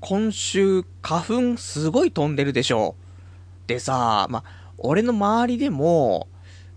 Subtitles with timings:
[0.00, 2.96] 今週、花粉すごい飛んでるでしょ。
[3.66, 4.44] でさ、ま
[4.78, 6.26] 俺の周りでも、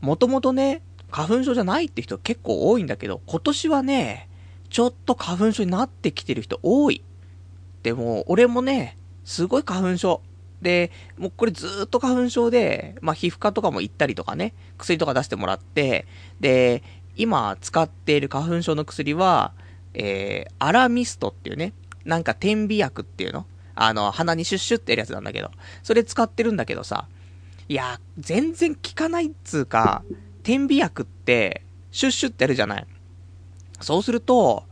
[0.01, 4.29] もともとね、花粉症じゃないって人結構多いんだけど、今年はね、
[4.69, 7.01] ちょっと花粉症になってきてる人多い。
[7.81, 10.21] でも、俺もね、すごい花粉症。
[10.61, 16.07] で、もうこれずっと花粉症で、ま、皮膚科とかも行ったりとかね、薬とか出してもらって、
[16.41, 16.83] で、
[17.15, 19.53] 今使っている花粉症の薬は、
[19.93, 21.73] えー、アラミストっていうね、
[22.05, 23.45] なんか点鼻薬っていうの？
[23.75, 25.51] あの、鼻にシュッシュってやるやつなんだけど、
[25.81, 27.07] それ使ってるんだけどさ、
[27.67, 30.03] いや、全然効かないっつうか、
[30.43, 32.85] 点鼻薬って、シュッシュってやるじゃない。
[33.81, 34.65] そうすると、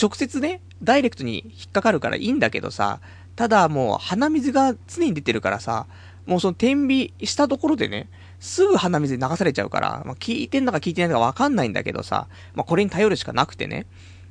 [0.00, 3.00] 直接ね、ダイレクトに引っかかるからいいんだけどさ、
[3.36, 5.86] ただもう鼻水が常に出てるからさ、
[6.26, 8.08] もうその点鼻したところでね、
[8.40, 13.86] すぐ鼻水流されちゃうから、まあ、聞いてんだか聞いてないんだかわかんないんだけどさ、まあ、これに頼るしかなくてね。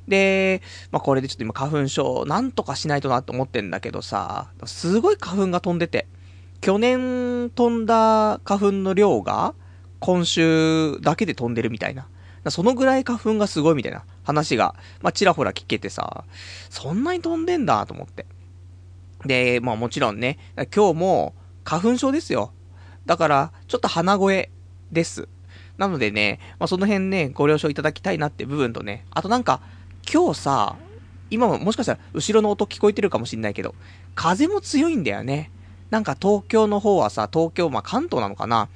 [0.08, 6.06] で、まあ、これでちょっと今花粉症、なんとかしないとなと思ってんだけどさ、すごい花粉が飛んでて、
[6.60, 9.54] 去年飛んだ花粉の量が、
[9.98, 12.08] 今週だけで飛んでるみたいな。
[12.48, 16.24] そのぐらい花粉がすごいみたいな話が、まあ、ちらほら聞けてさ、
[16.70, 18.24] そんなに飛んでんだと思って。
[19.26, 20.38] で、まあもちろんね、
[20.74, 22.52] 今日も花粉症ですよ。
[23.06, 24.50] だから、ちょっと鼻声
[24.90, 25.28] です。
[25.76, 29.60] なのでね、まあその辺ね、ご了承いただきたいなって部分とね、あとなんか、
[30.12, 30.76] 今日さ、
[31.30, 33.74] 今ももしかしたら後ろの音聞こえてるかもしんないけど、
[34.14, 35.50] 風も強いんだよね。
[35.90, 38.68] なんか東京の方はさ、東京、まあ関東なのかな。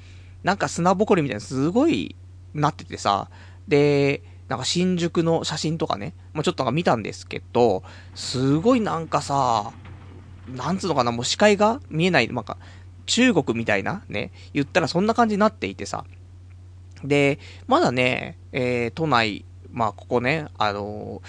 [0.43, 2.15] なんか砂ぼこりみたいなすごい
[2.53, 3.29] なっててさ、
[3.67, 9.73] で、なんか新宿の写真とかね、まあ、ちょっとなんか見たんですけど、すごいなんかさ、
[10.47, 12.57] なんつうのかな、もう視界が見えない、なんか、
[13.07, 16.05] 中国みたいなね、言ったらそんな感じになっていてさ。
[17.03, 19.45] で、まだね、えー、都内、
[19.75, 21.27] まあ、ここね、あのー、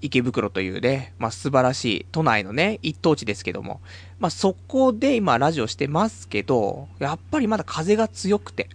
[0.00, 3.80] 池袋というね、まあ、素晴らしい都内のね、一等地ですけども、
[4.20, 8.70] まあ、そこで今ラジオしてますけど、やっぱりまだ風が強くて。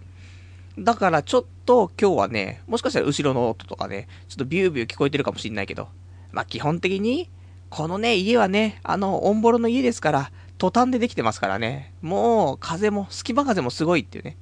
[0.78, 5.88] だからちょっと今日はね、もしかしたら後ろの音とかね、ちょっとビュービュー聞こえてるかもしんないけど、
[6.30, 7.30] まあ、基本的に、
[7.70, 14.36] このね、家はね、あの、オンボロの家ですから、トタンでできてますからね、もう、風も、隙間風もすごいっていうね。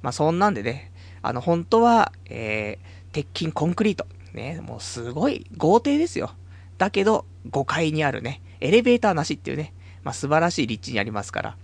[0.00, 0.90] まあ、そんなんでね、
[1.20, 4.06] あの、本当は、えー、鉄筋コンクリート。
[4.32, 6.30] ね、もうすごい豪邸ですよ。
[6.76, 9.72] だけど、5階にあるね、エレベーターなしっていうね、
[10.04, 11.56] まあ、素晴らしい立地にありますから。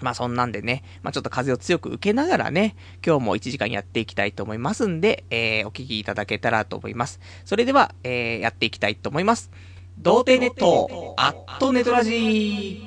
[0.00, 7.20] まあそんなんでね、まあちょっと風を強く受けながらね、今日も1時間やっていきたいと思いますんで、えー、お聞きいただけたらと思います。
[7.44, 9.50] それでは、えー、やっていきたいと思います。
[9.98, 12.85] 童貞ネット、アットネトラジー。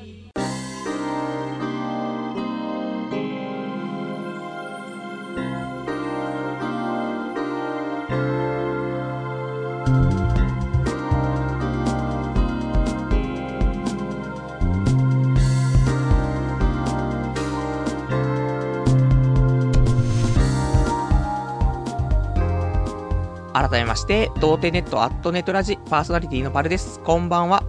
[23.90, 27.00] まして、童貞ネットアットネットラジパーソナリティのパルです。
[27.00, 27.64] こんばんは。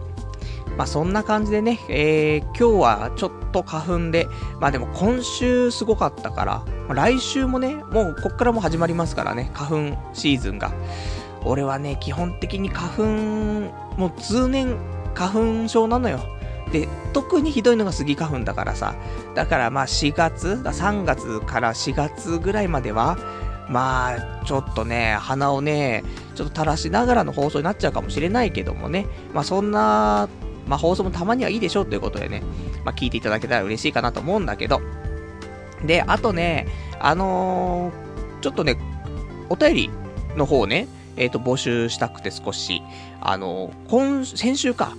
[0.77, 4.27] まあそんな感じでね、えー、今日はちょっと花粉で、
[4.61, 10.73] まあでも今週すごかったから、まあ、来週もね、もうこっからも始まりますからね、花粉シーズンが。
[11.43, 13.03] 俺はね、基本的に花粉、
[13.99, 14.77] もう通年
[15.15, 16.21] 花粉症なのよ。
[16.71, 18.95] で、特にひどいのがスギ花粉だからさ。
[19.35, 23.17] だからまあ4月、3月から4月ぐらいまでは、
[23.71, 26.03] まあ、ちょっとね、鼻をね、
[26.35, 30.29] ちょっと垂らしながらの放送になっちゃうかもしれないけどもね、まあそんな、
[30.67, 32.43] まあ放送もたまにはいいでしょうということでね、
[32.85, 34.81] まあ聞いていただけたら嬉しいかなと思うんだけど。
[35.87, 36.67] で、あとね、
[36.99, 38.77] あのー、ちょっとね、
[39.49, 39.91] お便り
[40.37, 42.83] の方ね、えっ、ー、と、募集したくて少し、
[43.21, 44.97] あのー、今、先週か。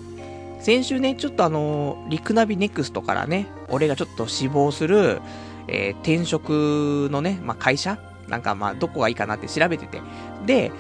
[0.62, 5.22] 先週ね、ちょっとあのリクナビネクストからね、俺がちょっと死亡する、
[5.68, 7.98] え、転職のね、まあ、会社
[8.32, 10.02] なんかまあ、どこがいいかなって調べてて。
[10.46, 10.72] で、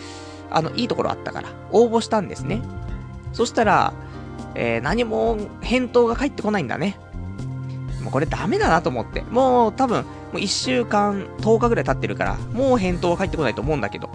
[0.49, 2.61] あの、いいところあったから、応募したんですね。
[3.33, 3.93] そしたら、
[4.55, 6.97] えー、何も返答が返ってこないんだね。
[8.01, 9.21] もうこれダメだなと思って。
[9.21, 14.09] もう多分、もう1週間、10日ぐらい経ってるから、もう返答は返ってこないと思うんだけど。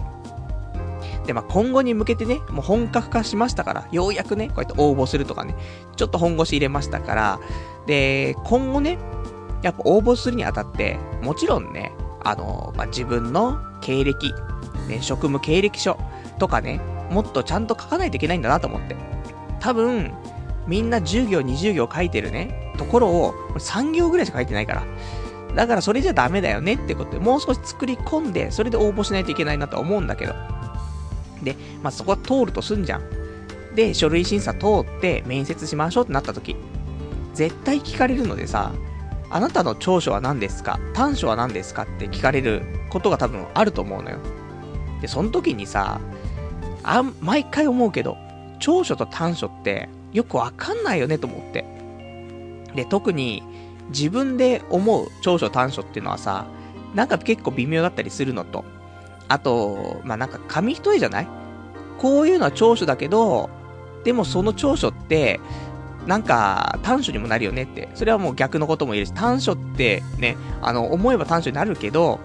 [1.25, 5.55] で、まあ、今後に向けてね、もう本格化しましたから、ようやくね、こうやって応募するとかね、
[5.95, 7.39] ちょっと本腰入れましたから、
[7.85, 8.97] で、今後ね、
[9.61, 11.91] やっぱ応募するにあたって、もちろんね、
[12.27, 14.33] あの、まあ、自分の経歴、
[14.89, 15.97] ね、職務経歴書
[16.39, 18.97] とかね、もっとちゃんと書かないといけないんだなと思って。
[19.61, 20.11] 多分、
[20.67, 24.83] みんな10行、20行書いてるね、ところを、3行ぐらいしか書いてないから。
[25.55, 30.35] だからそれじゃダメだよねってことで、もう少し作り込んで、それで応募しないといけないなと思うんだけど。
[31.41, 33.03] で、まあ、そこは通るとすんじゃん。
[33.73, 36.57] で、書類審査通って面接しましょうってなった時、
[37.33, 38.73] 絶対聞かれるのでさ、
[39.29, 40.79] あなたの長所は何ですか？
[40.93, 41.83] 短所は何ですか？
[41.83, 44.19] って聞かれることが多分あると思うのよ。
[45.01, 45.99] で、その時にさ、
[46.83, 48.17] あ、毎回思うけど、
[48.59, 51.65] 長所と短所ってよくわかんないよねと思って。
[52.73, 53.43] で、特に
[53.89, 56.47] 自分で思う長所短所っていうのはさ、
[56.95, 58.63] なんか結構微妙だったりするのと、
[59.27, 61.27] あと、まあ、なんか紙一重じゃない？
[61.97, 63.49] こういうのは長所だけど、
[64.03, 65.39] でもその長所って、
[66.07, 67.89] なんか短所にもなるよねって。
[67.93, 72.19] それはもう逆のことも言えるし、短所ってね、あの、思えば短所になるけど、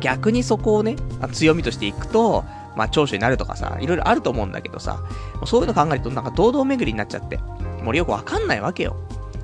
[0.00, 0.96] 逆にそこをね、
[1.32, 2.44] 強みとしていくと、
[2.76, 5.00] まあ、長所になるとかさ、いろいろあると思うんだけどさ、
[5.46, 7.38] そういうの考えるとなんか堂々巡りになっちゃって、
[7.82, 8.96] もうよくわかんないわけよ。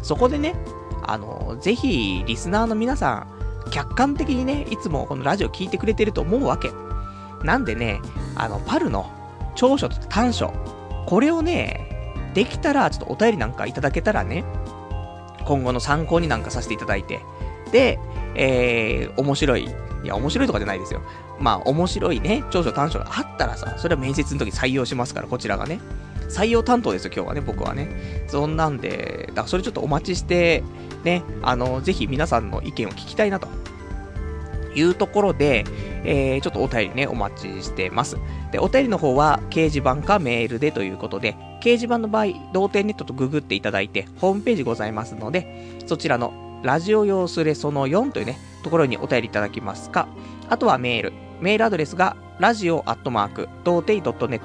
[0.02, 0.54] そこでね、
[1.06, 3.26] あの、ぜひ、リスナーの皆さ
[3.66, 6.70] ん、客観的にね、いつもこのラジオ聞いてくれてると思うわけ。
[7.44, 8.00] なんでね、
[8.34, 9.10] あの、パルの
[9.54, 10.52] 長所と短所、
[11.06, 11.97] これをね、
[12.38, 14.44] できたら、ちょっとお便りなんかいただけたらね、
[15.44, 17.18] 今後の参考になんかさせていただいて、
[17.72, 17.98] で、
[18.36, 21.02] えー、面白い、いや、面白いとかじゃないですよ。
[21.40, 25.80] まあ、面白いね、長所短所があったらさ、それは面接の時採用しますから、こちらがね。
[26.28, 27.88] 採用担当ですよ、今日はね、僕はね。
[28.28, 30.62] そんなんで、だからそれちょっとお待ちして、
[31.02, 33.48] ね、あの、ぜひ皆さんの意見を聞きたいなと。
[34.74, 35.64] いうところで、
[36.04, 38.16] えー、ちょっとお便りね、お待ちしてます。
[38.52, 50.08] で、お便りの方は、掲示板かメールでということで、掲示板の場合、同点ネットとググっていただいて、ホームページございますので、そちらの、ラジオ用スレその4というね、ところにお便りいただきますか、
[50.48, 51.12] あとはメール。
[51.40, 54.40] メールアドレスが、ラジオアットマーク、童貞 .net、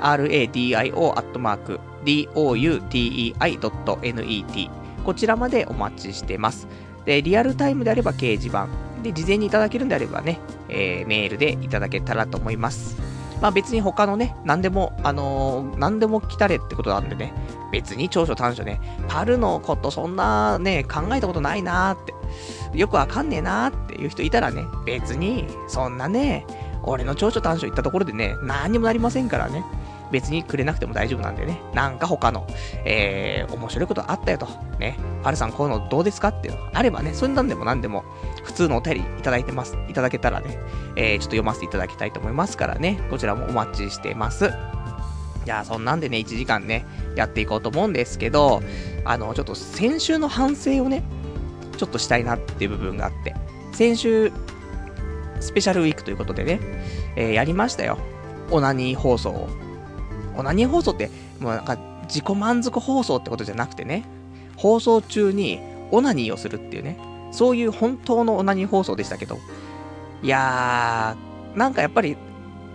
[0.00, 3.60] radio アットマーク、doutei.net、
[5.04, 6.66] こちらまでお待ちしてます。
[7.04, 8.89] で、リアルタイムであれば掲示板。
[9.02, 10.38] で、事前にいただけるんであればね、
[10.68, 12.96] えー、メールでいただけたらと思います。
[13.40, 17.32] まあ別に他のね、何でも、あのー、何でも来たれってことなんでね、
[17.72, 22.04] 別に長所短所ね、パルのことそんなね、考えたことないなーっ
[22.72, 26.46] て、よくわかんねえなーっていう人いたらね、別に、そんなね、
[26.82, 29.64] 俺の長所短所言ったところでね、何にもなりませんからね。
[30.10, 31.60] 別にくれなくても大丈夫なんでね。
[31.74, 32.46] なんか他の、
[32.84, 34.46] えー、面白いことあったよと。
[34.78, 34.96] ね。
[35.22, 38.04] パルさんこういうのどうですかっていうのあればね、そんなんでも何でも、
[38.42, 39.76] 普通のお便りいただいてます。
[39.88, 40.58] いただけたらね、
[40.96, 43.00] えー、ちょっと読ませていただきたいと思いますからね。
[43.10, 44.50] こちらもお待ちしてます。
[45.44, 46.84] じゃあ、そんなんでね、1時間ね、
[47.16, 48.62] やっていこうと思うんですけど、
[49.04, 51.02] あの、ちょっと先週の反省をね、
[51.76, 53.34] ちょっとしたいなっていう部分があって、
[53.72, 54.32] 先週、
[55.40, 56.60] スペシャルウィークということでね、
[57.16, 57.98] えー、やりましたよ。
[58.50, 59.48] オナニー放送を。
[60.36, 61.10] オナニー放送って、
[61.40, 64.04] もうなんか、自己満足放送ってことじゃなくてね、
[64.56, 65.60] 放送中に
[65.90, 66.98] オナニーをするっていうね、
[67.30, 69.38] そういう本当のオナニー放送でしたけど、
[70.22, 72.16] いやー、なんかやっぱり、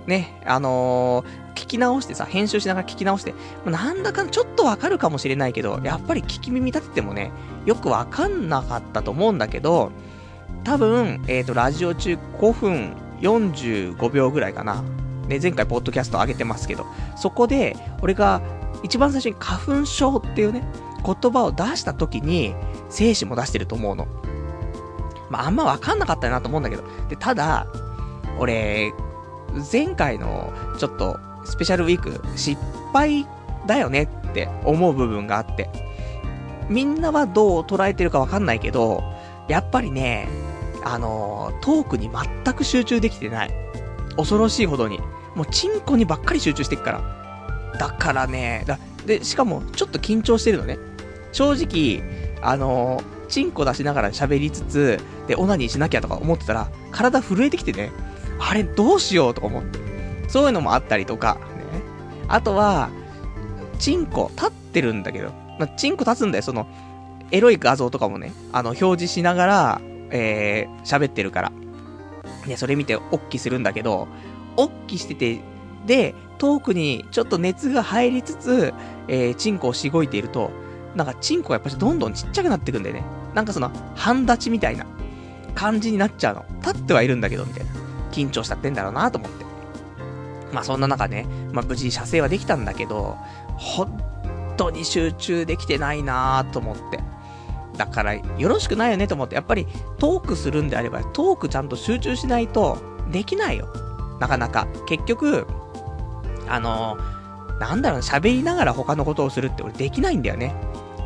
[0.07, 3.33] ね、あのー、聞き直してさ、編集しながら聞き直して、
[3.65, 7.31] なんだかちょっとわかるかもしれないけど、やっぱり聞き耳立ててもね、
[7.65, 9.91] よくわかんなかったと思うんだけど、
[10.63, 14.83] 多分、えっ、ー、と、ラジオ中5分45秒ぐらいかな。
[15.27, 16.85] ね、前回ポッドキャスト上げてますけど、
[17.15, 18.41] そこで、俺が
[18.83, 20.67] 一番最初に花粉症っていうね、
[21.05, 22.55] 言葉を出した時に、
[22.89, 24.07] 精子も出してると思うの。
[25.29, 26.83] まあ、あんまわかんなかったなと思うんだけど。
[27.09, 27.67] で、ただ、
[28.39, 28.93] 俺、
[29.71, 32.59] 前回の、ちょっと、スペシャルウィーク、失
[32.93, 33.27] 敗
[33.67, 35.69] だよねって思う部分があって。
[36.69, 39.03] みんなはどう捉えてるかわかんないけど、
[39.47, 40.27] やっぱりね、
[40.83, 43.64] あの、トークに全く集中できてない。
[44.17, 44.99] 恐ろしいほどに。
[45.35, 47.77] もうチンコにばっかり集中してっから。
[47.77, 50.77] だからね、だで、しかもちょっと緊張してるのね。
[51.31, 52.01] 正直、
[52.41, 57.91] あのー、チンコ出しながら喋りつつ、で、オナニーしなきゃとか思ってたら、体震えてきてね、
[58.39, 59.79] あれどうしようとか思って。
[60.27, 61.81] そういうのもあったりとか、ね。
[62.27, 62.89] あとは、
[63.79, 66.67] チンコ立ってるんだけど、まあ、チンコ立つんだよ、その、
[67.31, 69.81] エロい画像とかもね、あの、表示しながら、
[70.11, 71.51] えー、喋ってるから。
[72.47, 74.07] ね、それ見て、おっきするんだけど、
[74.57, 75.41] おっきしてて、
[75.85, 78.73] で、遠くにちょっと熱が入りつつ、
[79.07, 80.51] えー、チンコをしごいていると、
[80.95, 83.03] なんかチンコがやっぱりどんどんちっちゃくなってくんだよね。
[83.33, 84.85] なんかその、半立ちみたいな
[85.53, 86.45] 感じになっちゃうの。
[86.61, 87.71] 立ってはいるんだけど、みたいな。
[88.11, 89.45] 緊張したってんだろうなと思って。
[90.53, 93.17] まあそんな中ね、まあ無事射精はできたんだけど、
[93.57, 94.01] 本
[94.57, 96.99] 当に集中できてないなと思って。
[97.77, 99.35] だから、よろしくないよねと思って。
[99.35, 99.67] やっぱり、
[99.97, 102.77] トークするんであれば、トークちゃんと集中しないと、
[103.11, 103.67] できないよ。
[104.19, 104.67] なかなか。
[104.87, 105.47] 結局、
[106.47, 106.97] あの、
[107.59, 110.53] なんだろう、喋りながら他のことをするって俺できないんだよね。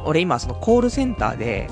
[0.06, 1.70] 俺今そのコールセンターで、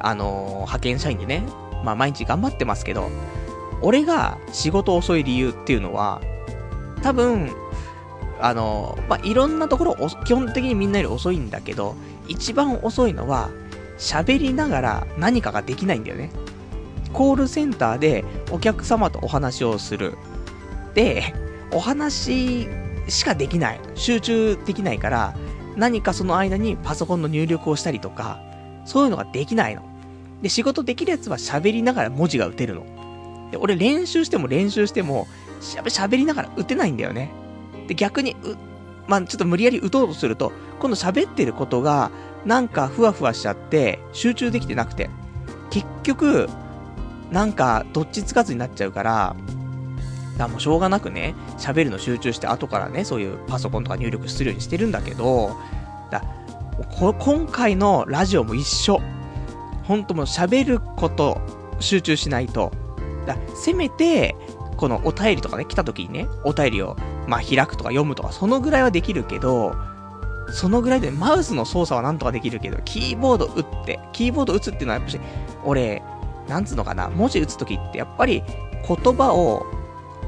[0.00, 1.42] あの、派遣社員でね、
[1.84, 3.10] まあ毎日頑張ってますけど、
[3.80, 6.20] 俺が仕事遅い理由っていうのは、
[7.02, 7.50] 多分、
[8.40, 11.94] あの、まあ、いろんなところ、基本的にみんなより遅いんだけど、
[12.28, 13.50] 一番遅いのは、
[13.98, 16.30] 喋りながら何かができないんだよね。
[17.12, 20.16] コールセンターでお客様とお話をする。
[20.94, 21.34] で、
[21.72, 22.68] お話
[23.08, 23.80] しかできない。
[23.94, 25.34] 集中できないから、
[25.76, 28.40] 何かその間にパソコンの入力をしたりとか、
[28.84, 29.82] そういうのができないの。
[30.42, 33.48] で、仕事できるやつは喋りながら文字が打てるの。
[33.50, 35.26] で、俺練習しても練習しても、
[35.60, 37.30] 喋りながら打てないんだよね。
[37.86, 38.56] で、逆に、う、
[39.06, 42.10] まあ、ちょっと無理やり打とうとすると、今度喋ってることが、
[42.44, 45.10] なんかふわふわしちゃって、集中できてなくて、
[45.70, 46.48] 結局、
[47.30, 49.36] なんか、どっちつかずになっちゃうから、
[50.32, 55.56] だからもうしょうがなくね、喋るの集中して後からね、そういうパソコンとか入力するようにしてるんだけど、
[56.10, 56.22] だ
[56.90, 59.00] 今回のラジオも一緒。
[59.82, 61.40] ほんともう喋ること
[61.80, 62.72] 集中しないと。
[63.26, 64.36] だせめて、
[64.76, 69.74] このお便りとかね、来た時にね、お便りを、まあ、開くとか読むとか、そのぐらいはできるけど、
[70.52, 75.20] そのぐらいで、マウスの操作はなんとかできるけど、キーボード打って、キーボード打つっていうのはやっぱし、
[75.64, 76.02] 俺、
[76.48, 78.42] なんつうのかな、文字打つときってやっぱり
[78.86, 79.66] 言葉を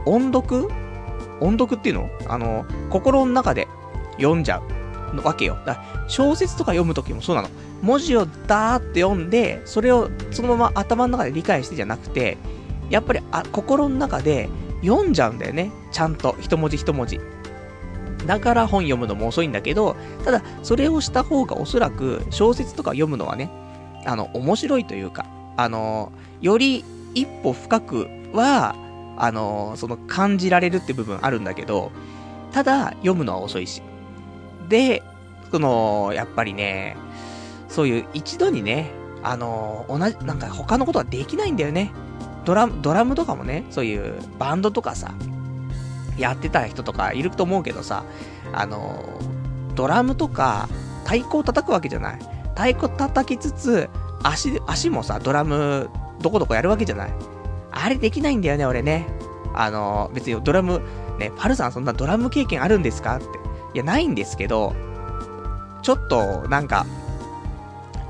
[0.07, 0.69] 音読？
[1.41, 2.11] 音読っていうの？
[2.29, 3.67] あの、心の中で
[4.19, 4.61] 読んじゃ
[5.15, 5.59] うわけよ。
[5.65, 7.49] だ小説とか読むときもそうなの。
[7.83, 12.37] 文字をダーって読んで、それをそのまま頭の中で理解してじゃなくて、
[12.91, 14.51] やっぱりあ心の中で
[14.83, 15.71] 読んじゃうんだよね。
[15.93, 17.19] ちゃんと、一文字一文字。
[18.27, 23.51] だから本読むのも遅いんだけど、ただ、それをした方がおそらく小説とか読むのはね、
[24.07, 26.85] あの、面白いというか、あの、より
[27.15, 28.75] 一歩深くは、
[29.17, 31.93] あの、その感じられるって部分あるんだけど、
[32.53, 33.83] ただ、読むのは遅いし。
[34.69, 35.03] で、
[35.51, 36.97] その、やっぱりね、
[37.69, 38.91] そういう一度にね、
[39.23, 41.93] あの、同じ、なんか他のことはできないんだよね。
[42.45, 45.15] ドラ、ドラムとかもね、そういうバンドとかさ、
[46.21, 48.05] やってた人とかいると思うけどさ、
[48.53, 49.05] あの、
[49.75, 50.69] ドラムとか
[51.05, 52.19] 太鼓を叩くわけじゃない。
[52.55, 53.89] 太鼓叩きつつ、
[54.23, 55.89] 足、足もさ、ドラム、
[56.21, 57.13] どこどこやるわけじゃない。
[57.73, 59.07] あれできないんだよね、俺ね。
[59.55, 60.83] あの、別にドラム、
[61.19, 63.17] ね、パルさんそんなドラム経験あるんですか？
[63.17, 63.25] って。
[63.75, 64.75] いや、ないんですけど、
[65.83, 66.85] ちょっと、なんか、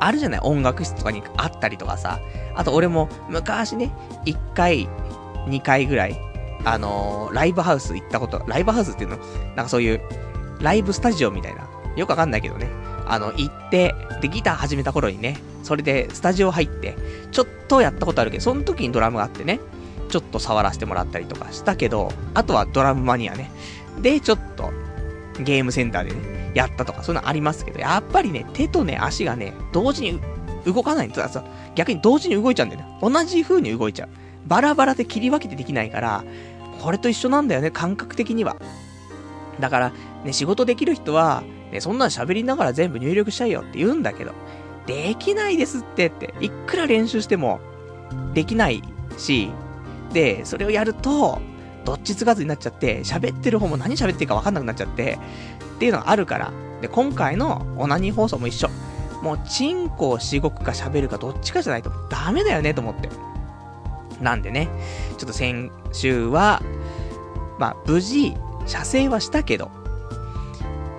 [0.01, 0.41] あるじゃない？
[0.43, 2.19] 音楽室とかにあったりとかさ。
[2.57, 3.93] あと俺も昔ね、
[4.27, 4.89] 1回、
[5.47, 6.21] 2回ぐらい、
[6.65, 9.17] あのー、ライブハウス行ったこと、ライブハウスっていうの？
[9.17, 10.01] なんかそういう、
[10.61, 11.69] ライブスタジオみたいな。
[11.97, 12.69] よくわかんないけどね。
[13.07, 16.97] あの、行って、で、ギター始めた頃にね、それでスタジオ入って、
[17.33, 19.59] ちょっとやったことあるけど、その時にドラムがあってね、
[20.09, 23.51] ちょっと触らせてもらったりとかしたけど、あとはドラムマニアね。
[24.01, 24.71] で、ちょっと、
[25.41, 30.21] ゲームセンターでね、やったとか、そういうのありますけど、やっぱりね、手とね、足がね、同時に
[30.65, 31.45] 動かないんですよ。
[31.75, 32.99] 逆に同時に動いちゃうんだよね。
[33.01, 34.09] 同じ風に動いちゃう。
[34.47, 36.25] バラバラで切り分けてできないから、
[36.81, 38.57] これと一緒なんだよね、感覚的には。
[39.61, 39.93] だから、
[40.25, 44.33] ね、仕事できる人は、ね、そんなん喋りながら全部入力しちゃいよって言うんだけど、
[44.87, 47.61] できないですってって、いくら練習しても、
[48.35, 48.83] できない
[49.19, 49.51] し、
[50.13, 51.41] で、それをやると、
[51.85, 55.19] どっちつかずになっちゃって、喋ってる方も何喋ってるか分かんなくなっちゃって、
[55.77, 56.53] っていうのがあるから。
[56.81, 58.69] で、今回のオナニー放送も一緒。
[59.23, 63.09] もう、チンコをしごくか喋るかどっちかじゃないとダメだよねと思って。
[64.21, 64.69] なんでね、
[65.19, 66.63] ちょっと先週は、
[67.59, 68.35] まあ、無事、
[68.67, 69.71] 射精はしたけど、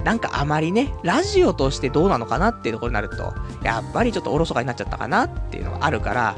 [0.04, 6.36] なんかあまりね、ラジオとしてどうなのかなっていうところになると、やっぱりちょっとおろそかになっちゃったかなっていうのがあるから、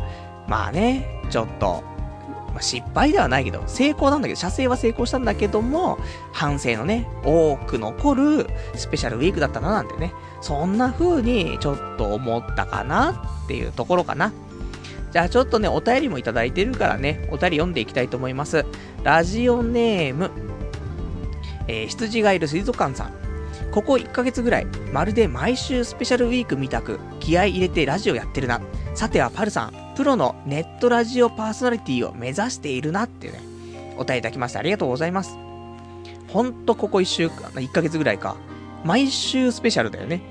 [0.48, 1.84] まあね、ちょっと、
[2.54, 5.98] まあ、失敗ではないけど、成功なんだけど、射精は成功したんだけども、
[6.34, 13.12] 反省のね、多く残るスペシャルウィークだったななんてね、そんな風にちょっと思ったかな
[13.46, 14.34] っていうところかな。
[15.14, 18.66] じゃあちょっとね、お便りもいただいてるからね、お便り読んでいきたいと思います。
[19.04, 20.32] ラジオネーム、
[21.68, 23.14] えー、羊がいる水族館さん。
[23.72, 28.60] ここ1ヶ月ぐらい、まるで毎週スペシャルウィーク見たく、気合入れてラジオやってるな。
[28.96, 33.40] さてはパルさん、プロのネットラジオパーソナリティを目指しているなってね、
[33.98, 35.38] お便りいただきましてありがとうございます。
[36.30, 38.36] ほんとここ1週間、1ヶ月ぐらいか。
[38.84, 40.22] 毎週スペシャルだよね。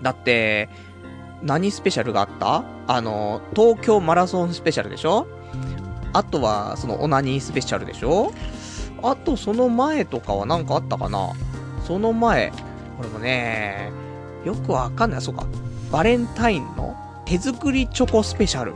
[0.00, 0.70] だって、
[1.42, 2.64] 何スペシャルがあった？
[2.86, 5.26] あの、東京マラソンスペシャルでしょ？
[6.12, 8.32] あとは、そのオナニースペシャルでしょ？
[9.02, 11.32] あと、その前とかは何かあったかな？
[11.84, 12.52] その前、
[12.96, 13.90] これもね、
[14.44, 15.20] よくわかんない。
[15.20, 15.46] そうか。
[15.90, 18.74] バレンタインの手作りチョコスペシャル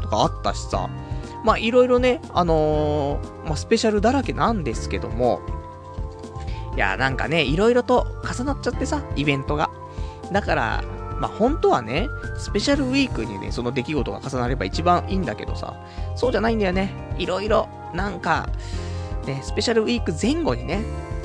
[0.00, 0.88] とかあったしさ。
[1.44, 5.40] まあ、いろいろね、あのー、まあ、スペシャルだらけなんですけども、
[6.76, 9.70] いや、なんかね、いろいろと重なっちゃってさ、イベントが。
[10.30, 10.84] だから、
[11.22, 15.76] まあ、本当はね、スペシャルウィークにね、その出来事が重なれば一番いいんだけどさ、
[16.16, 16.92] そうじゃないんだよね。
[17.16, 18.48] いろいろ、なんか、
[19.24, 20.82] ね、スペシャルウィーク前後にね、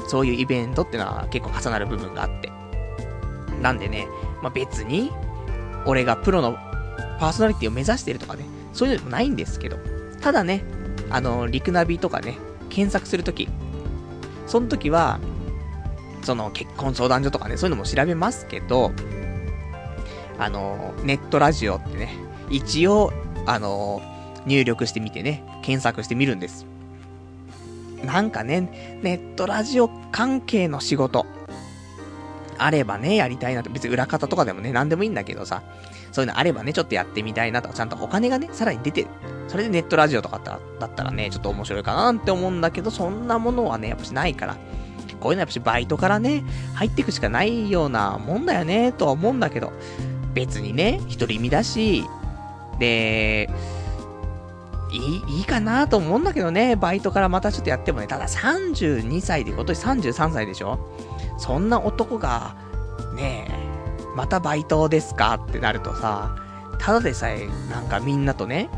[0.07, 2.51] そういうイベントってのは結構重なる部分があって。
[3.59, 4.07] なんでね、
[4.43, 5.11] まあ、別に、
[5.87, 6.59] 俺がプロの
[7.19, 9.77] パーソナリティを目指してるとかね、そういうのもないんですけど、
[10.21, 10.63] ただね、
[11.09, 12.37] あの、リクナビとかね、
[12.69, 13.49] 検索するとき、
[14.45, 15.19] その時は、
[16.21, 18.91] その結婚相談所とかね、そういうのも調べますけど、
[20.39, 22.09] あの、ネットラジオってね、
[22.49, 23.11] 一応、
[23.45, 24.01] あの、
[24.45, 26.65] 入力してみてね、検索してみるんです。
[28.05, 31.25] なんかね、ネットラジオ関係の仕事、
[32.59, 33.69] あればね、やりたいなと。
[33.69, 35.61] 別に裏方とかでもね、なんでもいいんだけどさ、
[36.11, 37.69] そういうのあればね、ちょっとやってみたいなと。
[37.69, 39.07] ちゃんとお金がね、さらに出てる。
[39.47, 40.39] それでネットラジオとか
[40.79, 44.57] だったらね、ちょっと面白いかなって思うんだけど、そんなものはね、やっぱしないから。
[45.19, 46.43] こういうのはやっぱしバイトからね、
[46.75, 49.73] 入っていくしかないようなもんだよね、とは思うんだけど、
[50.37, 52.05] 別にね、独り身だし、
[52.77, 53.49] で、
[54.91, 54.97] い
[55.33, 60.77] い、いいかなと思うんだけどね、バイトからまたちょっとやってもね、ただ32歳で今年33歳でしょ？
[61.39, 62.55] そんな男が、
[63.15, 66.35] ねえ、またバイトですかってなるとさ、
[66.77, 68.69] ただでさえ、なんかみんなとね、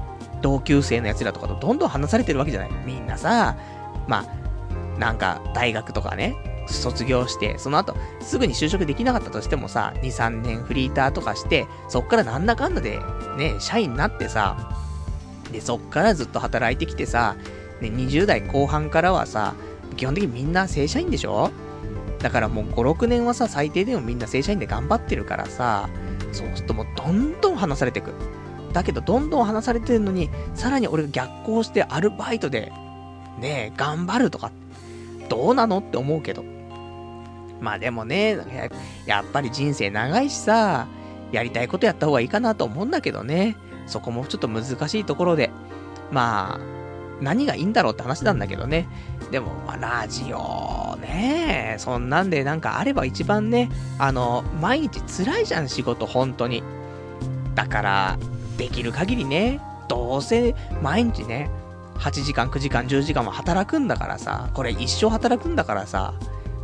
[0.41, 2.71] 同級生の奴らとかとどんどん話されてるわけじゃない。
[2.85, 3.57] みんなさ、
[4.07, 6.35] まあ、なんか大学とかね、
[6.73, 12.99] 卒業して、その後、すぐに就職できなかったとしてもさ、2、3年フリーターとかして、そっからなんだかんだで、
[13.37, 14.75] ね、社員になってさ、
[15.51, 17.35] で、そっからずっと働いてきてさ、
[17.81, 19.55] ね、20代後半からはさ、
[19.97, 21.51] 基本的にみんな正社員でしょ？
[22.19, 25.89] だからもう5、6年はさ、最低でもみんな正社員で頑張ってるからさ、
[26.31, 28.13] そうするともうどんどん離されていく。
[28.73, 32.71] だけど、どんどん離されてるのに、さらに俺が逆行してアルバイトで、
[33.39, 34.51] ねえ、頑張るとか、
[35.29, 35.79] どうなの？
[35.79, 36.43] って思うけど。
[37.59, 38.69] まあでもね、
[39.05, 40.87] やっぱり人生長いしさ、
[41.31, 43.55] やりたいことやった方がいいかなと思うんだけどね。
[43.85, 45.51] そこもちょっと難しいところで。
[46.11, 46.59] まあ、
[47.21, 48.87] 何がいいんだろうって話なんだけどね。
[49.31, 56.63] でも、まあ、ラジオね、そんなんでなんかあれば一番ね、あの、毎日辛いじゃん、仕事、本当に。
[57.55, 58.17] だから、
[58.57, 61.49] できる限りね、どうせ毎日ね、
[61.95, 66.13] 8時間、9時間、10時間も働くんだからさ、これ一生働くんだからさ、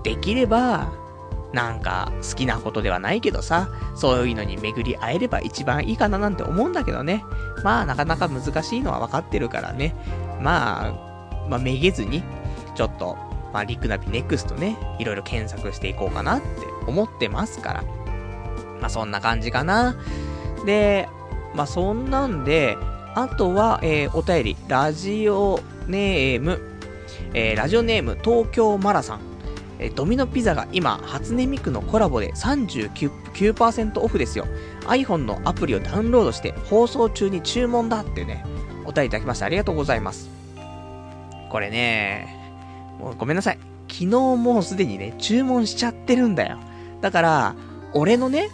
[0.05, 0.93] できれば、
[1.51, 7.25] なんか好きなことではないけどさ、そういうのに巡り会えれば一番いいかななんて思うんだけどね。
[7.63, 9.95] まあなかなか難しいのは分かってるからね。
[10.41, 12.23] まあ、まあめげずに、
[12.75, 13.17] ちょっと、
[13.51, 16.45] まあリクナビネクストね、いろいろ検索していこうかなって
[16.85, 17.83] 思ってますから。
[18.79, 19.95] まあそんな感じかな。
[20.67, 21.09] で、
[21.55, 22.77] まあそんなんで、
[23.15, 26.61] あとは、えー、お便り、ラジオネーム、
[27.33, 29.34] えー、ラジオネーム東京マラさん。
[29.79, 34.45] えドミノピザが今、初音ミクのコラボで39%オフですよ。
[34.87, 38.45] iPhone のアプリをダウンロードして放送中に注文だってね、
[38.85, 40.29] お便りいただきましてありがとうございます。
[41.49, 42.27] これね、
[42.99, 43.59] もうごめんなさい。
[43.87, 46.57] 昨日もうすでにね、注文しちゃってるんだよ。
[47.01, 47.55] だから、
[47.93, 48.49] 俺のね、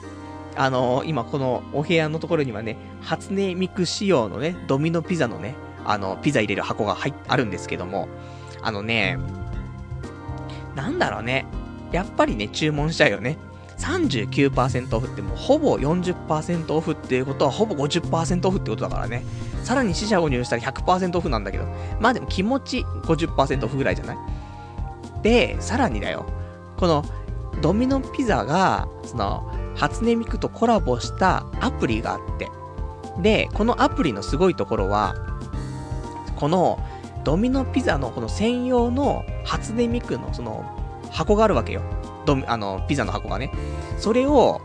[0.56, 5.56] あのー、今このお部屋のところにはね、初音ミク仕様のね、ドミノピザのね、
[5.86, 8.08] あの、ピザ入れる箱が入あるんですけども、
[8.62, 9.18] あのね、
[10.82, 11.46] なんだろうね。
[11.92, 13.38] やっぱりね、注文しちゃうよね。
[13.78, 19.24] 39%オフってもうほぼ40%オフっていうことはほぼ50%オフってことだからね。
[19.64, 21.66] さらに死者を入したら100%オフなんだけど。
[22.00, 24.18] まあでも気持ち50%オフぐらいじゃない？
[25.24, 26.26] で、さらにだよ。
[26.78, 27.04] この
[27.62, 32.50] ドミノピザが、その、初音ミクとコラボしたアプリがあって。
[33.22, 35.16] で、このアプリのすごいところは、
[36.38, 36.80] この
[37.24, 40.66] ドミノピザのこの専用の初音ミクのその
[41.12, 41.82] 箱があるわけよ。
[42.26, 43.52] ドあの、ピザの箱がね。
[43.98, 44.62] それを、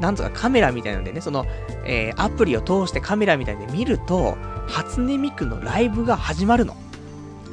[0.00, 1.46] なんとかカメラみたいなんでね、その、
[1.84, 6.76] えー、アプリを通してカメラみたいで見ると、初音ミクのライブが始まるの。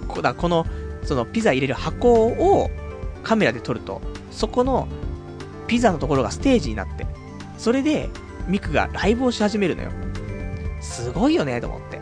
[0.07, 0.65] こだこの、
[1.03, 2.69] そのピザ入れる箱を
[3.23, 4.87] カメラで撮ると、そこの
[5.67, 7.05] ピザのところがステージになって、
[7.57, 8.09] それで
[8.47, 9.91] ミクがライブをし始めるのよ。
[10.81, 12.01] すごいよね、と思って。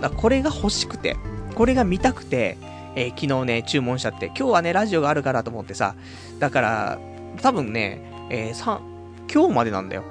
[0.00, 1.16] だこれが欲しくて、
[1.54, 2.56] これが見たくて、
[2.94, 5.94] えー、昨日ね、注文しちゃって、今日はね、ラジオがあるからと思ってさ、
[6.38, 6.98] だから、
[7.42, 8.80] 多分ね、えー、さ、
[9.32, 10.04] 今日までなんだよ。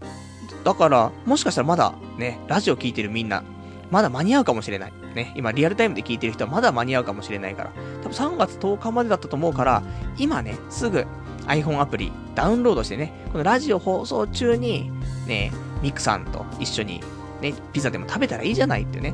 [0.64, 3.44] だから、もしかしたらまだね、ラジオ聞いてるみんな、
[3.92, 4.94] まだ間に合うかもしれない。
[5.16, 7.72] ね、今リアルタイムで聞いてる人はまだ間に合うかもしれないから、
[8.04, 9.84] 多分3月10日までだったと思うから、
[10.18, 11.06] 今ね、すぐ
[11.48, 14.92] iPhone アプリダウンロードしてね、このラジオ放送中に、
[15.28, 17.02] ね、ミクさんと一緒に、
[17.42, 19.14] ね、ピザでも食べたらいいじゃないってね。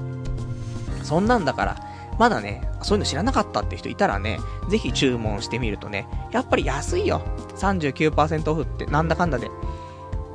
[1.03, 1.77] そんなんだから、
[2.17, 7.21] まだね、そういうの知らなかったって人いたらね、ぜひ注文してみるとね、やっぱり安いよ。
[7.57, 9.49] 39%オフってなんだかんだで。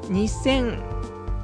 [0.09, 0.83] 2000、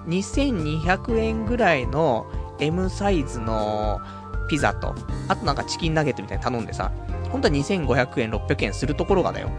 [0.06, 2.26] 2200円ぐらいの
[2.58, 4.00] M サイズの
[4.48, 4.94] ピザと、
[5.28, 6.92] あとなんかチキンナゲットみたいに頼んでさ、
[7.30, 9.50] 本当は2500円、600円するところがだよ。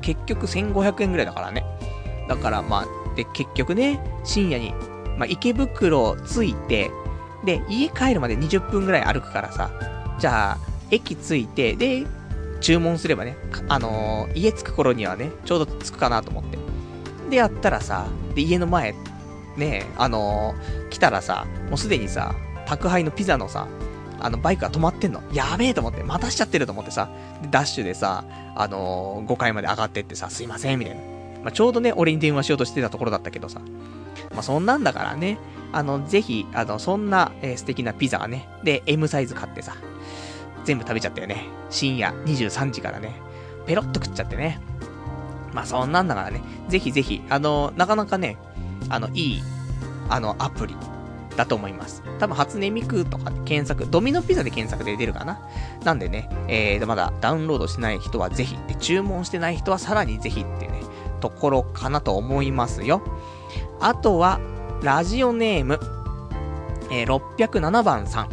[0.00, 1.64] 結局1500円ぐらいだからね。
[2.28, 4.72] だからまあ、で、結局ね、深夜に、
[5.16, 6.90] まあ、池袋着いて、
[7.44, 9.70] で、家帰るまで20分ぐらい歩くからさ、
[10.18, 10.58] じゃあ、
[10.90, 12.06] 駅着いて、で、
[12.60, 13.36] 注文すればね、
[13.68, 16.58] あのー、家着く頃にはね、ちょうど着くかなと思って。
[17.30, 18.94] で、やったらさ、で、家の前、
[19.56, 22.34] ね、あのー、来たらさ、もうすでにさ、
[22.66, 23.68] 宅配のピザのさ、
[24.20, 25.22] あの、バイクが止まってんの。
[25.32, 27.08] やべえと思って、待たしちゃってると思ってさ、
[27.42, 28.24] でダッシュでさ、
[28.56, 31.00] あのー、5階まで上がってってさ、すいません、みたいな。
[31.44, 33.60] まあ、ちょうどね、俺に電話しようとしてたところだったけどさ。
[34.32, 35.38] まあ、そんなんだからね、
[35.72, 39.76] あの、ぜひ、あの、そんな、えー、素敵なピザがね、で、M サイズ買ってさ、
[40.64, 41.46] 全部食べちゃったよね。
[41.70, 43.20] 深夜23時からね、
[43.66, 44.60] ペロッと食っちゃってね。
[45.52, 48.36] まあ、そんなんだからね、ぜひぜひ、あの、なかなかね、
[48.88, 49.42] あの、いい、
[50.08, 50.76] あの、アプリ、
[51.38, 52.02] だと思います。
[52.18, 55.40] 多分、初音ミクとか検索、ドミノピザで検索で出るかな。
[55.84, 60.82] なんでね、えー、まだダウンロードしてない人はぜひ、で、注文してない人はさらにぜひっていうね、
[61.20, 63.02] ところかなと思いますよ。
[63.80, 64.40] あとは、
[64.82, 65.80] ラジオネーム、
[66.90, 68.28] えー、607番さん。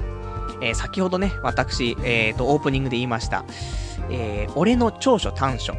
[0.61, 3.43] えー、先ほどね、私、え、ー、と、オープニングで言いました、
[4.09, 5.75] えー、俺の長所短所。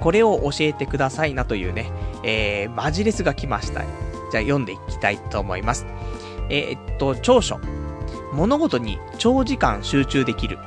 [0.00, 1.92] これを教えてくださいなというね、
[2.24, 3.82] えー、マジレスが来ました。
[3.82, 5.86] じゃあ読んでいきたいと思います。
[6.48, 7.60] えー、っと、長所。
[8.32, 10.58] 物事に長時間集中できる。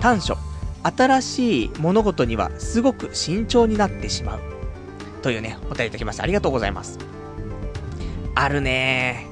[0.00, 0.36] 短所。
[0.82, 4.40] 新しい物事にはすごく慎重になってしまう。
[5.22, 6.24] というね、お便りいただきました。
[6.24, 7.11] ありがとうございます。
[8.34, 9.26] あるね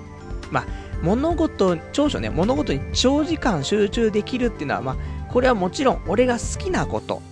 [0.50, 0.66] まあ、
[1.02, 7.22] 物事、長所ね、物事に長時間集中できるっていうのは、まあ、これはもちろん俺が好きなこと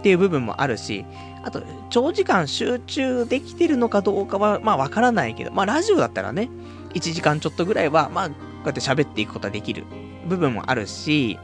[0.00, 1.04] っていう部分もあるし、
[1.44, 6.48] あと、長時間集中できてるのかどうかは、まあわからないけど、まあラジオだったらね、
[6.94, 9.84] 1時間ちょっとぐらいは、まあ、こうやって喋っていくことはできる
[10.28, 11.38] 部分もあるし、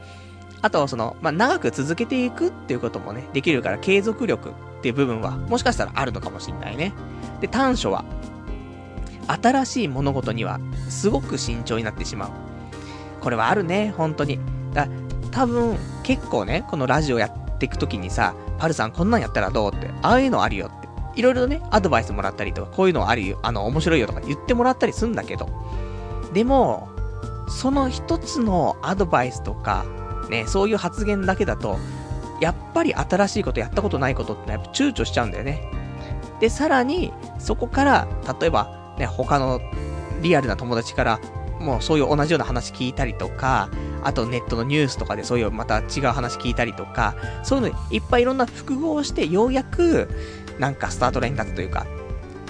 [0.61, 6.93] あと、その、まあ、長く続けていくっていうこともね、できるから継続力っていう部分は、もしかしたらあるのかもしんないね。
[7.39, 8.03] で、短所は、
[9.31, 12.29] 新しい物事には、すごく慎重になってしまう。
[13.21, 14.39] これはあるね、本当に。
[14.73, 14.87] だ
[15.31, 20.89] 多分、結構ね、このラジオやっていくときにさ、パルさんこんなんやったらどうって、ああいうのあるよって。
[21.15, 25.49] いろいろね、アドバイスもらったりとか、こういうのあるよ、あの、面白いよとか言ってもらったりすんだけど、
[26.33, 26.89] でも、
[27.49, 29.85] その一つのアドバイスとか、
[30.29, 31.77] ね、そういう発言だけだと、
[32.39, 35.61] やっぱり新しいことやったことないことってやっぱ躊躇しちゃうんだよね。
[36.39, 38.07] で、さらに、そこから、
[38.39, 39.59] 例えば、ね、他の
[40.21, 41.19] リアルな友達から、
[41.59, 43.69] もうそういう同じような話聞いたりとか、
[44.03, 50.09] あとネットのニュースとかでそういうまた違う話聞いたりとか、そういうのいっぱいいろんな複合して、ようやく、
[50.59, 51.85] なんかスタートラインに立つというか、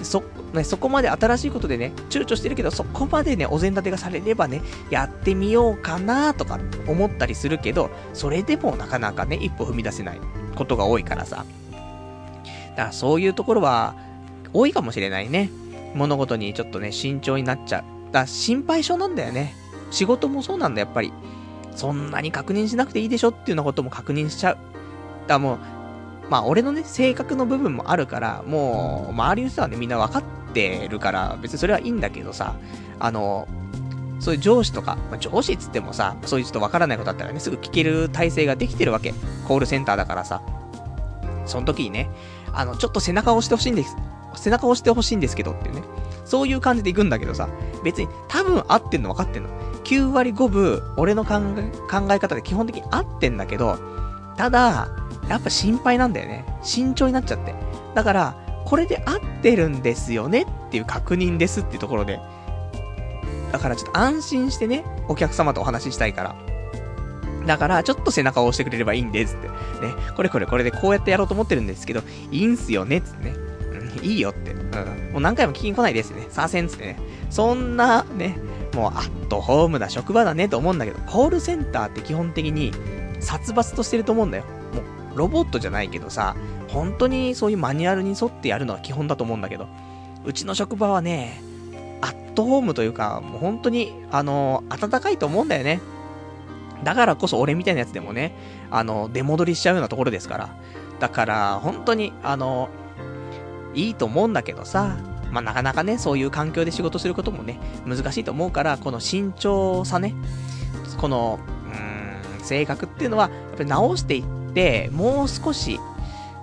[0.03, 10.19] そ、ね、そこまで新しいことでね、躊躇してるけど、そこまでね、お膳立てがされればね、やってみようかなとか思ったりするけど、それでもなかなかね、一歩踏み出せない
[10.55, 11.45] ことが多いからさ。
[12.71, 13.95] だからそういうところは、
[14.53, 15.49] 多いかもしれないね。
[15.95, 18.11] 物事にちょっとね、慎重になっちゃう。
[18.11, 19.53] だ心配性なんだよね。
[19.91, 21.13] 仕事もそうなんだ、やっぱり。
[21.75, 24.55] そんなに確認しなくていいでしょっていうようなことも確認しちゃう。
[24.55, 24.63] だか
[25.27, 25.59] らもう、
[26.29, 30.23] まあ俺のね、性格の部分もあるから、もう、周りの人はね、みんな分かっ
[30.53, 32.55] てるから、別にそれはいいんだけどさ、
[32.99, 33.47] あの、
[34.19, 39.13] そういう上司とか、まあ、上司っつってもさ、そういうちょっと分からないことだったらね、すぐ聞ける体制ができてるわけ。
[39.47, 40.41] コールセンターだからさ。
[41.45, 42.09] その時にね、
[42.53, 43.95] あの、ちょっと背中を押してほしいんです。
[44.35, 45.83] 背中を押してほしいんですけどっていうね。
[46.25, 47.49] そういう感じで行くんだけどさ、
[47.83, 49.49] 別に多分合ってんの分かってんの。
[49.83, 53.79] 9割5分、俺の考え考え方で基本的に合ってんだけど、
[54.37, 54.89] ただ、
[55.27, 56.45] やっぱ心配なんだよね。
[56.61, 57.53] 慎重になっちゃって。
[57.95, 62.19] だから、これで合ってるんですよねっていう確認ですっていうところで。
[63.51, 66.35] だからちょっと安心してね、お客様とお話ししたいから。
[67.47, 69.47] だから、ちょっと背中を押してくれればいいんですって。
[69.47, 69.53] ね、
[70.15, 73.48] これこれこれでこうやってやろうと思ってるんですけど、いいんすよねっつってね。
[74.03, 74.51] いいよって。
[74.51, 75.11] うん。
[75.13, 76.27] もう何回も聞きに来ないですね。
[76.29, 76.99] さあせんつってね。
[77.29, 78.37] そんな、ね、
[78.73, 82.71] もうアットホームな職場だねと思うんだけど、コールセンターって基本的に
[83.19, 84.43] 殺伐としてると思うんだよ。
[84.73, 84.81] も
[85.15, 86.35] うロボットじゃないけどさ、
[86.67, 89.67] 本当にそういうマニュアルに沿ってやるのは基本だと思うんだけど、
[90.25, 91.41] うちの職場はね、
[92.01, 95.81] アットホームというか、もう本当に、あの、暖かいと思うんだよね。
[96.83, 98.33] だからこそ俺みたいなやつでもね、
[98.71, 100.49] あの、出戻りしちゃうようなところですから。
[100.99, 102.69] だから、本当に、あの、
[103.73, 104.97] いいと思うんだけどさ、
[105.31, 110.15] まあ、なかなかね、そういう環境で仕事することもね、難しいと思うから、この慎重さね、
[110.97, 115.79] この、うーん、性格っていうのは、やっぱり直していって、もう少し、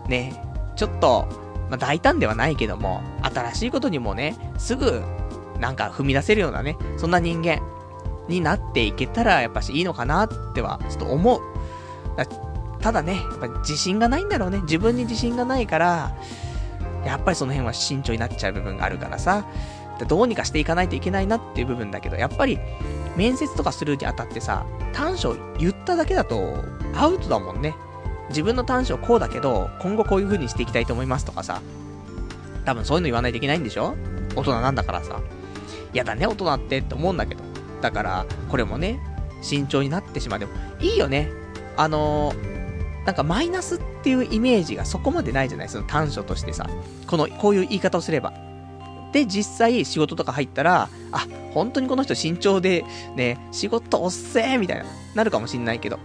[0.08, 0.40] ね、
[0.76, 1.26] ちょっと、
[1.68, 5.02] まあ、大胆ではないけども、新しいことにもね、すぐ、
[5.58, 7.60] なんか踏み出せるようなね、そんな人間
[8.28, 11.40] になっていけたら、やっぱしいいのかなっては、ちょっと思う。
[12.80, 14.60] ただね、やっぱ自信がないんだろうね。
[14.60, 16.16] 自分に自信がないから、
[17.06, 19.46] やっぱりその辺は慎重になっちゃう部分があるからさ、
[20.08, 22.58] どうにかしていかないといけないなっていう部分だけど、やっぱり、
[23.16, 26.62] 面接とかするにあたってさ、短所言っただけだと、
[26.94, 27.74] アウトだもんね。
[28.28, 31.62] 自分の短所こうだけど、今後こういう風にしていきたいと思いますとかさ、
[32.64, 33.94] 多分そういうの言わないといけないんでしょ？
[34.34, 35.20] 大人なんだからさ。
[35.94, 37.42] やだね、大人ってって思うんだけど。
[37.80, 38.98] だから、これもね、
[39.40, 40.40] 慎重になってしまう。
[40.40, 41.30] でも、いいよね。
[41.76, 42.55] あのー、
[43.06, 46.68] なんかマイナスっていうイメージがそこまでないじゃないその短所としてさ。
[47.06, 48.32] この、こういう言い方をすれば。
[49.12, 55.98] で、実際仕事とか入ったら、あ、本当にこの人慎重で、ね、仕事おっせーみたいな、なるかもしんないけど。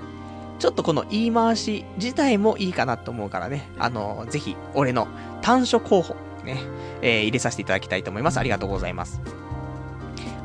[0.60, 3.68] ちょっとこの言い回し自体もいいかなと思うからね。
[3.80, 5.08] あのー、ぜひ、俺の
[5.42, 6.60] 短所候補、ね、
[7.02, 8.38] えー、入れさせていただきたいと思います。
[8.38, 9.20] ありがとうございます。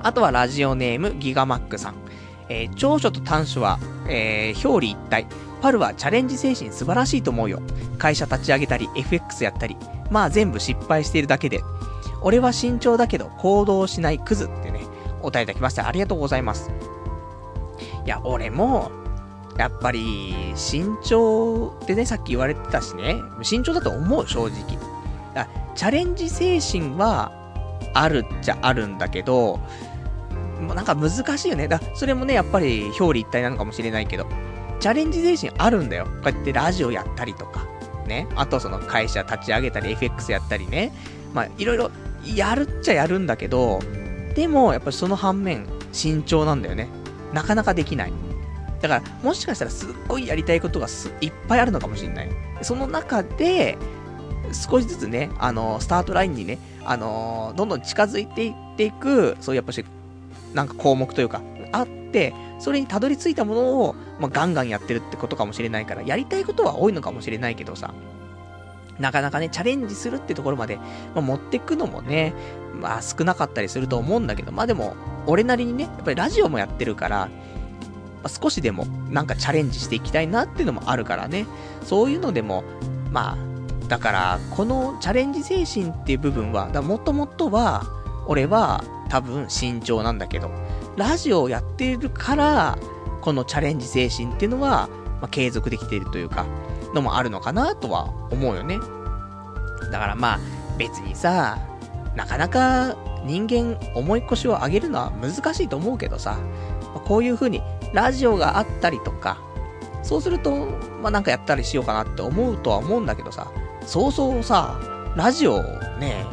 [0.02, 1.96] あとはラジオネームギガマックさん。
[2.48, 5.26] えー、長所と短所は、えー、表裏一体。
[5.60, 7.60] パルはチャレンジ精神素晴らしいと思うよ。
[7.98, 9.76] 会社立ち上げたり、FX やったり。
[10.10, 11.60] まあ全部失敗しているだけで。
[12.22, 14.80] 俺は慎重だけど行動しないクズってね、
[15.20, 15.86] お答えいただきました。
[15.86, 16.70] ありがとうございます。
[18.04, 18.90] いや、俺も、
[19.58, 24.78] やっぱり、慎重ってね、さっき言われてたしね、慎重だと思う、正直。
[25.74, 27.32] チャレンジ精神は、
[27.94, 29.58] あるっちゃあるんだけど、
[30.74, 31.68] なんか難しいよね。
[31.68, 34.26] だそれもね、やっぱり表裏一体なのかもしれないけど、
[34.80, 36.04] チャレンジ精神あるんだよ。
[36.04, 37.66] こうやってラジオやったりとか、
[38.06, 38.26] ね。
[38.36, 40.92] あとその会社立ち上げたり、FX やったりね。
[41.34, 41.90] まあ、いろいろ
[42.24, 43.80] やるっちゃやるんだけど、
[44.34, 46.88] でも、やっぱりその反面、慎重なんだよね。
[47.32, 48.12] なかなかできない。
[48.80, 50.86] だから、もしかしたらすっごいやりたいことが
[51.20, 52.30] いっぱいあるのかもしれない。
[52.62, 53.76] その中で、
[54.52, 59.84] 少しずつね、あのー、スタートラインにね、あのー、どんどん近づいていっていく、そういうやっぱし、
[60.54, 67.94] なんか項目というか、あって、それにたどり着いたものを、まあ、ガンガンやってるってことかもしれないから、やりたいことは多いのかもしれないけどさ、
[68.98, 70.82] なかなかね、チャレンジするってところまで、ま
[71.16, 72.34] あ、持ってくのもね、
[72.80, 77.30] まあ少なかったりすると思うんだけど、まあでも、俺なりにね、やっぱりラジオもやってるから、ま
[78.24, 81.46] あ、少しでもなんかチャレンジしていきたいなっていうのもあるからね、
[81.82, 82.64] そういうのでも、
[83.12, 87.84] まあ、だから、このチャレンジ精神っていう部分は、もともとは、
[88.26, 90.50] 俺は多分慎重なんだけど、
[90.96, 92.78] ラジオをやっているから、
[93.20, 94.88] このチャレンジ精神っていうのは、
[95.20, 96.46] まあ、継続できているというか、
[96.94, 98.78] のもあるのかなとは思うよね。
[99.90, 100.38] だからまあ、
[100.78, 101.58] 別にさ、
[102.14, 106.38] なかなか人間思い越しを上げるのは難しいと思うけどさ、
[107.04, 109.38] こういう風にラジオがあったりとか、
[110.02, 110.54] そうすると、
[111.02, 113.50] まあなんかやったりしようかなって思うとは思うんだけどさ、
[113.82, 114.78] そうそうさ、
[115.16, 115.62] ラジオ
[115.98, 116.24] ね、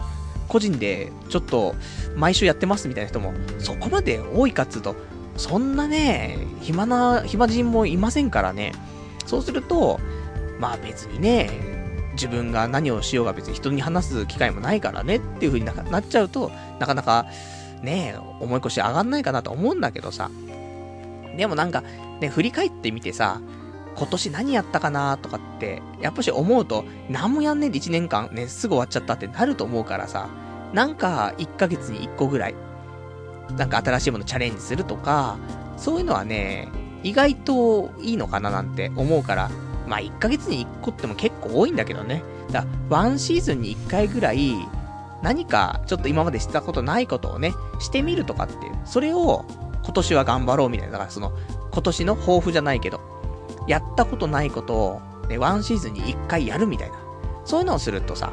[0.53, 1.75] 個人でちょっと
[2.15, 4.95] 毎週やってますみたいな人もそこまで多いかっつうと、
[5.35, 8.71] そんなね、暇な、暇人もいませんからね。
[9.25, 9.99] そうすると、
[10.59, 11.49] まあ別にね、
[12.13, 17.25] 自分が何をしようが別に人に話す機会もないからねっていう風になっちゃうと、なかなか
[17.81, 20.29] ね、思い越し上がんないかなと思うんだけどさ。
[21.35, 21.81] でもなんか、
[22.21, 23.41] ね、振り返ってみてさ、
[23.95, 30.29] 今年何やったかなとかって、やっぱし思うと、何もやんねえで1年間ね、すぐ終わっちゃったってなると思うからさ、
[30.73, 32.55] なんか1ヶ月に1個ぐらい、
[33.57, 35.37] なんか新しいものチャレンジするとか、
[35.77, 36.69] そういうのはね、
[37.03, 39.51] 意外といいのかななんて思うから、
[39.87, 42.23] まあ1ヶ月に1個っても結構多いんだけどね。
[42.51, 44.55] だワンシーズンに1回ぐらい、
[45.21, 49.45] 何かちょっと今までしたことないことをね、してみるとかっていう、それを
[49.83, 51.33] 今年は頑張ろうみたいな、だからその、
[51.71, 52.99] 今年の抱負じゃないけど、
[53.67, 56.95] やったことないことを、ね、ワンシーズンに一回やるみたいな。
[57.45, 58.31] そういうのをするとさ、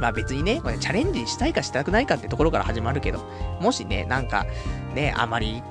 [0.00, 3.20] まあ別にね、これチャレンジしたいかしたくないかってところから始まるけど、
[3.60, 4.46] もしね、なんか、
[4.94, 5.62] ね、あまり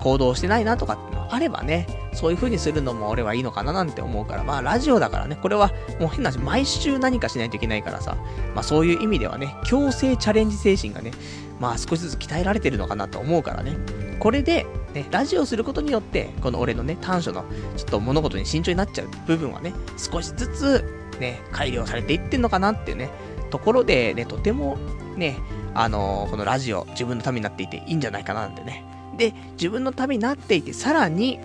[0.00, 8.16] 行動してないなとかってのあればね、そういう風にするのも俺はいいのかななんて思うから、まあラジオだからね、これはもう変な話、毎週何かしないといけないからさ、
[8.54, 11.12] まあそういう意味ではね、強制チャレンジ精神がね、
[11.58, 13.76] まあ少しずつ鍛えられてるのかなと思うからね、
[14.18, 17.44] これで、ね、ラジオすることによって、この俺のね、短所の、
[17.76, 20.84] ちょっと物事に慎重になっちゃう部分はね、少しずつ、
[21.18, 23.10] ね、改良されていってんのかなっていうね、
[23.52, 24.78] ところでね、とても、
[25.14, 25.38] ね、
[25.74, 28.82] あのー、このラジオ、自分のためになっていていいんじゃないかななんてね。
[29.18, 31.38] で、自分のためになっていて、さらに、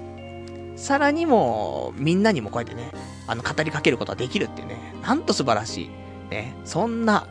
[0.77, 2.91] さらにも、みんなにもこうやってね、
[3.27, 5.89] あの、語りかけることができるっていうね、なんと素晴らしい。
[6.31, 7.27] ね、そんな、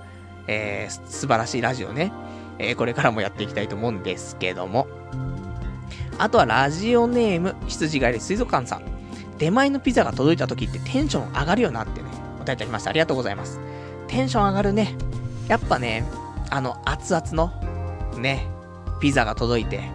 [0.47, 2.13] えー、素晴らしいラジオね、
[2.59, 4.87] えー、これからもやっていきたいと思うんですけども。
[6.19, 8.83] あとはラジオネーム、羊狩り水族館さん。
[9.39, 12.91] 出前のピザが届いた時ってテンション上がるよなってね、お答えいただきました。
[12.91, 13.59] ありがとうございます。
[14.09, 14.95] テンション上がるね。
[15.49, 16.05] やっぱね、
[16.51, 17.53] あの、熱々の、
[18.19, 18.47] ね、
[19.01, 19.91] ピザが届いて。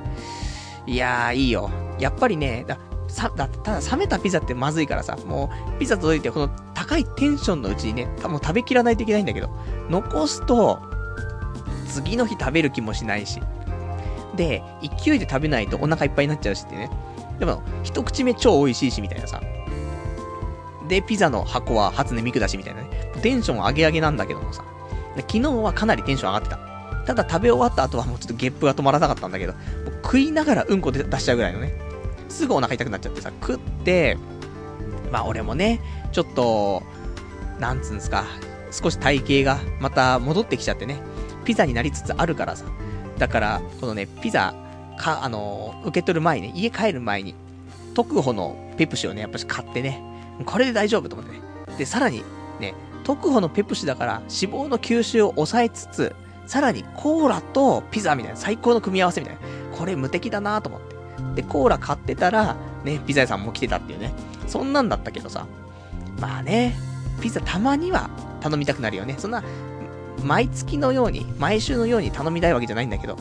[0.86, 1.70] いやー、いいよ。
[2.00, 2.66] やっぱりね、
[3.08, 9.50] さ、だただ冷めたピザってまずいからさ、もう、ピザ届いて、この高いテンションのうちにね、もう食べきらないといけないんだけど、
[9.90, 10.80] 残すと、
[11.88, 13.42] 次の日食べる気もしないし。
[14.36, 14.64] で、
[15.04, 16.90] 勢いで食べないとお腹いっぱいになっちゃうしってね。
[17.38, 19.42] でも、一口目超美味しいし、みたいなさ。
[20.88, 22.91] で、ピザの箱は初音ミクだし、みたいなね。
[23.22, 24.64] テンション上げ上げなんだけどもさ。
[25.16, 26.72] 昨日はかなりテンション上がってた。
[27.06, 29.54] ただ食べ終わった後はもうちょっとゲップが止まらなかったんだけど、
[30.04, 31.74] 食いながらうんこで出しちゃうぐらいのね。
[32.30, 34.18] すぐお腹痛くなっちゃってさ、食って、
[35.12, 35.82] まあ俺もね、
[36.12, 36.84] ちょっと、
[37.60, 38.26] なんつうんですか、
[38.72, 41.00] 少し体型がまた戻ってきちゃってね、
[41.44, 42.66] ピザになりつつあるからさ。
[43.18, 44.56] だから、このね、ピザ、
[44.98, 47.36] か、あのー、受け取る前にね、家帰る前に、
[47.94, 50.02] 特保のペプシをね、やっぱし買ってね、
[50.46, 51.42] これで大丈夫と思ってね。
[51.78, 52.24] で、さらに、
[52.60, 59.42] ね、特保のペプシだから脂肪の吸収を抑えつつ、さらにコーラとピザみたいな最高の組み合わせみたいな。
[59.78, 61.42] これ無敵だなと思って。
[61.42, 64.14] で、コーラ買ってたら、ね、ピザ屋さんも来てたっていうね。
[64.48, 65.48] そんなんだったけどさ。
[66.20, 66.76] まあね、
[67.22, 68.10] ピザたまには
[68.42, 69.16] 頼みたくなるよね。
[69.18, 69.44] そんな、
[70.24, 73.18] 毎月のように、毎週のように頼みたいわけじゃないんだけど、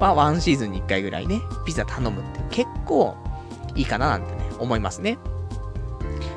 [0.00, 3.16] まあワンシーズンに一回ぐらいね、ピザ頼むって結構
[3.74, 5.18] いいかななんてね、思いますね。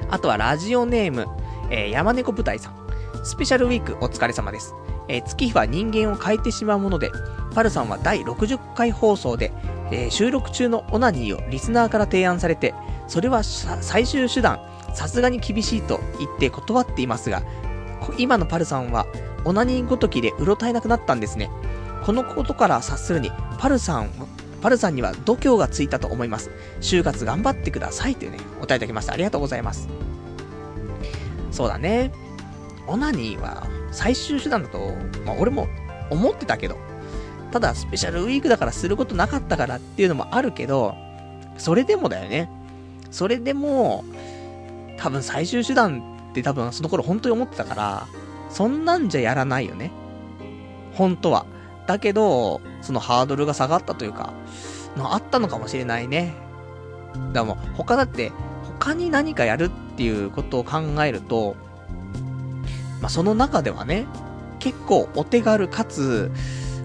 [0.10, 1.28] あとはラジオネーム、
[1.70, 2.87] えー、山猫舞台さん。
[3.28, 4.74] スペシャルウィークお疲れ様です。
[5.10, 7.12] えー、月日は人間を変えてしまうもので、
[7.54, 9.52] パルさんは第60回放送で、
[9.92, 12.74] えー、収録中のオナニーをリスナーから提案されて、
[13.06, 14.62] それは最終手段、
[14.94, 17.44] さすがに厳しいと言って断っていますが、
[18.18, 19.06] 今のパルさんは、
[19.44, 21.50] オナニーごときでうろたえなくなったんですね。
[22.06, 24.10] このことから察するに、パルさん、
[24.62, 26.50] パルさんには度胸がついたと思います。
[26.80, 29.12] 就活頑張ってくださいというね、お答えいただきました。
[29.12, 29.90] ありがとうございます。
[31.52, 32.27] そうだね。
[32.88, 34.94] オナニーは最終手段だと、
[35.26, 35.68] まあ俺も
[36.10, 36.78] 思ってたけど、
[37.52, 40.96] ただスペシャルウィークだからすることなかったからっていうのもあるけど、
[41.58, 42.50] それでもだよね。
[43.12, 44.04] それでも、
[44.98, 48.08] 多分最終手段って多分その頃本当に思ってたから、
[48.50, 49.92] そんなんじゃやらないよね。
[50.94, 51.46] 本当は。
[51.86, 54.34] だけど、そのハードルが下がったというか、
[54.98, 56.34] のあったのかもしれないね。
[57.34, 58.32] だも他だって、
[58.64, 61.56] 他に何かやるっていうことを考えると、
[63.02, 64.06] まあ、その中ではね、
[64.60, 66.32] 結構お手軽かつ、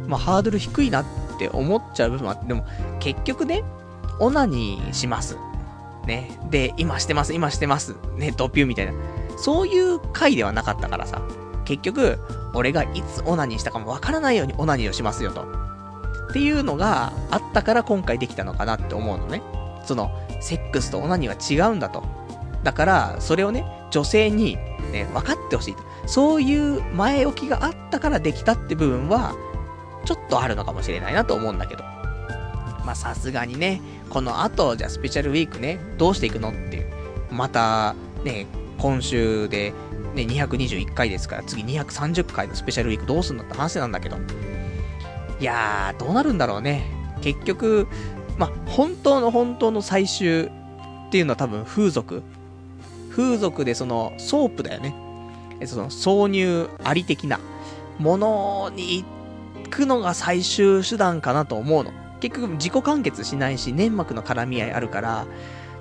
[0.06, 1.04] まあ、ハードル低いなっ
[1.38, 2.66] て思っちゃう部分はあって、でも、
[3.00, 3.64] 結局ね、
[4.18, 5.36] オナニーします。
[6.06, 6.38] ね。
[6.50, 7.96] で、今してます、今してます。
[8.16, 8.92] ね、ドピューみたいな。
[9.36, 11.22] そういう回ではなかったからさ。
[11.64, 12.18] 結局、
[12.54, 15.42] 俺がいつオナニーしたかもわからないようにオナニーをしますよと。
[16.30, 19.42] っていうのがあったから今回できたのかなって思うのね。
[19.84, 22.04] その、セックスとオナニーは違うんだと。
[22.62, 24.56] だから、それをね、女性に、
[24.92, 25.82] ね、分かってほしいと。
[26.06, 29.34] そういう前置きがあったからできたって部分は、
[30.04, 31.84] ちょっとあるのかもしれないなと思うんだけど。
[32.84, 36.86] まあ、さすがにね、この後、じゃあスペシャルウィークね、どうしていくのっていう。
[37.30, 38.46] また、ね、
[38.78, 39.72] 今週で、
[40.14, 44.16] ね、221回ですから、次230回のスペシャルウィークどうすんのって話なんだけど。
[45.38, 46.84] いやー、どうなるんだろうね。
[47.20, 47.86] 結局、
[48.36, 50.48] まあ、本当の本当の最終っ
[51.10, 52.22] ていうのは多分風俗。
[53.10, 54.94] 風俗でその、ソープだよね。
[55.66, 57.40] その、挿入あり的な
[57.98, 61.92] ものに行くのが最終手段かなと思うの。
[62.20, 65.26] 結局自己完結しないし、粘膜の絡み合いあるから、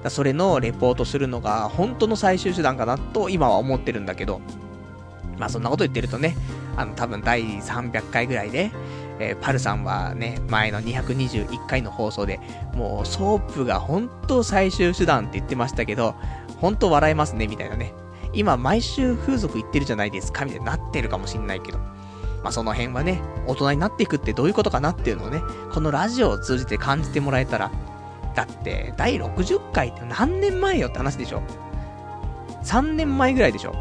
[0.04, 4.42] だそれのレポートするのが本当の最終手段かなと今は思ってるんだけど、
[5.38, 6.36] まあそんなこと言ってるとね、
[6.76, 8.72] あの多分第300回ぐらいで、
[9.20, 12.40] えー、パルさんはね、前の221回の放送で、
[12.74, 16.16] もうソープが本当最終手段って言ってましたけど、
[16.58, 17.94] 本当笑えますね、みたいなね。
[18.34, 21.78] 今毎週風俗行ってるじゃないですか、みたいになってるかもしんないけど。
[22.44, 25.42] まあ、その辺はね、大人になっていくってどういうことかなっていうのをね、
[25.72, 27.72] このラジオを通じて感じてもらえたら、
[28.36, 31.44] だって、第60回って何年前よって話でしょ
[32.64, 33.76] ?3 年前ぐらいでしょ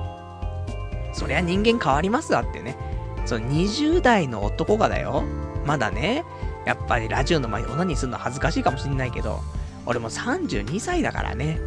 [1.12, 2.76] そりゃ人間変わりますわってね。
[3.24, 5.22] その20代の男がだよ。
[5.64, 6.24] まだね、
[6.66, 9.40] やっぱりラジオの前にオナニーするの恥ずかしいかもしんないけど、
[9.86, 11.58] 俺も32歳だからね、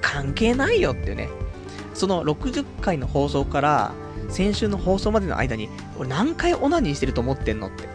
[0.00, 1.28] 関係ないよっていうね。
[1.96, 3.92] その60回の放送から、
[4.28, 5.68] 先週の放送までの間に、
[5.98, 7.88] 俺何回オナニーしてると思ってんのって、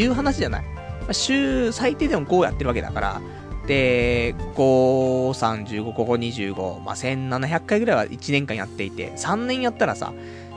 [0.00, 0.64] いう話じゃない。
[0.64, 3.20] まあ、週、最低でも5やってるわけだから、
[3.66, 10.12] で、5、35、ここ25、まあ、1700回ぐらいは1年間やっていて、3年やったらさ、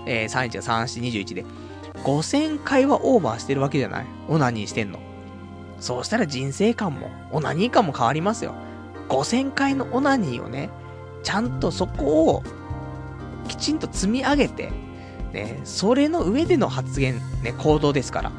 [0.05, 1.45] えー、31が3、4、21で、
[2.03, 4.99] 5000回はオーバーしてるわけじゃないオナニーしてんの。
[5.79, 8.55] そうしたら人生観も、オナニー観も変わりますよ。
[9.09, 10.69] 5000回のオナニーをね、
[11.23, 12.43] ちゃんとそこを、
[13.47, 14.71] きちんと積み上げて、
[15.33, 18.31] ね、それの上での発言、ね、行動ですから。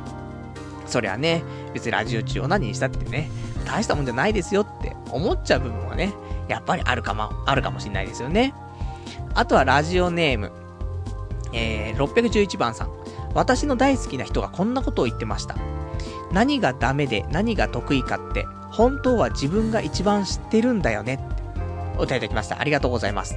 [0.86, 1.42] そりゃね、
[1.74, 3.30] 別にラジオ中を何にしたってね、
[3.66, 6.14] 大したもんじゃないですよって思っちゃう部分はね、
[6.48, 8.54] やっぱりあるかも、あるかもしんないですよね。
[9.34, 10.50] あとはラジオネーム、
[11.52, 12.90] えー、611番さん。
[13.34, 15.56] 私の大好きな人がこんなことを言ってました。
[16.32, 21.20] 何がダメで何が得意かって、本当は自分が一番知ってるんだよね。
[21.96, 22.60] お答えいただきました。
[22.60, 23.36] ありがとうございます。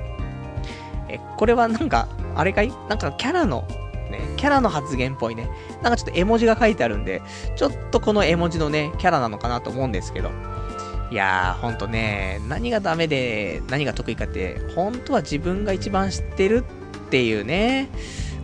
[1.13, 2.71] え、これはなんか、あれかい？
[2.89, 3.65] なんかキャラの、
[4.09, 5.49] ね、キャラの発言っぽいね。
[5.81, 7.21] なんかちょっと絵文字が書いてあるんで、
[7.55, 10.31] ちょっとこの絵文字のね、キャラなのかなと思うんですけど。
[11.11, 16.63] いやー、ほんとね、何がダメで何が得意かって、本当は自分が一番知ってる
[17.07, 17.89] っていうね、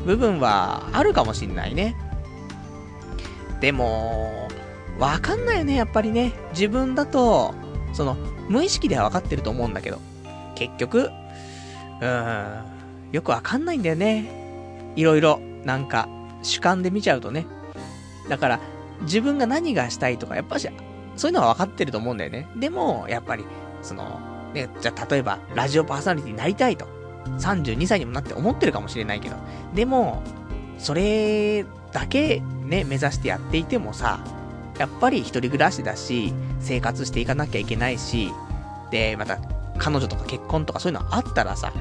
[0.06, 1.96] 部分はあるかもしんないね。
[3.62, 4.50] でも、
[5.00, 6.34] わかんないよね、やっぱりね。
[6.52, 7.54] 自分だと、
[7.94, 8.18] その、
[8.50, 10.00] 無意識ではわかってると思うんだけど、
[10.56, 11.10] 結局、
[12.02, 12.64] うん、
[13.12, 14.94] よくわかんないんだよね。
[14.96, 16.08] いろいろ、なんか、
[16.44, 17.46] 主観で見ちゃうとね。
[18.30, 18.60] だから、
[19.02, 20.70] 自分が何がしたいとか、やっぱし、
[21.16, 22.48] そういうのは分かってると思うんだよね。
[22.56, 23.46] でも、やっぱり、
[23.82, 24.20] その、
[24.54, 26.88] ね、じゃあ例えば、ラジオパーソナリティになりたいと。
[27.40, 29.36] 32歳にもなって思ってるかもしれないけど。
[29.76, 30.24] でも、
[30.78, 34.20] それだけね、目指してやっていてもさ、
[34.78, 38.32] やっぱり一人暮らしだし、生活していかなきゃいけないし、
[38.92, 39.40] で、また、
[39.78, 41.72] 彼女とか結婚とかそういうのあったらさ、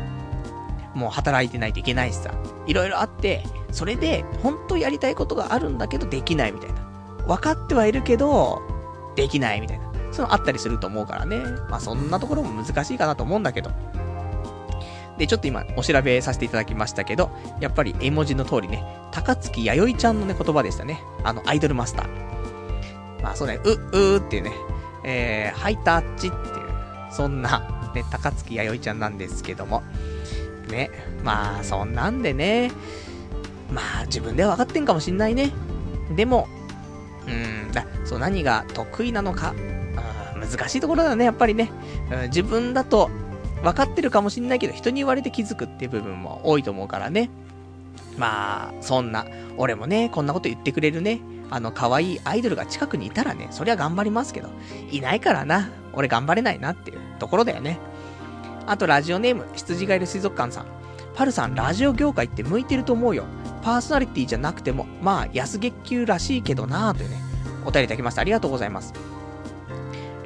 [0.94, 2.32] もう働いてないといけないしさ、
[2.66, 6.80] いろいろあって、それで、本当やりたいことがあるんだけどできないみたいな。
[7.26, 8.62] 分かってはいるけど、
[9.14, 9.84] できないみたいな。
[10.12, 11.38] そういうのあったりすると思うからね。
[11.68, 13.70] まあそんなところも難しいかなと思うんだけど。
[15.18, 17.30] で、ちょっと今お調べさせていただきましたけど、
[17.60, 21.02] やっぱり絵文字の通りね、高槻弥生ちゃんのね、言葉でしたね。
[21.24, 23.22] あの、アイドルマスター。
[23.22, 24.52] まあそうね、う、うーっていうね、
[25.04, 26.66] えー、ハイタッチっていう、
[27.10, 29.82] そんな、ね、高槻弥生ちゃんなんですけども。
[30.68, 30.90] ね、
[31.24, 32.70] まあそんなんでね、
[33.72, 35.52] まあ自分では分かってんかもしんないね。
[36.14, 36.48] でも、
[37.26, 39.54] うん、だ、そう、何が得意なのか、
[40.38, 41.70] 難しいところだね、やっぱりね。
[42.12, 43.10] うん、自分だと
[43.62, 47.30] 分かってるかもしんないけど、人に言われて気づくっていう部分も多いと思うからね。
[48.16, 49.26] まあ、そんな、
[49.56, 51.20] 俺もね、こんなこと言ってくれるね、
[51.50, 54.48] あの、可愛いアイドルが近くにいたらね、そりゃ頑張りますけど、
[54.90, 57.78] いないからな、俺頑張れないなっていうところだよね。
[58.66, 60.66] あと、ラジオネーム、羊がいる水族館さん。
[61.14, 63.24] パルさん、ラジオ業界って向いてると思うよ。
[63.62, 67.16] パーソナリティじゃなくても、まあ、安月給らしいけどなぁというね、
[67.64, 68.20] お便りいただきました。
[68.20, 68.92] ありがとうございます。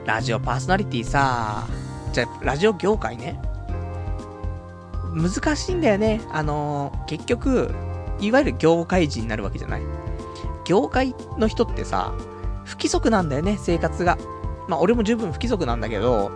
[0.05, 1.67] ラジオパーソナリティさ
[2.13, 3.41] じゃあ、ラジオ業界ね。
[5.15, 6.21] 難しいんだよね。
[6.33, 7.71] あのー、結局、
[8.21, 9.83] いわゆる業界人になるわけじゃない。
[10.65, 12.13] 業界の人ってさ、
[12.65, 14.19] 不規則なんだよね、生活が。
[14.69, 16.31] まあ、俺も十分不規則なんだけど、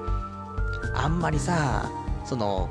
[0.95, 1.91] あんまりさ、
[2.25, 2.69] その、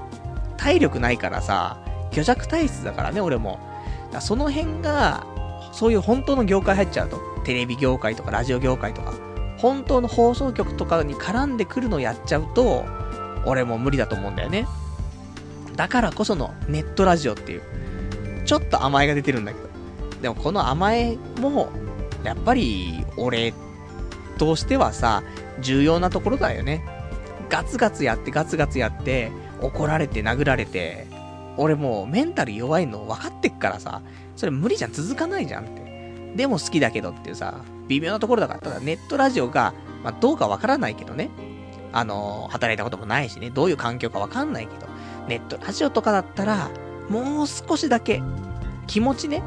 [0.57, 1.77] 体力ないからさ、
[2.11, 3.59] 虚弱体質だからね、俺も。
[4.11, 5.25] だその辺が、
[5.71, 9.13] そういう本当の業界入っちゃうと、テレビ業界とかラジオ業界とか、
[9.57, 12.85] 本当の放送局とかに絡んでくるのをやっちゃうと、
[13.45, 14.67] 俺も無理だと思うんだよね。
[15.75, 17.61] だからこそのネットラジオっていう、
[18.45, 19.72] ちょっと甘えが出てるんだけど。
[20.23, 21.69] でもこの甘えも、
[22.23, 23.53] やっぱり俺
[24.37, 25.21] としてはさ、
[25.59, 26.81] 重要なところだよね。
[27.49, 31.07] ガツガツやってガツガツやって、怒られて殴られて、
[31.57, 34.01] 俺もうメンタル弱いの分かってっからさ、
[34.37, 36.33] それ無理じゃん、続かないじゃんって。
[36.37, 37.59] でも好きだけどっていうさ、
[37.89, 39.73] 微妙なところだから、ただネットラジオが、
[40.05, 41.31] まあ、どうかわからないけどね。
[41.91, 44.87] あの、働いたこともないしね、どういう環境かわかんないけど、
[45.27, 46.69] ネットラジオとかだったら、
[47.09, 48.23] もう少しだけ、
[48.87, 49.43] 気持ちね、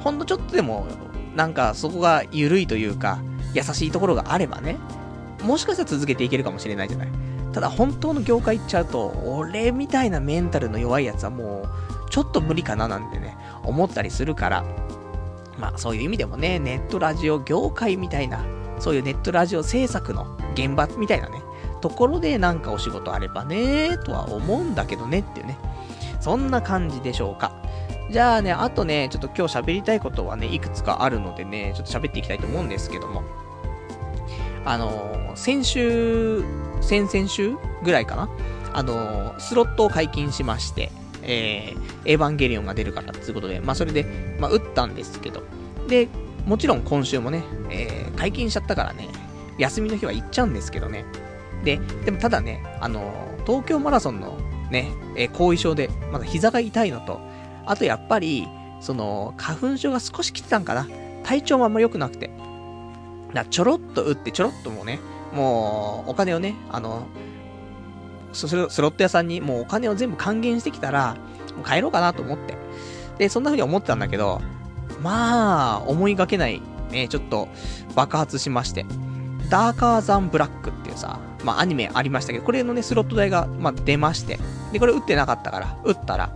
[0.00, 0.86] ほんのちょっとでも、
[1.34, 3.18] なんかそこが緩いというか、
[3.54, 4.76] 優しいところがあればね、
[5.42, 7.08] もしかしたら続けていけるかもしれないじゃない。
[7.52, 11.62] ただ本当の業界行っちゃうと、俺みたいなメンタルの弱いやつはも
[12.06, 14.64] う、ちょっと無理かななんてね、思ったりするから、
[15.58, 18.44] まあそういう意味でもね、ネットラジオ業界みたいな、
[18.78, 21.42] そういうネットラジオ制作の現場みたいなね、
[21.80, 25.58] ところでなんかお仕事あればね、とは思うんだけどねっていうね。
[26.20, 27.59] そんな感じでしょうか。
[28.10, 33.22] じゃあね、あとね、ちょっと今日喋りたいことはね、いくつかあるのでね、ちょっと喋っていきたいと思うんですけども。
[34.64, 36.42] あのー、先週、
[36.80, 38.28] 先々週ぐらいかな？
[38.72, 40.90] あのー、スロットを解禁しまして、
[41.22, 45.42] えー、エヴァンゲリオンが出るからっていうことで、まあそれで、まあ打ったんですけど、
[45.86, 46.08] で、
[46.46, 49.08] もちろん今週もね、えー、解禁しちゃったからね、
[49.56, 51.04] 休みの日は行っちゃうんですけどね。
[51.62, 54.36] で、でもただね、あの、東京マラソンの
[54.70, 57.20] ね、え、後遺症で、まだ膝が痛いのと、
[57.66, 58.48] あとやっぱり、
[58.80, 60.86] その、花粉症が少し来てたんかな。
[61.22, 62.30] 体調もあんま良くなくて。
[63.34, 64.98] だちょろっと打って、ちょろっともうね、
[65.32, 67.06] もう、お金をね、あの、
[68.32, 71.16] スロット屋さんにもうお金を全部還元してきたら、
[71.56, 72.56] もう帰ろうかなと思って。
[73.18, 74.40] で、そんな風に思ってたんだけど、
[75.02, 77.48] まあ、思いがけない、ね、ちょっと
[77.94, 78.86] 爆発しまして。
[79.50, 84.38] ダーカーザンブラックっていうさ、まあアニメありましたけど、これのね、スロット代が、まあ出まして。
[84.72, 86.30] で、これ打ってなかったから、打ったら、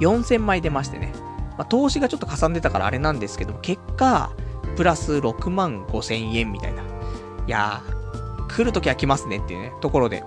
[0.00, 1.12] 4000枚出ましてね。
[1.56, 4.32] まあ投資がちょっとかさんでたからあれなんですけども、結果、
[4.76, 6.82] プラス6万5千円みたいな。
[6.82, 6.86] い
[7.46, 10.24] やー、来るときは来ますねっていうね、ところで。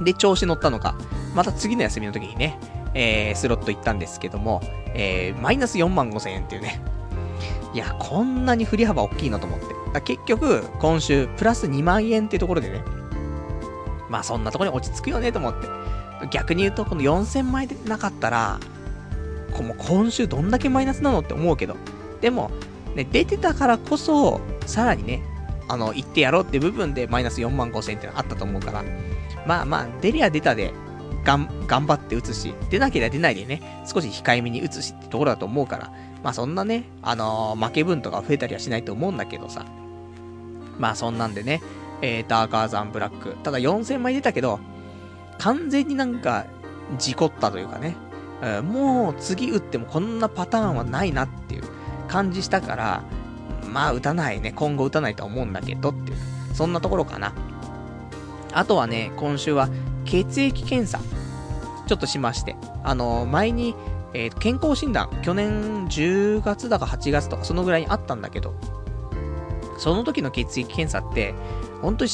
[0.00, 0.96] で、調子乗ったのか、
[1.34, 2.58] また次の休みの時にね、
[2.94, 4.60] えー、スロット行ったんですけども、
[4.94, 6.80] えー、マイナス4万5千円っていうね。
[7.74, 10.00] いや、こんなに振り幅大きいのと思って。
[10.02, 12.82] 結局、今週、プラス2万円っていうところでね、
[14.08, 15.66] まあそんなところに落ち着くよねと思って。
[16.30, 18.60] 逆に言うと、この4000枚でなかったら、
[19.52, 21.76] こも今週どんだけマイナスなのって思うけど、
[22.20, 22.50] でも、
[22.94, 25.22] ね、出てたからこそ、さらにね、
[25.68, 28.84] あの、行ってやろうって部分でマイナス4万5千円ってのあったと思うから、
[29.46, 30.72] まあまあ、出りゃ出たで、
[31.24, 35.92] がん、頑張って打つし、出なければ出ないでね、少し控えめに打つしってところだと思うから、
[36.22, 39.64] まあそんなね、あのー、負け分とか増えたりはしないと思うんだけどさ。
[40.78, 41.62] まあそんなんでね、
[42.00, 43.36] えー、ダーカーザンブラック。
[43.42, 44.58] ただ4000枚出たけど、
[45.38, 46.46] 完全になんか、
[46.98, 47.96] 事故ったというかね、
[48.42, 51.62] うん、もう次打ってもこんなパターンはないなっていう
[52.08, 53.04] 感じしたから、
[53.72, 56.16] まあ打たないね、今後打たないと思うんだけどっていう、
[56.54, 57.32] そんなところかな。
[58.52, 59.68] あとはね、今週は
[60.04, 60.98] 血液検査、
[61.86, 63.74] ちょっとしまして、あのー、前に、
[64.12, 68.54] えー、健康診断、去年10月だか8月とかそのぐらいにあったんだけど、
[69.78, 71.34] その時の血液検査って、
[71.80, 72.10] 本当に、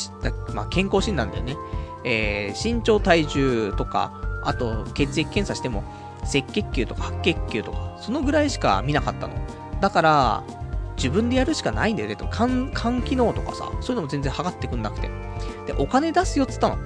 [0.54, 1.56] まあ、健康診断だよね。
[2.04, 4.12] えー、身長体重とか、
[4.44, 5.84] あと血液検査しても、
[6.22, 9.34] 赤血球とか白血球とか、そのぐらいしか見なかったの。
[9.80, 10.44] だから、
[10.96, 12.16] 自分でやるしかないんだよね。
[12.16, 15.08] と肝、肝機能とかさ、そういうのも全然測ってくんなくて。
[15.66, 16.78] で、お金出すよっつったの。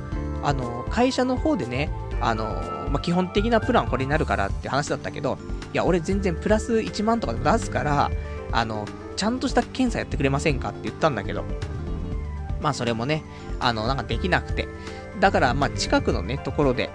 [0.42, 1.90] あの、会社の方でね、
[2.20, 2.44] あの、
[2.90, 5.38] まあ、基本的なプランこれになるからって話だったけど、
[5.72, 8.10] いや、俺全然プラス1万とか出すから、
[8.52, 8.86] あの、
[9.16, 11.44] ちゃんとした検査やってくれませんかって言ったんだけど、
[12.60, 13.24] まあそれもね、
[13.60, 14.68] あの、なんかできなくて。
[15.22, 16.90] だから、まあ近くのね、ところで、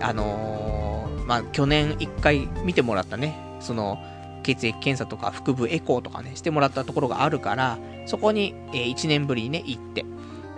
[0.00, 4.02] あのー、まあ去年1回見てもらったね、その、
[4.42, 10.04] 血液検査とか腹部エコーとかね、してもらったところがあるから、そこに、えー、1年ぶりにね、行って、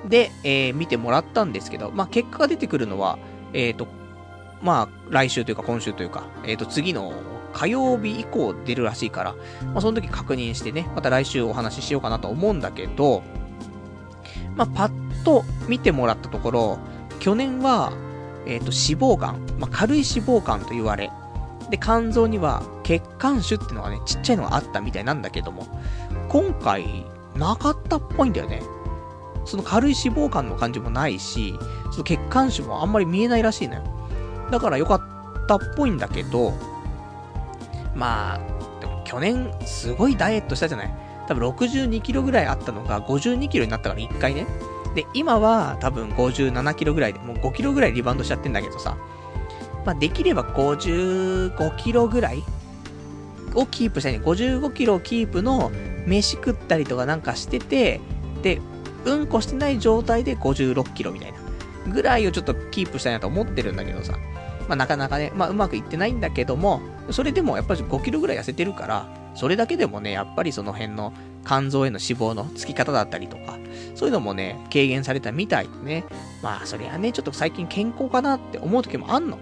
[0.09, 3.19] で、えー、見てもらったんですけど、まあ、結果が出てくるのは、
[3.53, 3.87] えっ、ー、と、
[4.63, 7.13] まあ、来週というか今週というか、えっ、ー、と、次の
[7.53, 9.35] 火曜日以降出るらしいから、
[9.67, 13.23] まあ、その時確認してね、また来週お話ししようかなと思うんだけど、
[14.57, 16.79] まあ、パッと見てもらったところ、
[17.21, 17.93] 去年は、
[18.47, 21.11] えっ、ー、と、脂肪肝、まあ、軽い脂肪肝と言われ、
[21.71, 25.67] で、肝臓には血管腫っていうのがね、ちっちゃいのがあったみたいなんだけども、
[26.29, 27.05] 今回、
[27.37, 28.63] なかったっぽいんだよね。
[29.45, 31.55] その軽い脂肪肝の感じもないし、
[31.93, 33.83] その血管腫もあんまり見えないらしいのよ。
[34.51, 36.53] だから良かったっぽいんだけど、
[37.95, 38.39] まあ、
[38.81, 40.95] でも去年すごいダイエットしたじゃない
[41.27, 44.47] 多分62キロぐらいあったのが52キロになったから1回ね。
[44.95, 48.97] で、今は多分57キロぐらいで、もう5キロぐらいリバウンドしちゃってんだけどさ、
[49.85, 52.43] まあ、できれば55キロぐらい
[53.55, 54.21] をキープしたいね。
[54.21, 55.71] 55キロをキープの
[56.07, 58.01] 飯食ったりとかなんかしてて、
[58.43, 58.61] で、
[59.05, 61.39] うんこしてない状態で56キロみたいな。
[61.93, 64.15] ぐらいをちょっとキープしたいなと思ってるんだけどさ。
[64.69, 66.81] まあなかなかね、まあうまくいってないんだけども、
[67.11, 71.13] それでもやっぱり5キロぐらい痩せてるから、それだけでもね、やっぱりその辺の
[71.45, 73.59] 肝臓への脂肪のつき方だったりとか、
[73.95, 76.05] そういうのもね、軽減されたみたいでね。
[76.43, 79.39] まあそりゃね、ちょっと最近健康かなって思う時もあんの。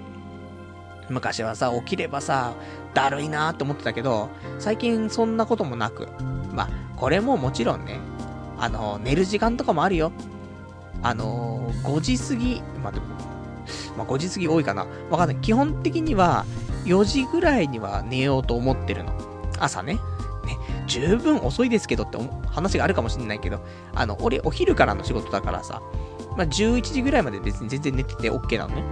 [1.11, 2.55] 昔はさ、起きればさ、
[2.95, 4.29] だるいなーって思ってたけど、
[4.59, 6.09] 最近そんなこともなく。
[6.53, 8.01] まあ、これももちろんね、
[8.59, 10.13] あの、寝る時間とかもあるよ。
[11.01, 13.07] あの5時過ぎ、まあ、でも、
[13.97, 14.87] まあ、5時過ぎ多いかな。
[15.11, 15.37] わかんない。
[15.37, 16.45] 基本的には、
[16.85, 19.13] 4時ぐらいには寝ようと思ってるの。
[19.59, 19.99] 朝ね。
[20.89, 22.19] 十分遅いですけどって
[22.49, 23.61] 話があるかもしれないけど、
[23.95, 25.81] あの、俺、お昼からの仕事だからさ、
[26.37, 28.83] まあ、11時ぐらいまで別に全然寝てて OK なのね。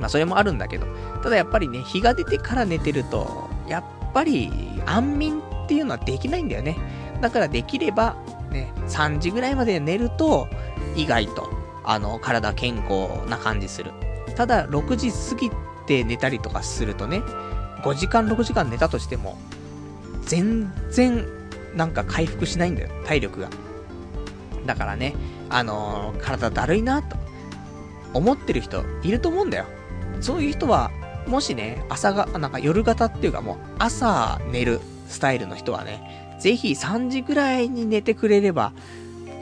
[0.00, 0.86] まあ、それもあるんだけど、
[1.22, 4.50] ただやっぱりね、日が出てから寝てると、やっぱり、
[4.86, 6.76] 安眠っていうのはできないんだよね。
[7.20, 8.16] だからできれば、
[8.50, 10.48] ね、3時ぐらいまで寝ると、
[10.94, 11.50] 意外と、
[11.84, 13.92] あの、体健康な感じする。
[14.36, 15.50] ただ、6時過ぎ
[15.86, 17.22] て寝たりとかするとね、
[17.82, 19.38] 5時間、6時間寝たとしても、
[20.26, 21.24] 全然、
[21.74, 23.48] なんか回復しないんだよ、体力が。
[24.66, 25.14] だからね、
[25.48, 27.16] あのー、体だるいな、と
[28.12, 29.66] 思ってる人いると思うんだよ。
[30.20, 30.90] そういう人は、
[31.26, 38.72] もしね、朝が、なんか夜型っていうかもう、朝寝るスタイルの人はね、ぜひ3時ぐらいに寝てくれれば、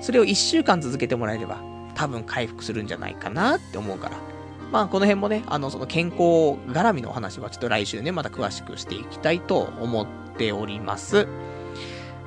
[0.00, 1.62] それを1週間続けてもらえれば、
[1.94, 4.16] 多分回復するんじゃないかなって思うから。
[4.72, 6.20] まあ、この辺もね、あの、その健康
[6.72, 11.26] 絡みのお話はちょっと来週ね、また詳しくしていきたいと思ってております。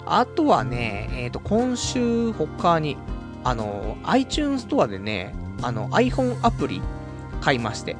[0.05, 2.97] あとはね、えっ、ー、と、今週他に、
[3.43, 6.81] あの、iTunes ストアでね、あの、iPhone アプリ
[7.41, 7.95] 買いまして。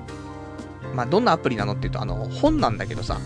[0.95, 3.19] まあ、どんなアプリなのって言うと、あの、本なんだけどさ、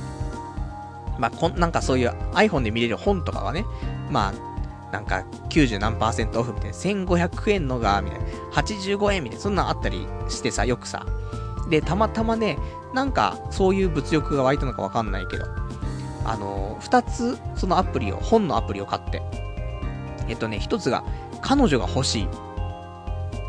[1.20, 3.66] まあ、こん、なんかそういう iPhone で見れる本とかはね、
[4.10, 4.52] まあ、
[4.92, 8.26] なんか90何パーセントオフみたいな、1500円のが、みたいな、
[8.62, 11.06] 85円みたいな、そんなんあったりしてさ、よくさ。
[11.70, 12.58] で、たまたまね、
[12.94, 15.46] なんかそういう物欲が湧いたのかわかんないけど、
[16.26, 19.22] あのー、二つ、そのアプリを、本のアプリを買って、
[20.28, 21.04] えっとね、一つが、
[21.42, 22.28] 彼女が欲しい、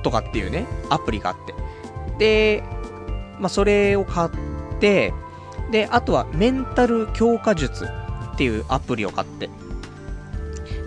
[0.02, 1.54] とかっていうね、アプリがあって。
[2.18, 2.64] で、
[3.38, 4.30] まあ、それを買っ
[4.80, 5.12] て、
[5.70, 7.86] で、あとは、メンタル強化術
[8.32, 9.48] っていうアプリを買って、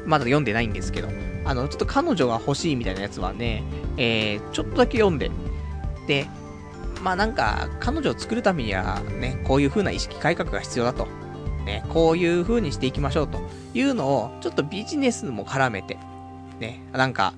[0.06, 1.10] まだ読んでないんですけど、
[1.46, 3.64] あの、ちょっと彼女が欲しいみたいなやつはね、
[3.98, 5.32] えー、ちょっとだけ読んで、
[6.08, 6.28] で、
[7.02, 11.08] まあなんか、彼女を作るためにはね、こういう風な意識改革が必要だと。
[11.66, 13.40] ね、こういう風にしていきましょうと
[13.74, 15.98] いうのを、ちょっとビジネスも絡めて、
[16.60, 17.34] ね、なんか、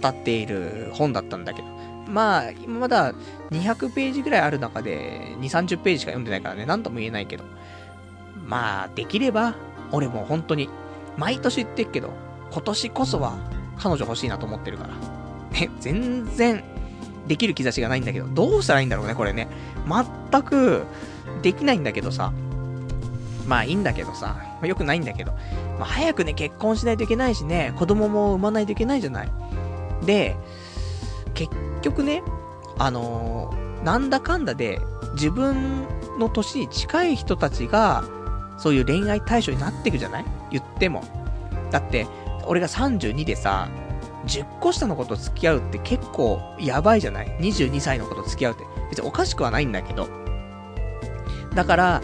[0.00, 1.68] 語っている本だったんだけど。
[2.08, 3.14] まあ、今まだ
[3.50, 7.44] 200ページぐらいある中で、2、30ページしか読んでないからね、なんとも言えないけど。
[8.46, 9.54] まあ、できれば、
[9.92, 10.68] 俺も本当に、
[11.16, 12.10] 毎年言ってっけど、
[12.50, 13.38] 今年こそは
[13.78, 14.94] 彼女欲しいなと思ってるから。
[15.58, 16.64] ね、全然、
[17.28, 19.48] できる兆しがないんだけど、どうしたらいいんだろうね、これね。
[19.86, 20.84] 全く、
[21.42, 22.32] できないんだけどさ。
[23.50, 24.36] まあいいんだけどさ。
[24.38, 25.32] まあ、よくないんだけど。
[25.76, 29.28] まあ早くね、結婚しないといけないしね、子供も産まないといけないじゃない。
[30.06, 30.36] で、
[31.34, 31.50] 結
[31.82, 32.22] 局ね、
[32.78, 34.80] あのー、なんだかんだで、
[35.14, 35.84] 自分
[36.20, 38.04] の年に近い人たちが、
[38.56, 40.24] そういう恋愛対象になっていくじゃない？
[40.52, 41.02] 言っても。
[41.72, 42.06] だって、
[42.46, 43.68] 俺が32でさ、
[44.26, 48.64] 10個下の子と付き合うって結構やばいじゃない ?22 歳の子と付き合うって。
[48.90, 50.08] 別におかしくはないんだけど。
[51.54, 52.02] だから、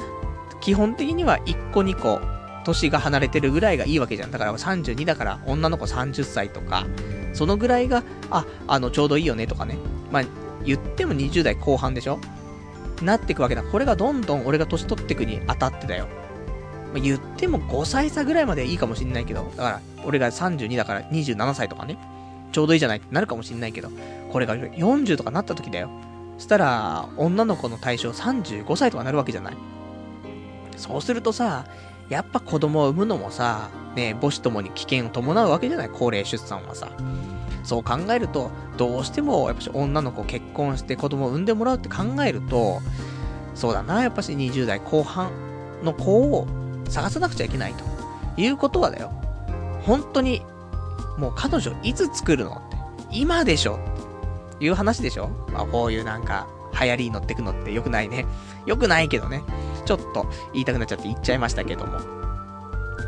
[0.60, 2.20] 基本的には1個2個、
[2.64, 4.30] 年が離れてるぐらいがいいわけじゃん。
[4.30, 6.86] だから32だから女の子30歳とか、
[7.32, 9.76] そのぐらいが、あ、あの、ちょうどいいよねとかね。
[10.10, 10.24] まあ、
[10.64, 12.18] 言っても20代後半でしょ？
[13.02, 13.62] なってくわけだ。
[13.62, 16.08] これがどんどん俺が年取っていくに当たってだよ。
[16.92, 21.98] まあ、言っても5歳差ぐらいまでいいかもしんないけど、だから、俺が32だから27歳とかね、
[22.52, 22.98] ちょうどいいじゃない？
[22.98, 23.90] ってなるかもしんないけど、
[24.32, 25.90] これが40とかなった時だよ。
[26.38, 29.56] そしたら、女の子の対象35歳とかなるわけじゃない？
[30.76, 31.64] そうするとさ、
[32.08, 36.90] やっぱ子供を産むのもさ、ね、母子ともに危険を伴うわけじゃない高齢出産はさ。
[37.64, 42.80] そう考えると、どうしても、やっぱし女の子結婚して子供を産んでもらうって考えると、
[43.54, 45.30] そうだな、やっぱし20代後半
[45.82, 46.46] の子を
[46.88, 47.84] 探さなくちゃいけないと。
[48.36, 49.10] いうことはだよ。
[49.82, 50.42] 本当に、
[51.18, 52.76] もう彼女いつ作るのって。
[53.10, 53.78] 今でしょ
[54.54, 56.46] っていう話でしょまあこういうなんか、
[56.78, 58.26] 流行りに乗ってくのって良くないね。
[58.66, 59.42] 良くないけどね。
[59.86, 61.98] ちょっと言いたくなっちゃって言っちゃいましたけども。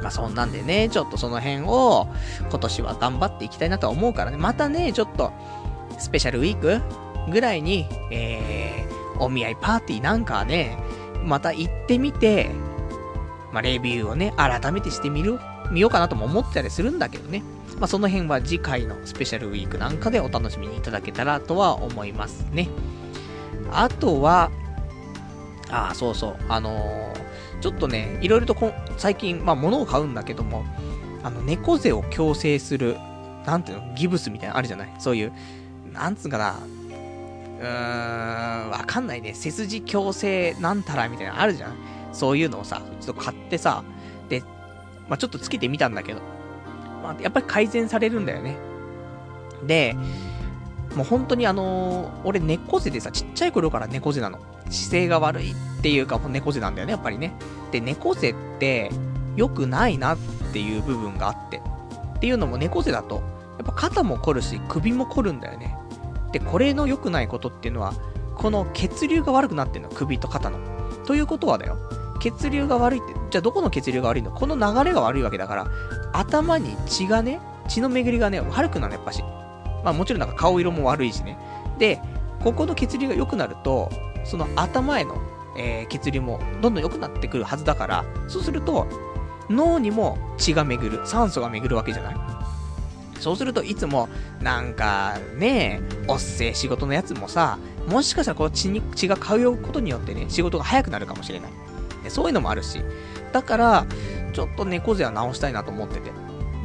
[0.02, 2.08] まあそんなんでね、ちょっとその辺を
[2.48, 4.36] 今年は頑張っていきたいなとは思うからね。
[4.36, 5.32] またね、ちょっと
[5.98, 6.80] スペシャルウィーク
[7.30, 10.78] ぐらいに、えー、お見合いパーティーなんかね、
[11.24, 12.50] また行ってみて、
[13.52, 15.38] まあレビューをね、改めてしてみる、
[15.70, 17.42] 見ようかなとも思ってたりするんだけどね。
[17.78, 22.68] まあその辺は次回のスペシャルウィークなんかでお楽しみにいただけたらとは思いますね。
[23.72, 24.50] あとは、
[25.70, 26.36] ああ、そうそう。
[26.48, 30.64] あのー、ちょっとね、いろいろとこ最近、まあ、物を買うんだけども、
[31.22, 32.96] あの、猫背を矯正する、
[33.46, 34.94] なんていうの、ギブスみたいなのあるじゃない？
[34.98, 35.32] そういう、
[35.92, 36.54] なんつうかな、
[37.60, 39.34] うーん、わかんないね。
[39.34, 41.76] 背筋矯正なんたらみたいなのあるじゃん。
[42.12, 43.82] そういうのをさ、ちょっと買ってさ、
[44.28, 44.42] で、
[45.08, 46.20] まあ、ちょっとつけてみたんだけど、
[47.02, 48.56] まあ、やっぱり改善されるんだよね。
[49.66, 49.96] で、
[50.94, 54.38] もう本当にあのー、俺猫背でさ、ちっちゃい頃から猫背なの。
[54.70, 57.34] 姿勢が悪いっていうか、もう猫背なんだよね、やっぱりね。
[57.70, 58.90] で、猫背って、
[59.36, 60.18] 良くないなっ
[60.52, 61.62] ていう部分があって。
[62.16, 63.16] っていうのも猫背だと、
[63.58, 65.76] やっぱ肩も凝るし、首も凝るんだよね。
[66.32, 67.92] で、これの良くないことっていうのは、
[68.34, 70.58] この血流が悪くなってんの、首と肩の。
[71.06, 71.76] ということはだよ。
[72.20, 74.32] 血流が悪いって、じゃあどこの血流が悪いの？
[74.32, 75.66] この流れが悪いわけだから、
[76.12, 79.22] 頭に血がね、血の巡りがね、悪くなるやっぱし。
[79.84, 81.38] まあもちろんなんか顔色も悪いしね。
[81.78, 82.00] で、
[82.42, 83.90] ここの血流が良くなると、
[84.24, 85.16] その頭への、
[85.56, 88.86] えー、血流もどんどん良くなってくるはずだから、そうすると、
[89.50, 92.16] 脳にも血が巡る、酸素が巡るわけじゃない？
[93.18, 94.08] そうするといつも、
[94.40, 97.58] なんか、ね、おっせえ仕事のやつもさ、
[97.88, 101.50] もしかしたらこう血に、血が通うことによってね、仕事が早くなるかもしれない。
[102.08, 102.80] そういうのもあるし。
[103.32, 103.86] だから、
[104.32, 106.12] ちょっと猫背は直したいなと思ってて。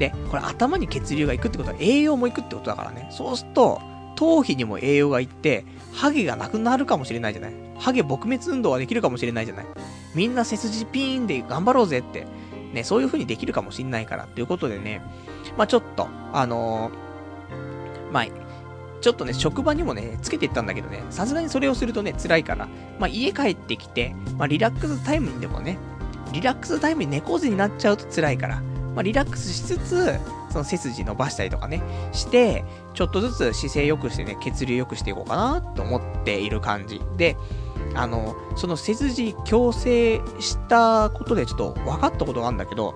[0.04, 3.08] で、これ頭に血流がいくってことは栄養もいくってことだからね。
[3.10, 3.82] そうすると、
[4.18, 7.54] 頭皮にも栄養がいって、ハゲがなくなるかもしれないじゃない。
[7.80, 9.66] ハゲ撲滅運動はできるかもしれないじゃない。
[10.14, 12.28] みんな背筋ピーンで頑張ろうぜって。
[12.74, 14.26] ね、そういう風にできるかもしんないから。
[14.26, 15.02] ということでね、
[15.58, 18.26] まあちょっと、あのー、まあ、
[19.00, 22.68] ちょっとね、職場にもね、つけていったんだけどね、さすがにそれをするとね、辛いから、
[23.00, 25.78] まあ、家帰ってきて、まあ、リラックスタイムにでもね、
[26.34, 28.64] リラックスタイムに猫背になっちゃうと辛いから、
[28.96, 30.20] まあ、リラックスしつつ、
[30.52, 31.82] その背筋伸ばしたりとかね、
[32.12, 32.64] して、
[32.94, 37.02] ちょっとずつ姿勢良くしてね、血流良くしていこうかなと思っている感じ。
[37.18, 37.36] で、
[37.96, 42.96] あの、その背筋矯正したことでちょっと分かったことがあるんだけど、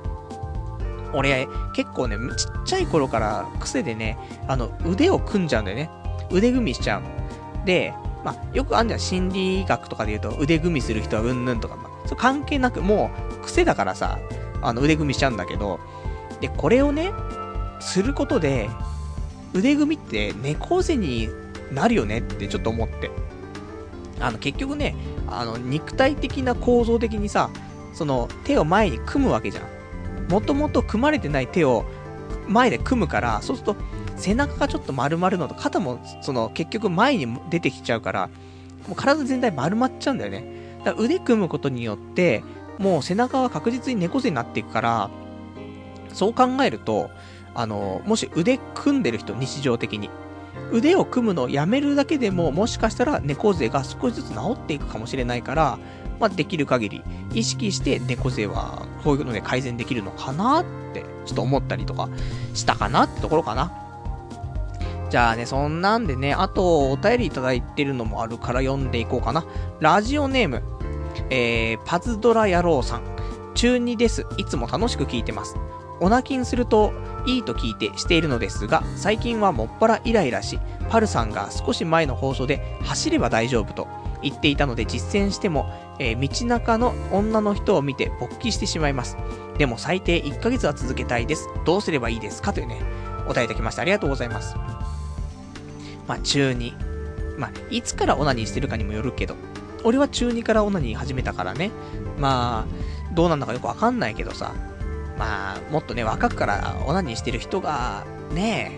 [1.14, 4.18] 俺、結構ね、ちっちゃい頃から癖でね、
[4.48, 5.90] あの、腕を組んじゃうんだよね。
[6.32, 7.08] 腕組みしちゃうの。
[7.66, 7.94] で、
[8.24, 13.10] まあ、よくあるじゃん、心理学とかで言うと、腕組みする人はうんぬんとか、まあ、そ関係なく、も
[13.42, 14.20] う、癖だからさ、
[14.62, 15.80] あの、腕組みしちゃうんだけど、
[16.42, 17.12] で、これをね、
[17.80, 18.70] することで、
[19.54, 21.30] 腕組みって猫背に
[21.72, 23.12] なるよねってちょっと思って。
[24.20, 24.96] あの、結局ね、
[25.28, 27.50] あの、肉体的な構造的にさ、
[27.94, 30.32] その、手を前に組むわけじゃん。
[30.32, 31.86] もともと組まれてない手を
[32.48, 33.76] 前で組むから、そうすると
[34.18, 38.30] 背中がちょっと丸まるのと肩もその結局前に出てきちゃうから、
[38.88, 40.78] もう体全体丸まっちゃうんだよね。
[40.84, 42.44] だから腕組むことによって、
[42.78, 45.10] もう背中は確実に猫背になっていくから、
[46.14, 47.10] そう考えると、
[47.54, 50.10] あの、もし腕組んでる人、日常的に。
[50.72, 55.80] 腕を組むのをやめるだけでも、もしかしたら猫背が少しずつ治っていくかもしれないから、
[56.20, 57.04] まあ、できる限り
[57.34, 62.10] 意識して猫背はこういうので改善できるのかなってちょっと思ったりとか
[62.54, 63.84] したかなってところかな。
[65.10, 69.46] じゃあね、そんなんでね、あとお便りいただいてるのもあるから読んでいこうかな。
[69.80, 70.64] ラジオネーム、
[71.30, 73.04] えー、パズドラ野郎さん。
[73.56, 74.26] 中2です。
[74.38, 75.56] いつも楽しく聞いてます。
[76.00, 76.94] オナキンすると
[77.26, 80.60] いいと聞いてしているのですが、最近はもっぱらイライラし、
[80.90, 83.88] パルさんが少し前の放送で走れば大丈夫と
[84.22, 89.18] 言っていたので実践しても、えー、道中の女の人を見て勃起してしまいます。
[89.58, 91.48] でも最低1ヶ月は続けたいです。
[91.66, 92.82] どうすればいいですかというね、
[93.26, 93.82] お答えいただきました。
[93.82, 94.56] ありがとうございます。
[96.08, 97.38] まあ、中2。
[97.38, 99.36] まあ、いつからオナニーしてるかにもよるけど、
[99.84, 101.72] 俺は中2からオナニー始めたからね。
[102.18, 104.54] まあ、どうなんだかよくわかんないけどさ。
[105.18, 108.72] まあ、もっとね、若くからオナニーしてる人が、ね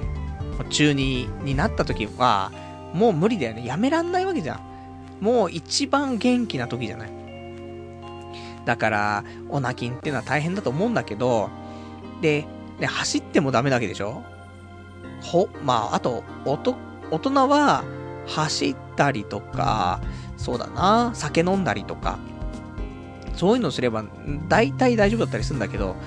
[0.69, 2.51] 中2になった時は、
[2.93, 3.65] もう無理だよね。
[3.65, 4.61] やめらんないわけじゃん。
[5.21, 7.11] もう一番元気な時じゃない。
[8.65, 11.49] だから、オナキンっていうのは大変だと思うんだけど、
[12.21, 12.45] で、
[12.79, 14.23] で走ってもダメだけでしょ
[15.21, 16.75] ほ、まあ、あと、おと、
[17.11, 17.83] 大人は、
[18.27, 19.99] 走ったりとか、
[20.39, 22.17] そうだな、酒飲んだりとか、
[23.35, 24.05] そういうのすれば、
[24.47, 25.97] 大体大丈夫だったりするんだけど、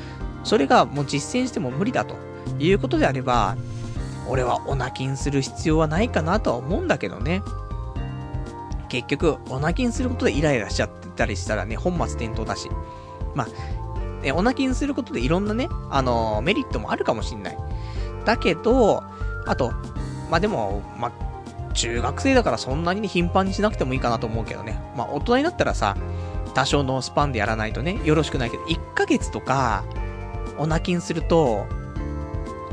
[0.43, 2.16] それがもう実践しても無理だと
[2.59, 3.57] いうことであれば、
[4.26, 7.43] 俺はオナキンする必要はないかなとは思うんだけどね。
[8.89, 12.70] 結局、オナキンすることでイライラしちゃってたりしたらね、本末転倒だし。
[13.35, 17.59] まあ、ね、オナキンすることでいろんなね、あのー、メリットもあるかもしんない。
[18.24, 19.03] だけど、
[19.47, 19.72] あと、
[20.30, 21.12] まあでも、まあ、
[21.73, 24.79] 中学生だからそんなにね、頻繁にしなくてもいいかなと思うけどね。
[24.97, 25.97] まあ、大人になったらさ、
[26.55, 29.85] 多少のスパンでやらないとね、よろしくないけど、1ヶ月とか、
[30.59, 31.66] オナキンすると、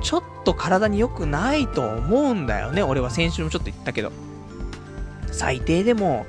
[0.01, 2.83] ちょっと体に良くないと思うんだよね。
[2.83, 4.11] 俺は先週もちょっと言ったけど。
[5.31, 6.25] 最低でも、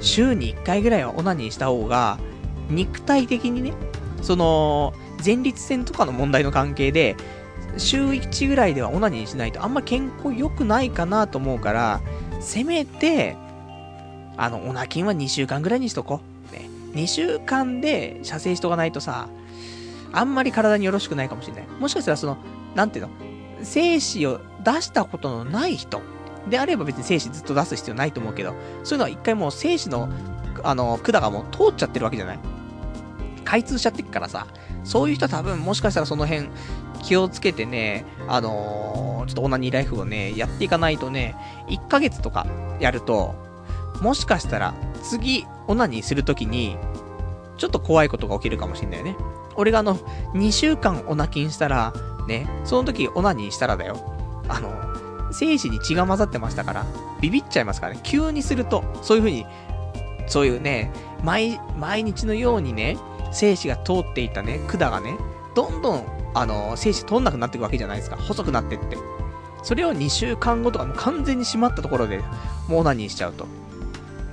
[0.00, 2.18] 週に1回ぐらいはオナニーした方が、
[2.68, 3.72] 肉体的にね、
[4.22, 4.92] その、
[5.24, 7.16] 前立腺とかの問題の関係で、
[7.78, 12.00] 週1ぐらいではオナニーしないとあんま健康良くないかなと思うから、
[12.40, 13.36] せめて、
[14.36, 16.54] あの、オナキンは2週間ぐらいにしとこう。
[16.54, 16.68] ね。
[16.94, 19.28] 2週間で射精しとかないとさ、
[20.12, 21.66] あんまり体によろしくないかもしれない。
[21.78, 22.38] もしかしたらその、
[22.74, 23.10] なんていうの、
[23.62, 26.00] 精子を出したことのない人
[26.48, 30.08] であれば別に精子ずっと出す必要ないと思うけど、そういうのは一回もう精子の、
[30.62, 32.38] あの、管がもう通っちゃってるわけじゃない
[33.44, 34.46] 開通しちゃってっからさ、
[34.84, 36.48] そういう人は多分もしかしたらその辺
[37.02, 41.34] 気をつけてね、あのー、ちょっとオナニーライフをね、やっていかないとね、
[41.68, 42.46] 1ヶ月とか
[42.78, 43.34] やると、
[44.00, 46.76] もしかしたら次オナニーするときに、
[47.56, 49.16] ちょっと怖いことが起きるかもしんないね。
[49.56, 49.96] 俺があの、
[50.34, 51.92] 2週間オナキンしたら、
[52.26, 53.98] ね、その時オナニーしたらだよ。
[54.48, 54.72] あの、
[55.32, 56.86] 精子に血が混ざってましたから、
[57.20, 58.00] ビビっちゃいますからね。
[58.02, 59.46] 急にすると、そういう風に、
[60.26, 62.96] そういうね、毎、毎日のようにね、
[63.32, 65.16] 精子が通っていたね、管がね、
[65.54, 68.16] どんどん、あの、精子通んなくなっていくわけじゃないですか。
[68.16, 68.96] 細くなってって。
[69.62, 72.18] それを2週間後とかもう完全に閉まったところで、
[72.68, 73.46] もうオナニーしちゃうと。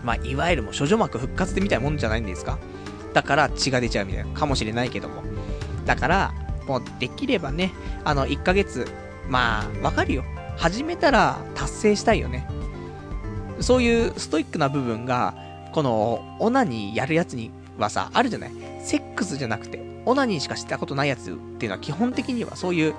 [0.04, 2.60] まあ、いわゆるもう諸女膜復活でみたいなもんじゃないんですか。
[3.14, 5.24] だから血が出ちゃうみたいな、かもしれないけども。
[5.86, 6.34] だから、
[6.68, 7.74] もうできればね、
[8.04, 8.88] あの、1ヶ月、
[9.28, 10.24] まあ、わかるよ。
[10.58, 12.48] 始めたら達成したいよね。
[13.60, 15.36] そういうストイックな部分が、
[15.74, 18.51] この、オナニーやるやつにはさ、あるじゃない？
[18.84, 22.95] セックスじゃなくて、オナニーしかしたことないやつっていうのは基本的にはそういう、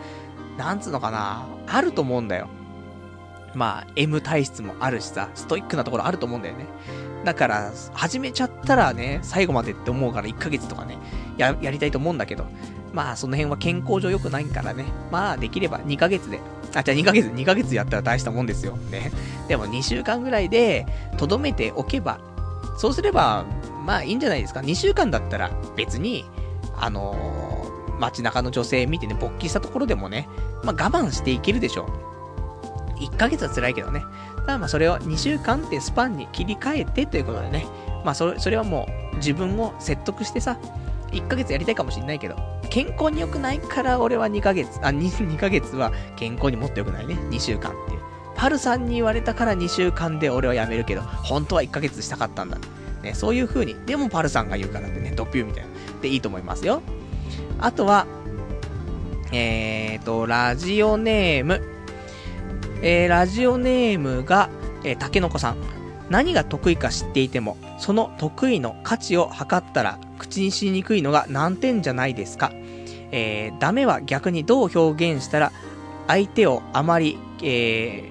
[0.57, 2.49] なんつうのかな、あると思うんだよ。
[3.55, 6.67] まあ、M 体質もあるしさ、ストイックなところあると思うんだよね。
[7.25, 10.99] だから、始めちゃったらね、最後までって思うから1ヶ月とかね、
[11.39, 12.47] や、やりたいと思うんだけど、
[12.93, 16.41] まあ、その辺は健康上良くないからね、まあ、できれば2ヶ月で、
[16.75, 18.77] あ、じゃあ2ヶ月、2ヶ月やったら大したもんですよ。
[18.91, 19.11] ね。
[19.49, 22.21] でも2週間ぐらいで、とどめておけば、
[22.77, 23.47] そうすれば、
[23.89, 24.61] まあいいんじゃないですか。
[24.61, 26.27] 2週間だったら、別に、
[26.77, 30.29] あのー、街中の女性見てね、勃起したところでもね、
[30.63, 31.89] まあ我慢していけるでしょ
[32.99, 33.01] う。
[33.01, 34.05] 1ヶ月は辛いけどね。
[34.41, 37.67] ただまあそれを2週間ってスパンに切り替えてということでね。
[38.05, 40.59] まあそれ、それはもう自分を説得してさ、
[41.11, 42.37] 1ヶ月やりたいかもしんないけど、
[42.69, 47.15] 健康に良くないから俺は2ヶ月、あ、2, 2ヶ月は健康にもっと良くないね。
[47.31, 48.01] 2週間っていう。
[48.35, 52.59] パルさんに言われたから2週間で俺はやめるけど、本当は1ヶ月したかったんだ。
[53.03, 53.77] ね、そういう風に。
[53.87, 55.69] でもパルさんが言うからってね、ドピューみたいな。
[56.03, 56.83] でいいと思いますよ。
[57.59, 58.07] あとは、
[59.33, 61.61] えーと、ラジオネーム。
[62.83, 64.49] えー、ラジオネームが、
[64.85, 65.57] えー、たけのこさん。
[66.09, 72.51] 何が得意か知っていても、その得意の価値を測ったら、口にしにくいのが難点じゃないですか。
[73.11, 75.53] えー、ダメは逆にどう表現したら、
[76.07, 78.11] 相手をあまり、え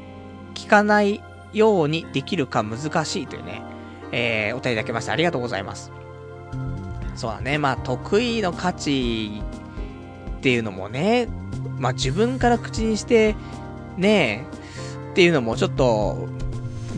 [0.53, 1.23] ー、聞かない
[1.53, 3.61] ようにできるか難しいというね、
[4.11, 5.91] えー、お便りいただきましてありがとうございます。
[7.15, 9.41] そうだね、まあ、得意の価値
[10.37, 11.27] っていうのもね、
[11.79, 13.35] まあ自分から口にして、
[13.97, 16.27] ねえ、っていうのもちょっと、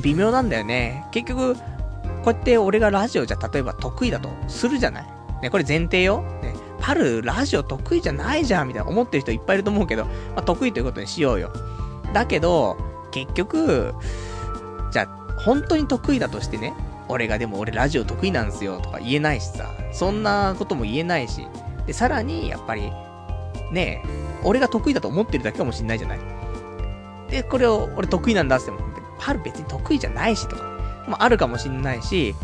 [0.02, 1.06] 微妙なんだよね。
[1.12, 1.62] 結局、こ
[2.26, 5.06] うやって俺がラジオじゃ例えば得意だとするじゃない。
[5.42, 6.22] ね、これ前提よ。
[6.42, 11.52] ね、パル、ラジオ得意じゃないじゃん、みたいな思ってる人いっぱいいると思うけど、まあ、得意ということにしようよ。
[12.14, 12.78] だけど、
[13.12, 13.94] 結局、
[14.92, 16.74] じゃあ、本当に得意だとしてね、
[17.10, 21.48] 俺がでも俺ラジオ得意なんすよとか言えないしさ、そんなことも言えないし、
[21.86, 22.92] で、さらに、やっぱり、
[23.72, 24.08] ねえ、
[24.44, 26.20] 俺が得意だと思ってるだけかもしんないじゃない。
[27.30, 28.78] で、これを俺得意なんだっても、
[29.20, 30.64] パル別に得意じゃないしとか、
[31.08, 32.36] もあるかもしんないし、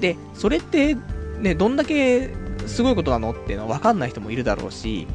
[0.00, 0.96] で、それって、
[1.38, 2.30] ね、どんだけ
[2.66, 3.32] すごいことなの？
[3.32, 5.08] っていうのは分かんない人もいるだろうし、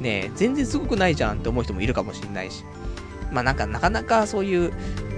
[0.00, 2.64] ね、全然すごくないじゃんって思う人もいるかもしんないし。
[3.32, 4.72] まあなんかなかなかそういう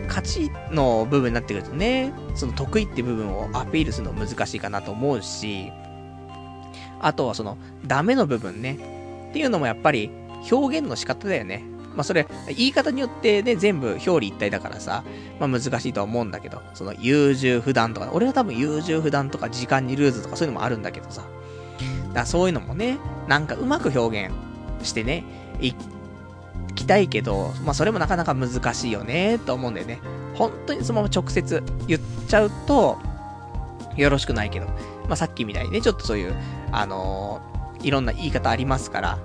[0.04, 5.72] 勝ちの部分になってくるとね、その得意って部分をアピールするの難しいかなと思うし、
[7.00, 10.10] あとはそのダメの部分ね、っていうのもやっぱり
[10.50, 11.64] 表現の仕方だよね。
[11.94, 15.04] まあそれ、言い方によってね、全部表裏一体だからさ、
[15.38, 21.24] まあ難しいとは思うんだけど、その優柔不断とか、俺は多分優柔不断とか時間にルーズとかそういうのもあるんだけどさ。
[22.12, 22.98] だそういうのもね、
[23.28, 24.34] なんかうまく表現
[24.82, 25.24] してね、
[25.60, 25.72] い
[26.84, 30.00] きたいけど、まあそれもなかなか難しいよね、と思うんだよね。
[30.34, 32.98] 本当にそのまま直接言っちゃうと、
[33.96, 34.66] よろしくないけど、
[35.08, 36.34] まあさっきみたいにね、ちょっとそういう、
[36.70, 39.18] あのー、いろんな言い方ありますから、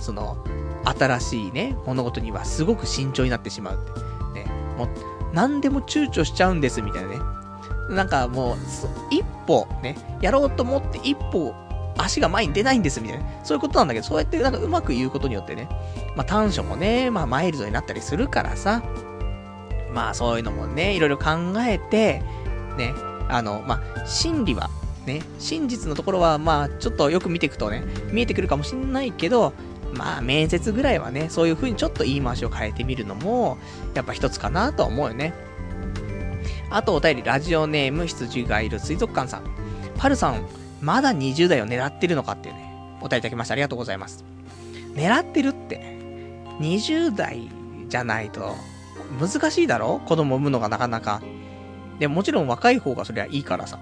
[0.00, 0.44] その、
[0.84, 3.86] 新しいね、物事にはすごく慎重になってしまう
[4.32, 4.44] って。
[4.44, 4.46] ね、
[4.76, 4.88] もう、
[5.32, 7.18] 何でも躊躇しちゃうんです、みたいなね。
[7.90, 8.56] なんかもう、
[9.10, 11.54] 一歩ね、やろうと思って一歩
[12.02, 13.24] 足が前に出ないんです、みたいな。
[13.44, 15.68] そういうことなんだけど、そうやってなんかうまく言うことによってね、
[16.16, 18.82] まあ短所もね、まあマイルドになったりするからさ、
[19.92, 21.30] まあそういうのもね、いろいろ考
[21.66, 22.22] えて、
[22.76, 22.94] ね、
[23.30, 24.70] あの、まあ、心理は、
[25.06, 29.54] ね、真実のところは、まあ、ちょっとよく見ていくとね、見えてくるかもしんないけど、
[29.94, 33.58] まあ、面接ぐらいはね、そういう風にちょっと言い回しを変えてみるのも、
[33.94, 35.32] やっぱ一つかなとは思うよね。
[36.70, 39.42] あとお便り、ラジオネーム、羊がいる水族館さん。
[39.96, 40.46] パルさん、
[40.80, 44.24] まだ20代を狙ってるのかっていうね、お便りいただきましてありがとうございます。
[44.94, 45.98] 狙ってるって、
[46.60, 47.50] 20代
[47.88, 48.54] じゃないと、
[49.20, 50.00] 難しいだろ？
[50.06, 51.20] 子供産むのがなかなか。
[51.98, 53.78] でもちろん若い方がそりゃいいからさ。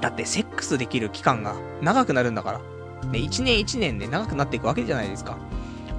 [0.00, 2.58] だってセックスできる期間が長くなるんだから。
[3.08, 5.38] ね、1年1年で長くなっていくわけじゃないですか。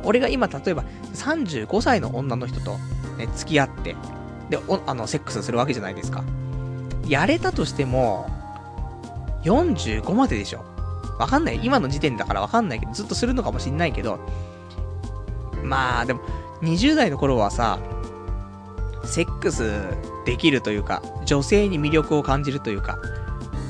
[0.04, 0.84] 俺が今例えば
[1.14, 2.78] 35歳の女の人と
[3.18, 3.96] ね、付き合って、
[4.50, 6.24] で、あの、セックスするわけじゃないですか。
[7.08, 8.30] やれたとしても、
[9.44, 10.64] 45まででしょ。
[11.20, 11.60] わかんない。
[11.64, 14.20] 今の時点だからわかんないけど、ずっとするのかもしんないけど、
[15.64, 16.22] まあ、でも、
[16.62, 17.80] 20代の頃はさ、
[19.04, 19.82] セックス
[20.26, 23.00] できるというか、女性に魅力を感じるというか、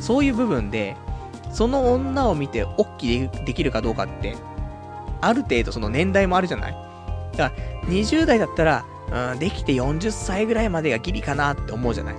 [0.01, 0.95] そういう部分で、
[1.53, 4.35] その女を見て、おっきできるかどうかって、
[5.21, 6.75] ある程度その年代もあるじゃない
[7.37, 8.85] だから、20代だったら、
[9.31, 12.15] うん、できて40歳ぐらいまでがギリかなって思うじゃない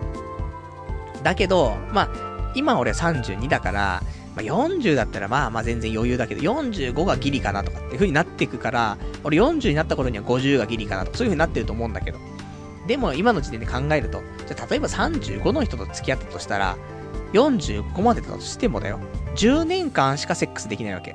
[1.23, 2.28] だけど、まあ、
[2.59, 4.03] 今俺32だから、
[4.35, 12.19] まあ、40だったらまあまあ全然余裕だけど、45がギリかなとかっていう風になっていくから、俺40になった頃には50がギリかなとか、そういう風になってると思うんだけど。
[12.87, 16.77] でも今の時点で考えると、じゃ例えば35の人と付き合ったとしたら、
[17.33, 18.99] 45までだとしてもだよ。
[19.37, 21.15] 10年間しかセックスできないわけ。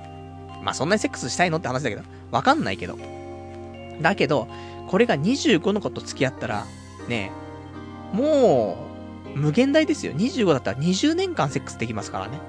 [0.64, 2.98] まあそんなにセックスしたいのって話だけど、わかんないけど。
[4.02, 4.48] だけど、
[4.88, 6.66] これが25の子と付き合ったら、
[7.08, 7.32] ね、
[8.14, 8.93] もう、
[9.36, 10.14] 無限大ですよ。
[10.14, 12.40] 25だったら20年間セックスできますからね。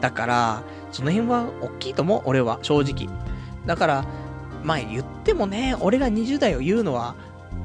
[0.00, 3.08] だから、その辺は大きいと思う、俺は、正直。
[3.66, 4.04] だから、
[4.64, 7.14] まあ言ってもね、俺が20代を言うのは、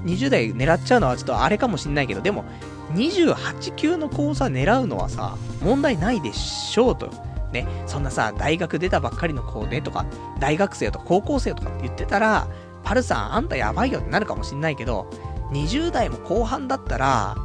[0.05, 2.45] 20代狙っちゃうのはちょっとあれかもしんないけど、でも、
[2.93, 7.09] 28級の子をさ、狙うのはさ、問題ないでしょうと。
[7.51, 10.05] ね、そんなさ、大学出たばっかりの子ねとか、
[10.39, 12.47] 大学生とか高校生とかって言ってたら、
[12.83, 15.09] パルさん、あんたやばいよってなるかもしんないけど、
[15.51, 17.35] 20代も後半だったら、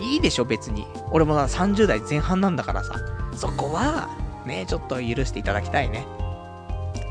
[0.00, 0.86] いいでしょ、別に。
[1.10, 2.94] 俺も30代前半なんだからさ。
[3.36, 4.08] そこは、
[4.46, 6.06] ね、ちょっと許していただきたいね。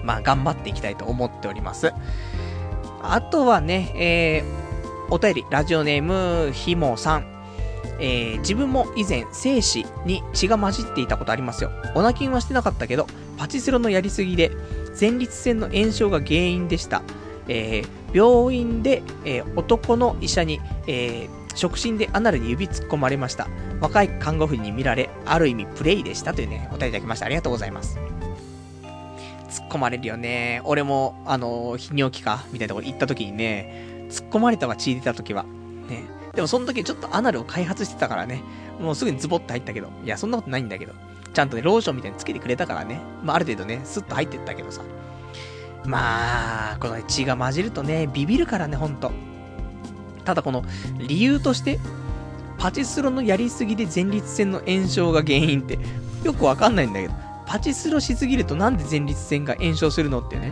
[0.03, 1.93] まあ、頑張っていきたいと思っております。
[3.01, 7.37] あとはね、えー、お便り、ラジオネーム、ひもさん。
[7.99, 11.71] えー、自分も以前、精子に血が混じっていたことありますよ。
[11.95, 13.07] オナキンはしてなかったけど、
[13.37, 14.51] パチスロのやりすぎで、
[14.99, 17.01] 前立腺の炎症が原因でした。
[17.47, 23.47] えー、病院で、えー、男の医者に、えー、触診でアナルに指突っ込まれました。
[23.81, 27.25] 若い看護婦に見られ、ある意味プレイでしたというね、お便りいただきました。
[27.25, 27.97] ありがとうございます。
[29.49, 30.61] 突っ込まれるよね。
[30.65, 35.45] 俺も、あの、泌尿器科みたいなところ行った時にね、突っ込まれたわ、血出た時は。
[35.89, 36.05] ね。
[36.35, 38.43] でもその時ちょっとアナルを開発してたからね、
[38.79, 40.93] もうすぐにズボッと入ったけど、いや、そんなことないんだけど、
[41.33, 44.83] ちゃんとね、ローションみたいにつけてくれたからね、まあ、ある程度ね、スッと入ってったけどさ。
[45.85, 49.11] まあ、この血が混じるとね、ビビるからね、ほんと。
[50.27, 50.61] ただこの、
[50.97, 51.79] 理由として、
[52.57, 55.79] パチスロのやりすぎで前立腺の炎症が原因って、
[56.21, 57.13] よくわかんないんだけど、
[57.45, 60.51] パチスロしすぎるとなんで前立腺が炎症するのってね。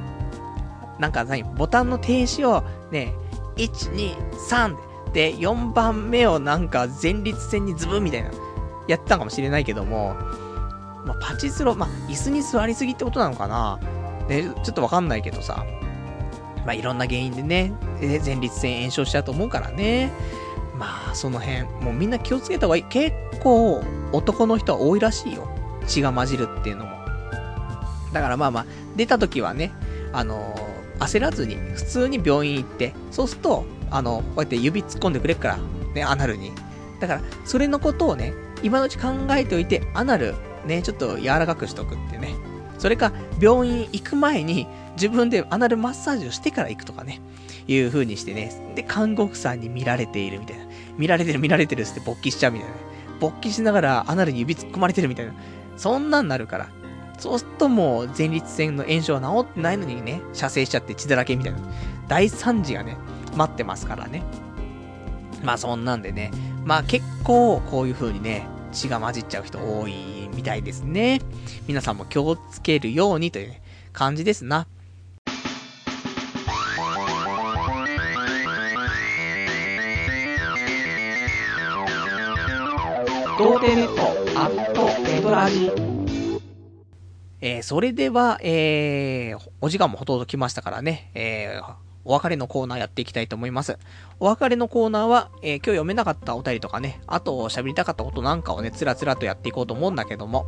[0.98, 3.14] なんか何ボタンの停止をね、
[3.58, 4.16] 1、2、
[4.50, 8.32] 3で、4番目をなんか前立腺にズブンみたいな、
[8.88, 10.16] やったかもしれないけども、
[11.06, 13.78] まあ、パチスロ、まあ、椅子に座りすぎってことなのかな
[14.30, 15.66] ね、ちょっとわかんないけどさ。
[16.66, 20.12] まあ、いろんな原因でね、前立腺炎症しちゃうと思うからね。
[20.78, 22.84] まあ、その辺、もうみんな気をつけた方がいい。
[22.84, 25.48] 結構、男の人は多いらしいよ。
[25.88, 26.98] 血が混じるっていうのも。
[28.12, 29.72] だからまあまあ、出た時はね、
[30.12, 35.58] あのー、焦らずに、普通に病院行って、そうすると、あの、こうやって指突っ込んでくれるから、
[35.94, 36.52] ね、アナルに。
[37.00, 40.34] だから、それのことをね、今のうち考えておいて、アナル、
[40.66, 42.36] ね、ちょっと柔らかくしとくってね。
[42.78, 47.22] それか、病院行く前に、自分でアナルマッサージをしてから行くとかね。
[47.68, 48.52] いう風にしてね。
[48.76, 50.66] で、看護婦さんに見られているみたいな。
[50.98, 52.76] 見られてる見られてるって勃起しちゃうみたいな。
[53.20, 55.34] 勃起しながらアナルに指突っ込まれてるみたいな。
[55.78, 56.70] そんなんなるから。
[57.18, 61.60] そうするともう前立腺の炎症は治ってないのにね、射精しちゃって血だらけみたいな。
[62.08, 62.98] 大惨事がね、
[63.36, 64.24] 待ってますからね。
[65.44, 66.32] まあそんなんでね。
[66.66, 71.22] まあ結構こういう風にね、血が混じっちゃう人多いみたいですね。
[71.68, 73.62] 皆さんも気をつけるようにという、ね、
[73.94, 74.68] 感じですな。
[83.38, 85.70] 童貞ネットアットネトラジ。
[87.42, 91.76] えー、それでは、えー、お時間もほとんど来ましたからね、えー、
[92.06, 93.78] お別れのコーナーやっていきたいと思います。
[94.22, 100.48] お別れのコーナーは、えー、今日読めなかったお便りとかね、あと喋りたかったことなんかをね、つらつらとやっていこうと思うんだけども、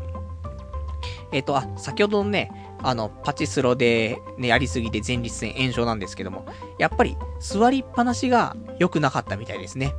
[1.33, 6.45] えっ、ー、と、あ、先ほどのね、あの、パチスロで、ね、やりすぎて前立腺炎症なんですけども、
[6.79, 9.93] やっぱり座りっぱなしが良くなかったみたいですね。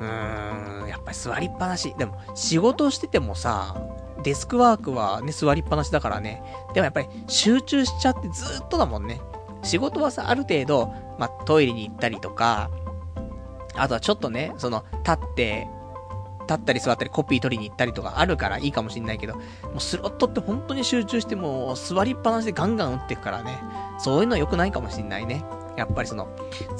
[0.00, 1.94] うーん、やっぱり座りっぱなし。
[1.96, 3.76] でも、仕事しててもさ、
[4.22, 6.42] デスクワークはね、座りっぱなしだからね。
[6.74, 9.20] でもやっぱり集中しちゃってずっとだもんね。
[9.62, 12.70] 仕事はさ、ある程度、まあ、トイレに行ったりとか、
[13.74, 15.68] あとはちょっとね、その、立って、
[16.48, 19.42] 立ったり座ったりコピー取りに行ったりとかあるからいいかもしんないけど、も
[19.78, 23.58] うスロットって本当に集中してもう座りっぱなしでガンガン打っていくからね。
[23.98, 25.44] そういうのは良くないかもしんないね。
[25.76, 26.28] やっぱりその、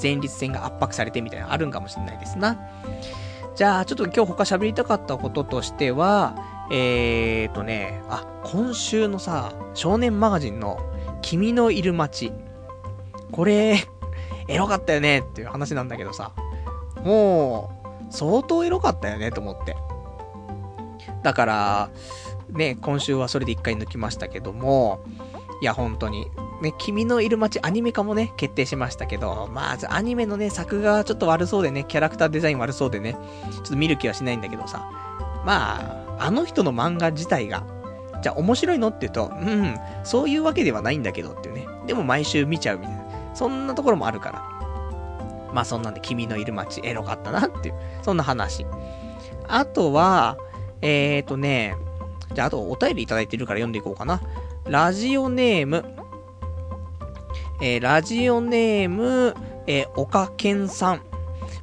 [0.01, 2.57] 前立腺が圧迫されてみたいなのあるんかもしんないですな。
[3.55, 6.35] じゃあ、ちょっと今日他喋りたかったこととしては、
[6.71, 10.79] えーとね、あ、今週のさ、少年マガジンの、
[11.21, 12.31] 君のいる街。
[13.31, 13.83] これ、
[14.47, 16.33] エロかったよねっていう話なんだけどさ、
[17.03, 19.75] もう、相当エロかったよねと思って。
[21.23, 21.89] だから、
[22.49, 25.01] ね、今週はそれで一回抜きましたけども、
[25.61, 26.31] いや、本当に。
[26.61, 33.17] ね、君のいる街アニメ化もね、決定しましたけど、まずアニメのね、作画はちょっと悪そうでね、キャラクターデザイン悪そうでね、
[33.51, 34.89] ちょっと見る気はしないんだけどさ、
[35.45, 37.63] まあ、あの人の漫画自体が、
[38.23, 41.67] じゃあ面白いのって言うと、うん、そういうわけではないんだけどっていうね。
[41.85, 43.03] でも毎週見ちゃうみたいな。
[43.35, 45.53] そんなところもあるから。
[45.53, 48.65] まあそんなんで君のいる街エロかったなっていう、そんな話。
[49.47, 50.37] あとは、
[50.81, 51.75] えーとね、
[52.33, 54.21] じゃああとお便りいただいてるから読んでいこうかな。
[54.69, 55.85] ラジオネーム、
[57.61, 59.33] えー、ラジオネーム、
[59.65, 61.01] えー、岡健さん。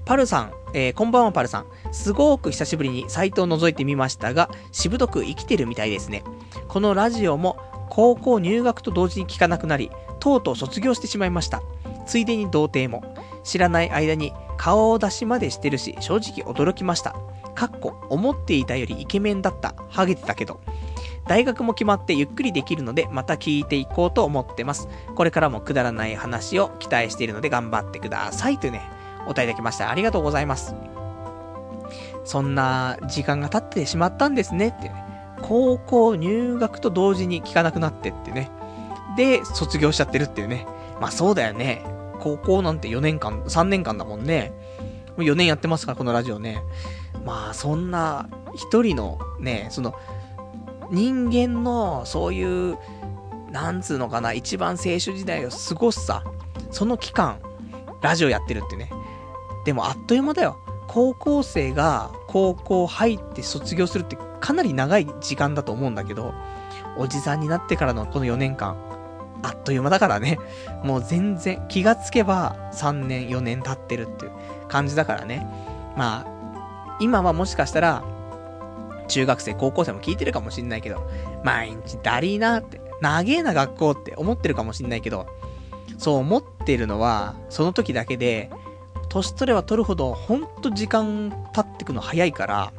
[0.06, 1.66] パルさん、えー、こんばんはパルさん。
[1.92, 6.24] すごく久しぶりにサイトを覗いてみましたが、しぶとく生きてるみたいですね。
[6.66, 7.58] このラジオも
[7.90, 11.60] 高校入学と同時に聞かなくなり、とうとう卒業してしまいました。
[12.06, 13.04] ついでに童貞も。
[13.42, 17.14] 知らない間に顔出しまでしてるし、正直驚きました。
[17.54, 19.74] かっこ、思っていたよりイケメンだった。
[19.90, 20.60] ハゲてたけど。
[21.26, 24.88] 大学も決まってゆっくりできるので、また聞いていこうと思ってます。
[25.14, 28.58] これからもくだらない話を期待しているので頑張ってください。
[28.58, 28.82] というね、
[29.26, 29.90] お答えいただきました。
[29.90, 30.74] ありがとうございます。
[32.24, 34.90] そんな時間が経ってしまったんですねって、
[35.42, 38.50] 高校入学と同時に聞かなくなってってね。
[39.16, 40.66] で、卒業しちゃってるっていうね。
[41.00, 41.84] まあそうだよね。
[42.20, 44.52] 高校なんて4年間、3年間だもんね。
[45.16, 46.62] もう4年やってますから、このラジオね。
[47.24, 49.94] まあそんな、一人のね、その、
[50.90, 52.78] 人間の、そういう、
[53.50, 56.24] なんつうのかな、一番青春時代を過ごすさ、
[56.70, 57.38] その期間、
[58.02, 58.90] ラジオやってるってね。
[59.64, 60.58] でもあっという間だよ。
[60.88, 66.34] 高校生が高校入って卒業するってかなり長い時間だと思うんだけど、
[66.98, 68.76] おじさんになってからのこの4年間、
[69.42, 70.38] あっという間だからね。
[70.82, 74.32] もう全然気がつけば3年4年経ってるっていう
[74.68, 75.46] 感じだからね。
[75.96, 78.04] まあ、今はもしかしたら
[79.08, 81.08] 中学生、高校生も聞いてるかもしんないけど、
[81.44, 85.26] 毎日だりーなって、長えな学校って思ってるかもしんないけど、
[85.98, 88.50] そう思ってるのは、その時だけで、
[89.08, 92.72] 年取れば取るほど、ほんと時間経ってくの早いから、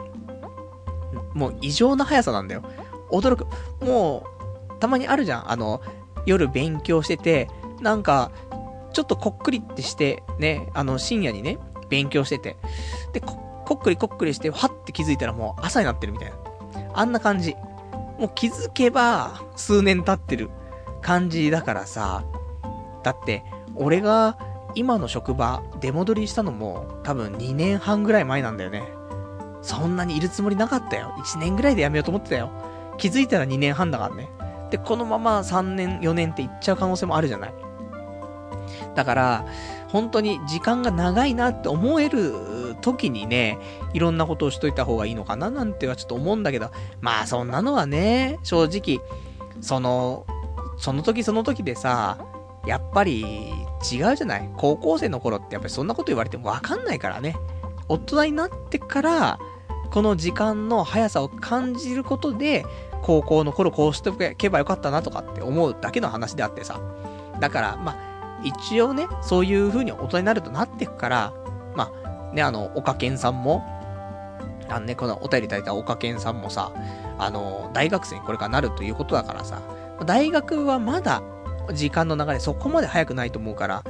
[1.34, 2.64] もう異常な速さなんだよ。
[3.12, 3.46] 驚く。
[3.86, 4.26] も
[4.70, 5.52] う、たまにあるじゃん。
[5.52, 5.82] あの、
[6.26, 7.50] 夜勉強してて、
[7.82, 8.32] なんか、
[8.94, 11.58] ちょっとこっくりってして、ね、あの、深夜にね、
[11.90, 12.58] 勉強してて、
[13.14, 16.36] で、ここっくりこっくりして、はって気づいたらもう朝になってるみたいな。
[16.94, 17.56] あんな感じ。
[18.20, 20.50] もう気づけば、数年経ってる
[21.02, 22.24] 感じだからさ。
[23.04, 23.44] だって、
[23.76, 24.38] 俺が
[24.76, 28.84] 今の職場、出戻りしたのも、多分2年半ぐらい前なんだよね。
[29.62, 31.14] そんなにいるつもりなかったよ。
[31.18, 32.50] 1年ぐらいで辞めようと思ってたよ。
[32.98, 34.30] 気づいたら2年半だからね。
[34.70, 37.54] で、このまま3年、4年っていっちゃう可能性もあるじゃない。
[38.96, 39.46] だから、
[39.90, 43.58] 本当に時間が長いなって思える時にね、
[43.94, 46.72] いろんなことをしといた方がいいのかななんてはちょっと思うんだけど、
[47.02, 49.00] まあそんなのはね、正直、
[49.62, 50.26] その、
[50.78, 52.18] その時その時でさ、
[52.66, 53.22] やっぱり
[53.92, 54.50] 違うじゃない？
[54.58, 57.36] 高校生の頃ってやっぱりそんなこと言われてもわかんないからね。
[57.88, 59.40] 大人になってから、
[59.92, 62.66] この時間の速さを感じることで、
[63.04, 66.82] 高校の頃こうしておけばよかったなとかって思うだけの話であってさ。
[67.40, 71.34] だから、まあ、一応ね、そういう風に大人になるとなってくから、
[71.76, 72.05] まあ、
[72.36, 73.64] ね、あの、岡健さんも、
[74.70, 76.72] あのね、このお便りいただいた岡健さんもさ、
[77.18, 79.62] あの、大学生にこれからなるということだからさ、
[80.06, 81.24] 大学はまだ
[81.74, 83.84] 時間の流れそこまで早くないと思うから、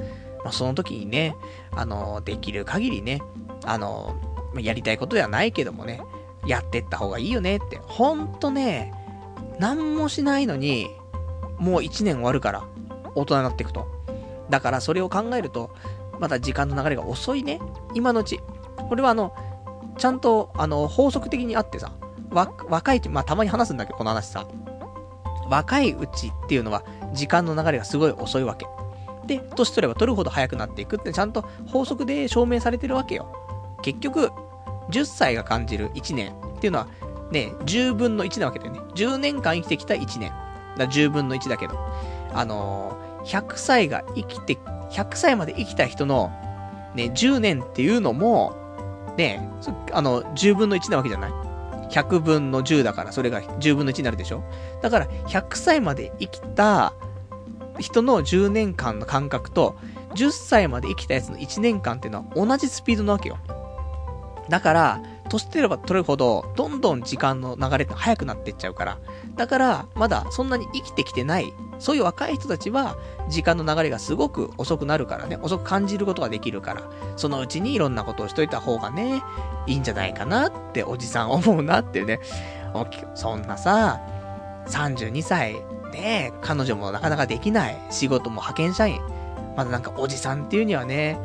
[0.43, 1.35] まあ、その時にね、
[1.71, 3.21] あの、できる限りね、
[3.65, 4.15] あの、
[4.57, 6.01] やりたいことではないけどもね、
[6.45, 7.77] やってった方がいいよねって。
[7.77, 8.93] ほんとね、
[9.59, 10.89] 何もしないのに、
[11.57, 12.63] もう1年終わるから、
[13.15, 13.87] 大人になっていくと。
[14.49, 15.71] だからそれを考えると、
[16.20, 17.59] まだ時間の流れが遅いね。
[17.93, 18.39] 今のうち。
[18.89, 19.34] これはあの、
[19.97, 21.91] ちゃんと、あの、法則的にあってさ、
[22.32, 24.45] わ、若いうち、まあ、たまに話すんだけど、この話さ。
[25.49, 28.68] 若いうちっていうのは、時間の流れがすごい遅いわけ。
[29.26, 33.28] で、年取れば取るほど早くなっていくって、ちゃんと法則で証明されてるわけよ。
[33.82, 34.32] 結局、
[34.89, 36.87] 10歳が感じる1年っていうのは、
[37.32, 38.79] ね、10分の1なわけだよね。
[38.96, 40.32] 10年間生きてきた1年。
[40.78, 41.79] だ10分の1だけど。
[42.33, 44.58] あの100歳が生きて、
[44.96, 46.32] 100歳まで生きた人の、
[46.96, 48.55] ね、10年っていうのも、
[49.17, 49.47] ね、
[49.92, 51.32] あの、10分の1なわけじゃない
[51.89, 54.43] ?100 分の10だから、それが10分の1になるでしょ
[54.82, 56.93] だから、100歳まで生きた
[57.80, 59.78] 人の10年間の感覚と、
[60.16, 63.38] 10歳まで生きたやつの1年間っていうのは同じスピードなわけよ。
[64.47, 68.97] だから、年取れば取るほど、どんどん時間の流れって速くなってっちゃうから。
[69.35, 72.97] だから、まだそんなに生きてきてない、そういう若い人たちは、
[73.27, 76.83] 時間の流れがすごく遅くなるからね、遅く感じることができるから、
[77.17, 79.23] そのうちにいろんなことをしといた方がね、
[79.67, 82.19] いいんじゃないかなっておじさん思うなってね。
[83.15, 84.01] そんなさ、
[84.67, 85.55] 32歳、
[85.93, 89.01] ね彼女もなかなかできない、仕事も派遣社員、
[89.55, 91.17] まだなんかおじさんっていうにはね、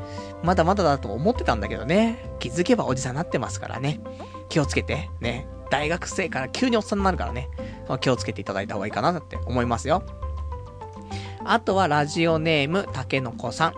[0.42, 2.32] まだまだだと思ってたんだけどね。
[2.38, 4.00] 気づけばおじさんになってますからね。
[4.48, 5.46] 気をつけて、ね。
[5.70, 7.48] 大学生から急におっさんになるからね。
[8.00, 10.02] 気をつけていただいた方がいいかなって思いますよ。
[11.44, 13.74] あとはラジオネーム、たけのこさん。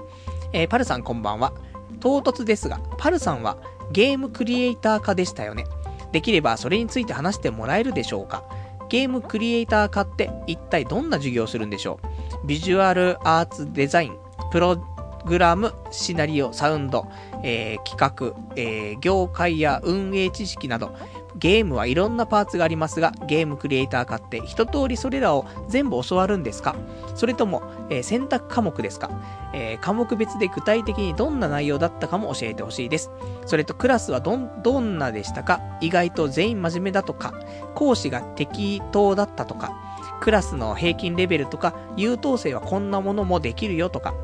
[0.52, 1.52] えー、パルさんこんばんは。
[2.00, 3.58] 唐突ですが、パルさんは
[3.92, 5.64] ゲームクリエイター化でしたよね。
[6.12, 8.44] できればそれについて話してもらえるでしょうか
[8.90, 12.00] ゲームクリエイター化って一体どんな授業をするんでしょ
[12.44, 12.46] う？
[12.46, 14.16] ビジュアルアーツデザイン
[14.50, 14.76] プロ
[15.24, 17.06] グラム、シナリオ、サウンド、
[17.42, 20.94] えー、企画、えー、業界や運営知識など、
[21.36, 26.76] ゲームはいろんなパーツがありますが、ゲームクリエイター化って一通りそれらを全部教わるんですか？
[27.14, 29.10] それとも、えー、選択科目ですか、
[29.54, 33.10] えー、科目別で具体的にどんな内容だったかも教えてほしいです。
[33.46, 35.60] それとクラスはど、どんなでしたか？
[35.80, 37.32] 意外と全員真面目だとか、
[37.74, 39.72] 講師が適当だったとか、
[40.20, 44.14] クラスの平均レベルとか、優等生はこんなものもできるよとか、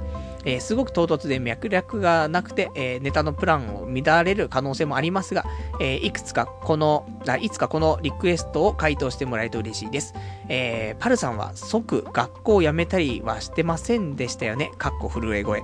[0.48, 5.44] えー、すごく唐突で脈略がなくて、えー、ネタのプランを乱れる可能性もありますが、
[5.78, 7.06] えー、いくつかこの、
[7.42, 10.14] いつかこのリクエストを回答してもらえると嬉しいです。
[10.48, 14.72] えパルさんは即学校を辞めたりはしてませんでしたよね。
[14.78, 15.62] かっこ震え声。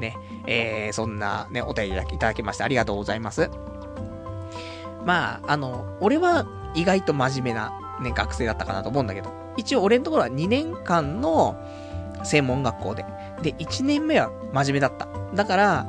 [0.00, 0.16] ね、
[0.46, 3.50] えそんなね、お便りいただきましてありがとうございます。
[5.04, 6.46] まあ、あの、俺は
[6.76, 11.56] 意外と真面目な、ね、学生だったかなと思うんだけど、一応俺のところは2年間の
[12.22, 13.04] 専門学校で、
[13.42, 15.08] で、1年目は真面目だった。
[15.34, 15.86] だから、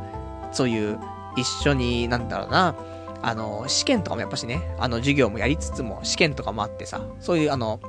[0.52, 1.00] そういう、
[1.38, 2.76] 一緒に、なんだろうな、
[3.22, 7.80] あの、試験とかもやっぱしね、あの、授業もやりつつも、試験とかもあってさ、そういう、あの、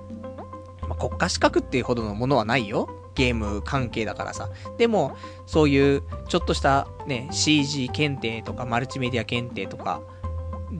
[0.82, 2.88] まあ、国家資格っていうほどのものはないよ。
[3.14, 4.48] ゲーム関係だからさ。
[4.78, 5.16] でも、
[5.46, 10.00] そういう、ちょっとしたね、CG 検定とか、マルチメディア検定とか、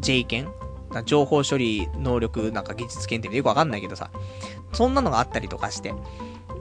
[0.00, 0.50] J 検
[1.04, 4.10] 情報処理能力なんか技術検定でよくわかんないけどさ、
[4.72, 5.94] そんなのがあったりとかして、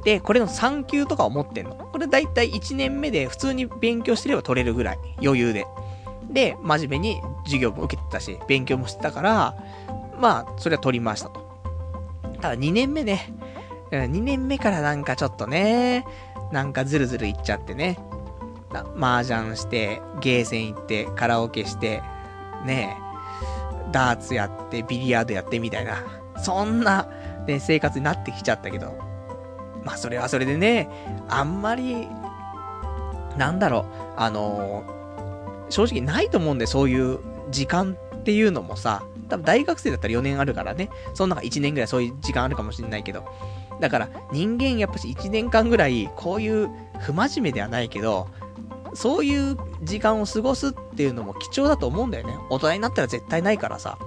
[0.04, 1.76] で、これの3級とかを持ってんの。
[1.76, 5.00] これだいたい1年目で普通に勉強してれば取れるぐらい。
[5.22, 5.66] 余裕で。
[6.30, 9.56] で、真面目に授業も受けてたし、勉強もしてたから、
[10.20, 11.42] まあ、それは取りましたと。
[12.42, 13.34] ただ2年目ね、
[13.92, 16.06] 2年目からなんかちょっとね、
[16.52, 18.00] なんかずるずるいっちゃってね。
[18.98, 22.02] 麻雀して、ゲーセン行って、カラオケして、
[22.66, 25.98] ねえダーツやって、ビリヤードやってみたいな。
[26.38, 27.08] そんな、
[27.46, 29.11] ね、生活になってきちゃったけど、
[29.84, 30.90] まあそれはそれでね、
[31.30, 32.08] あんまり、
[33.38, 33.84] なんだろう、
[34.18, 43.26] あのー、正直ないと思うんで、そういう時間っていうのもさ、多分大学生だったら4年あるからね、その中1年ぐらいそういう時間あるかもしれないけど、
[43.80, 48.28] だから人間やっぱし1年間ぐらい、こういう不真面目ではないけど、
[48.94, 52.38] そういう時間を過ごすっていうのも貴重だと思うんだよね。
[52.50, 53.98] 大人になったら絶対ないからさ。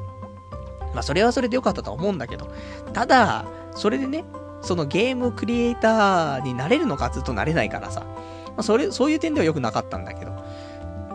[0.92, 2.48] まあそれはそれでよかったと思うんだけど。
[2.92, 4.24] ただ、それでね、
[4.64, 8.00] そのゲームクリエイターになれるのかずっとなれないからさ。
[8.00, 10.32] まあ、それ、そういう点では良くなかったんだけど。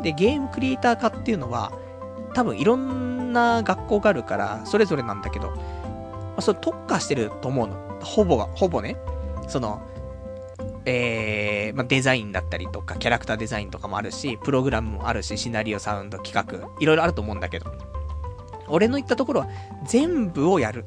[0.02, 1.72] で、ゲームクリエイター化っていうのは、
[2.34, 5.56] 多分いろんな学校があるから、それぞれなんだけど、ま
[6.38, 7.76] あ、それ特化してると思うの。
[8.02, 8.98] ほぼが、ほぼね。
[9.48, 9.82] その、
[10.86, 17.66] えー、まあ、デザインだったりとか、キャラクターデザインとかもあるし、プログラムもあるし、シナリオ、サウンド、企画、いろいろあると思うんだけど、
[18.68, 19.48] 俺の言ったところは
[19.86, 20.86] 全部をやる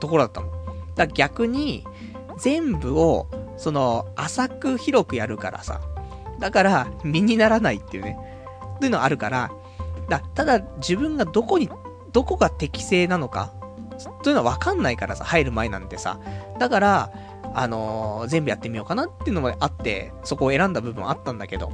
[0.00, 0.48] ところだったの。
[0.48, 0.62] だか
[0.96, 1.84] ら逆に、
[2.40, 3.26] 全部を、
[3.56, 5.80] その、浅く広くやるからさ。
[6.38, 8.18] だから、身にならないっていうね。
[8.80, 9.50] というのはあるから、
[10.08, 11.70] だただ自分がどこに、
[12.12, 13.52] どこが適正なのか、
[14.22, 16.18] というのはわかんないからさ、入る前なんてさ。
[16.58, 17.12] だから、
[17.54, 21.70] あのー、全部やってみようかなっていうのもあって、そこを選んだ部分あったんだけど、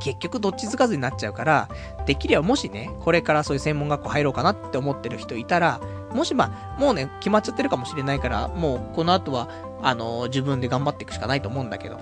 [0.00, 1.68] 結局どっちつかずになっちゃうから、
[2.06, 5.80] できればもしね、これからそういう専門学校入ろうかなって思ってる人いたら、
[6.12, 9.48] もしまあ、もうね、決まっちゃってるかもしれないから、もうこの後は、
[9.82, 11.98] あのー、自分で頑張っていくしかないと思うんだけど、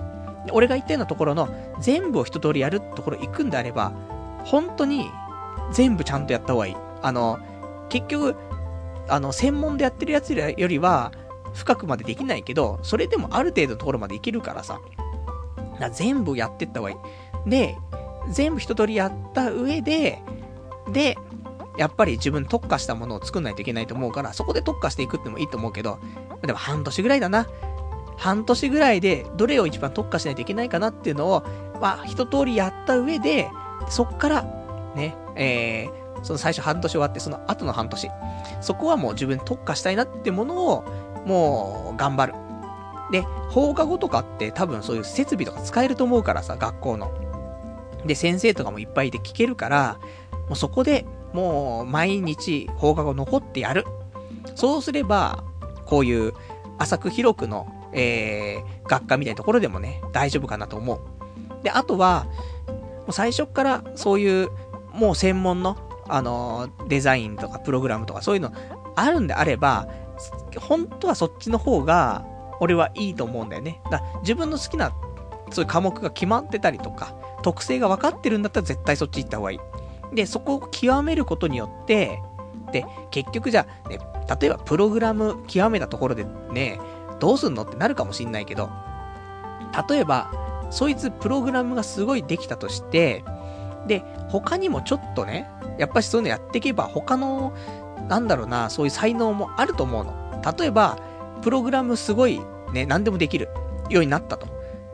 [0.51, 1.49] 俺が言ったようなところの、
[1.79, 3.91] 全部を一通りやるところ行くんであれば、
[4.45, 5.11] 本当に、
[5.71, 6.75] 全部ちゃんとやった方がいい。
[7.01, 7.39] あの、
[7.89, 8.35] 結局、
[9.07, 11.11] あの、専門でやってるやつよりは、
[11.53, 14.79] 深くまでできないけど、それでもある程度のところまでいけるからさ。
[15.79, 16.97] ら全部やってった方がいい。
[17.45, 17.77] で、
[18.29, 20.21] 全部一通りやった上で、
[20.91, 21.17] で、
[21.77, 25.99] やっぱり自分特化したものを作んないといけないと思うから、そこで特化していくってもいいと思うけど、
[26.41, 27.47] でも半年ぐらいだな。
[28.17, 31.43] 半年ぐらいで、どれを一番特化しないといけないかなっていうのを、
[31.81, 33.49] まあ、一通りやった上で、
[33.87, 34.43] そっから、
[34.93, 38.09] ね、えー、その最初半年終わって、その後の半年。
[38.59, 40.83] そこはもう自分特化したいなってものを、
[41.25, 42.33] もう、頑張る。
[43.11, 47.28] で、放課後とかって多分そういう設備とか使えると思うからさ、学校の。
[48.05, 49.99] で、先生とかもいっぱいいて聞けるから、
[50.47, 53.85] もうそこでもう毎日放課後残ってやる。
[54.55, 55.43] そうすれば、
[55.85, 56.33] こういう
[56.77, 60.99] 浅く広くの、えー、学科みたいなところでもね、大丈夫かなと思う。
[61.63, 62.25] で、あとは、
[62.67, 64.49] もう最初からそういう、
[64.93, 65.77] もう専門の、
[66.07, 68.51] あの、デザインとかプログラムとかそういうの
[68.95, 69.87] あるんであれば、
[70.59, 72.25] 本当はそっちの方が、
[72.59, 73.81] 俺はいいと思うんだよね。
[73.89, 74.91] だ自分の好きな、
[75.51, 79.59] そういう科目が決まってたりとか、特性が分かってるんだったら絶対そっち行った方がいい。
[80.13, 82.21] で、そこを極めることによって、
[82.71, 83.99] で、結局じゃあ、ね、
[84.39, 86.79] 例えばプログラム極めたところでね、
[87.19, 88.69] どうすんのってなるかもしんないけど、
[89.89, 90.31] 例えば、
[90.71, 93.23] そいつプログラムがすごいできたとして、
[93.87, 97.53] で、他にもちょっとね、やっぱしそういうのやっていけば、他の、
[98.07, 100.41] なんだろうな、そういう才能もあると思うの。
[100.57, 100.97] 例えば、
[101.41, 102.41] プログラムすごい
[102.73, 103.49] ね、何でもできる
[103.89, 104.47] ようになったと。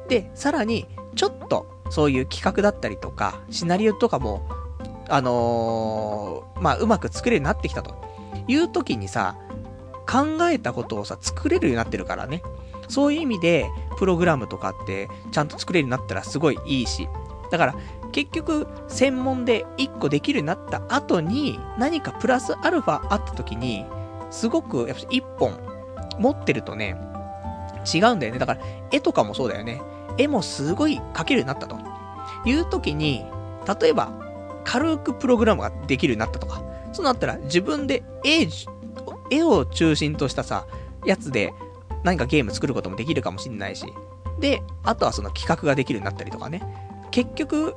[0.07, 4.47] で、さらに、ちょっと、そういう企画だったりとか、シナリオとかも、
[5.07, 8.03] あのー、まあ、うまく作れるようになってきたと。
[8.47, 9.35] いう時にさ、
[10.07, 12.41] 考えたことをさ、作れるようになってるからね。
[12.87, 13.67] そういう意味で、
[13.97, 17.07] プログラムとかって、ちゃんと作れるようになったらすごいいいし。
[17.51, 17.75] だから、
[18.11, 23.85] 結局、専門で1個できるようになった後に、何かプラスアルファあった時に、
[24.29, 25.57] すごく、やっぱ1本
[26.19, 26.95] 持ってるとね、
[27.93, 28.39] 違うんだよね。
[28.39, 29.81] だから、絵とかもそうだよね。
[30.17, 31.77] 絵もすごい描けるようになったと。
[32.45, 33.25] いう時に、
[33.81, 34.11] 例えば、
[34.63, 36.63] 軽くプログラムができるようになったとか、
[36.93, 38.47] そうなったら自分で絵、
[39.31, 40.67] 絵を中心としたさ、
[41.05, 41.53] やつで
[42.03, 43.85] 何かゲーム作ることもできるかもしんないし、
[44.39, 46.61] で、あとはその企画ができるようになったりとかね。
[47.11, 47.75] 結局、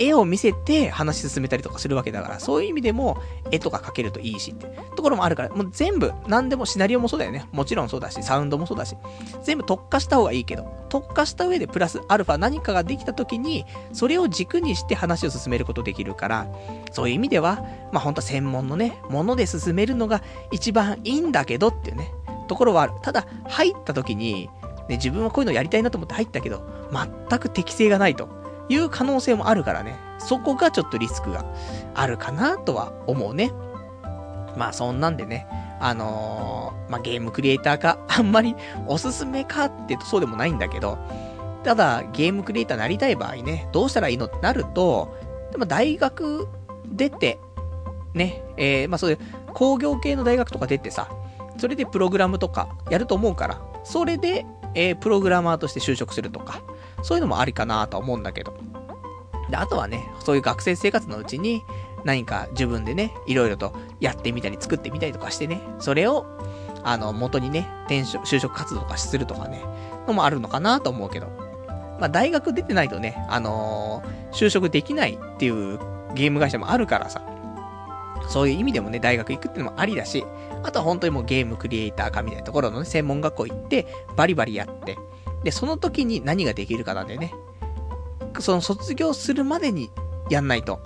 [0.00, 3.18] 絵を見せて話進めたりとかするわけだから、そういう意味でも
[3.50, 4.66] 絵とか描けるといいしって
[4.96, 7.46] ところもあるから、もう全部、何でもシナリオもそうだよね。
[7.52, 8.96] もちろんそうだし、サウンドもそうだし、
[9.44, 16.46] 全部特化した方がいいけど、特化した上でプラスアルファ何かができた時に、それを軸にして話を進めることできるから、
[16.92, 17.62] そういう意味では、
[17.92, 22.10] まあ本当は専門のね、もので進めるのが一番いいんだけどっていうね、
[22.48, 22.94] ところはある。
[23.02, 24.48] ただ、入った時に、
[24.88, 26.62] ね、自分はこういうのやりたいなと思って入ったけど、
[27.28, 28.39] 全く適性がないと。
[28.70, 29.98] いう可能性もあるからね。
[30.18, 31.44] そこがちょっとリスクが
[31.94, 33.52] あるかなとは思うね。
[34.56, 35.46] まあそんなんでね、
[35.80, 38.54] あのー、まあゲームクリエイターか、あんまり
[38.86, 40.98] おすすめかってとそうでもないんだけど、
[41.64, 45.16] ただゲームクリエイターになりたい場合ね、どうしたらいいのってなると、
[45.52, 46.48] でも大学
[46.86, 47.38] 出て、
[48.14, 49.18] ね、えー、まあそういう
[49.52, 51.08] 工業系の大学とか出てさ、
[51.58, 56.62] それでプログラムとかやると思うから、それで、えー、プログラマーとして就職するとか、
[57.02, 58.54] そういうのもありかなと思うんだけど。
[59.50, 61.62] で、あとはね、そういう学生生活のうちに、
[62.04, 66.26] 何か自分でね、いろいろとやってみたり作ってみたりとかしてね、それを、
[66.82, 69.62] あの、元にね、転職、就職活動とかするとかね、
[70.06, 71.28] のもあるのかなと思うけど。
[72.00, 75.78] まあ、大学出てないとね、あのー、就職できないっていう
[76.14, 77.22] ゲーム会社もあるからさ、
[78.28, 80.24] そういう意味でもね、大学行くっていうのもありだし、
[80.62, 83.86] あとは本当にもうゲームクリエイターかみたいなところのね、専門学校行って、
[84.16, 84.96] バリバリやって、
[85.44, 87.34] で、その時に何ができるかなんでね。
[88.38, 89.90] その卒業するまでに
[90.28, 90.80] やんないと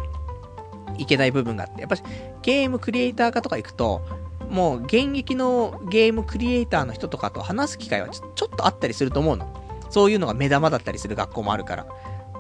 [0.97, 2.03] いけない部分があって、やっぱり
[2.43, 4.03] ゲームクリエイター化とか行くと、
[4.49, 9.49] もう現役のゲームクリエイターの人とかと話す機会はちょちょっとあったりすると思うの。
[9.91, 11.87] そういうのが目玉だったりする学校もあるから。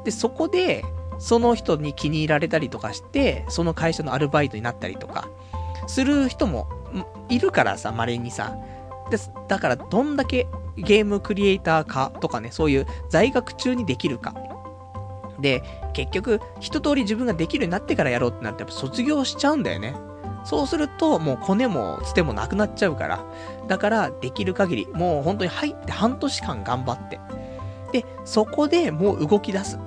[0.04, 0.84] で、そこで、
[1.18, 5.28] その人に気に入られたりとかして、その会社のアルバイトになったりとか、
[5.86, 6.66] する人も
[7.28, 8.56] いるからさ、稀にさ。
[9.10, 9.18] で、
[9.48, 10.46] だからどんだけ
[10.76, 14.34] ゲームクリエイター化とかね、そういう在学中にできるか。
[15.40, 19.94] で、結局、一通り自分ができるようになってからやろうってなって、やっぱ卒業しちゃうんだよね。
[20.44, 23.24] そうすると、もうコネもつてもなくなっちゃうから。
[23.66, 27.18] だから、できる限り、もう本当に入って半年間頑張って。
[27.92, 29.78] で、そこでもう動き出す。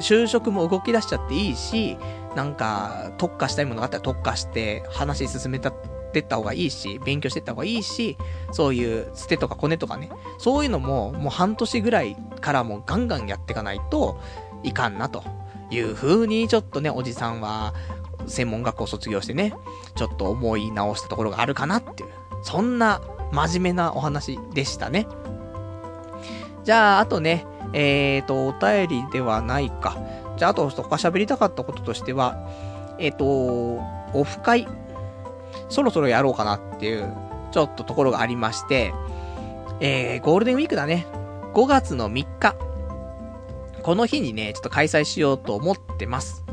[0.00, 1.98] 就職も動き出しちゃっていいし、
[2.34, 5.72] なんか、特化したいものがあったら特化して、話進めた
[6.06, 8.16] ってった方がいいし、勉強してった方がいいし、
[8.52, 14.20] そういう捨てとかコネとかね、そういうのももう半年ぐらいからもうガンガンやっていかないと
[14.62, 15.24] いかんなと
[15.70, 17.74] いう風にちょっとね、おじさんは
[18.26, 19.54] 専門学校卒業してね、
[19.94, 22.10] ちょっと思い直したところがあるかなっていう、
[22.42, 23.00] そんな
[23.32, 25.06] 真面目なお話でしたね。
[26.64, 29.96] じゃあ、あとね、えーと、お便りではないか。
[30.36, 32.36] じゃあ、あと、他喋りたかったこととしては、
[32.98, 34.66] えっ、ー、と、オフ会
[35.68, 37.12] そろそろやろうかなっていう、
[37.52, 38.92] ちょっとところがありまして、
[39.80, 41.06] えー、ゴールデンウィークだね。
[41.54, 42.54] 5月の3日。
[43.82, 46.44] この日にね、ちょっと開催しようと思ってます。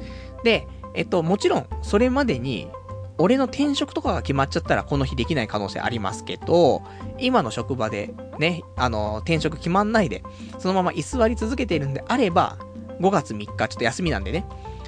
[0.44, 2.70] で、えっと、もちろん、それまでに、
[3.18, 6.82] 俺の転職とかが決まっちゃったらこの日できない可能性ありますけど、
[7.20, 10.24] 今の職場でね、あの、転職決まんないで、
[10.60, 12.58] そのまま居座り続けているんであれば、
[13.00, 14.46] 5月3日ちょっと休みなんでね。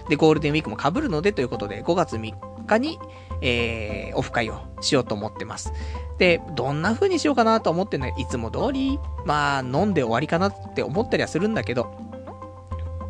[0.09, 2.99] で、ゴールデンウィークも被るのでということで、5月3日に、
[3.41, 5.73] えー、オフ会をしようと思ってます。
[6.17, 11.93] で、どんな風にしようかなと思ってね、いつも通り、まあ、飲んで終わりかなって思ったりはするんだけど、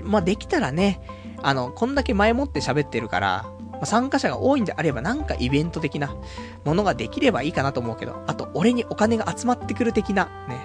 [0.01, 1.01] まあ、できたらね、
[1.41, 3.45] あの、こんだけ前もって喋ってるから、
[3.83, 6.15] 参加者が多いんであればなんかイベント的な
[6.63, 10.57] ものができればいいかなと思うけど、あと、俺にお金が集まってくる的な、ね、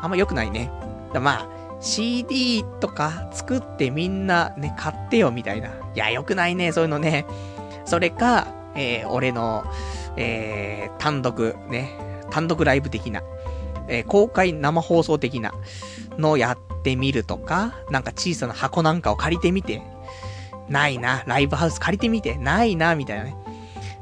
[0.00, 0.70] あんま良くないね。
[1.14, 1.48] まあ、
[1.80, 5.68] CD とか作ってみんなね、買ってよみたいな。
[5.68, 7.26] いや、良くないね、そういうのね。
[7.84, 9.64] それか、えー、俺の、
[10.16, 11.90] えー、単独、ね、
[12.30, 13.22] 単独ライブ的な、
[13.88, 15.52] えー、公開生放送的な
[16.18, 19.82] のをやってみるとか、なんか小さな箱なんかを借りてみて、
[20.68, 23.36] ないな、ライブハウス借りてみて、ないな、みたいなね。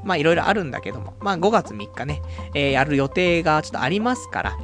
[0.04, 2.22] まあいろいろあるんだけども、まあ5月3日ね、
[2.54, 4.58] えー、やる予定がちょっとありますから、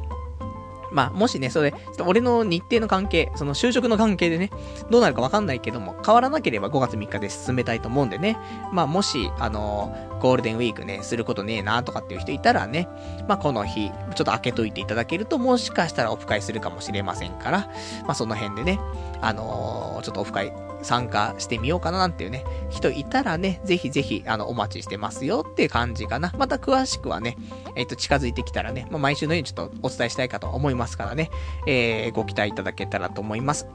[0.95, 4.49] まあ、もしね、それ、ちょっと俺の日程の関係、その就職の関係でね、
[4.89, 8.37] どうなるかわかんないけども、変わらなければ5月3日で進めたいと思うんでね、
[8.71, 12.87] まあ、もし、あのー、ゴールデンウィークね、することねえなとかっていう人いたらね、
[13.27, 17.59] まあ、この日、ちょっと開けといていただけると、もしかしたらオフ会するかもしれませんから、
[18.03, 18.79] まあ、その辺でね、
[19.19, 20.53] あのー、ちょっとオフ会
[20.85, 26.31] 参加してみようかななんていうね、人いたらね、ぜひぜひ、あの、お待ちしてますよっていう感じかな。
[26.37, 27.37] また詳しくはね、
[27.75, 31.31] えっ、ー、と、近づいてきたらね、まあ、毎週のようにちょっとお伝えしたいかと思いますからね、
[31.67, 33.67] えー、ご期待いただけたらと思います。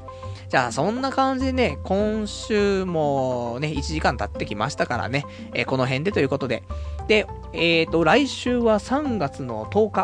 [0.48, 6.62] じゃあ、そんな感じでね、今週もね、1時間経ってきましたからね、えー、この辺でということで。
[7.08, 10.02] で、えっ、ー、と、来週は3月の10日。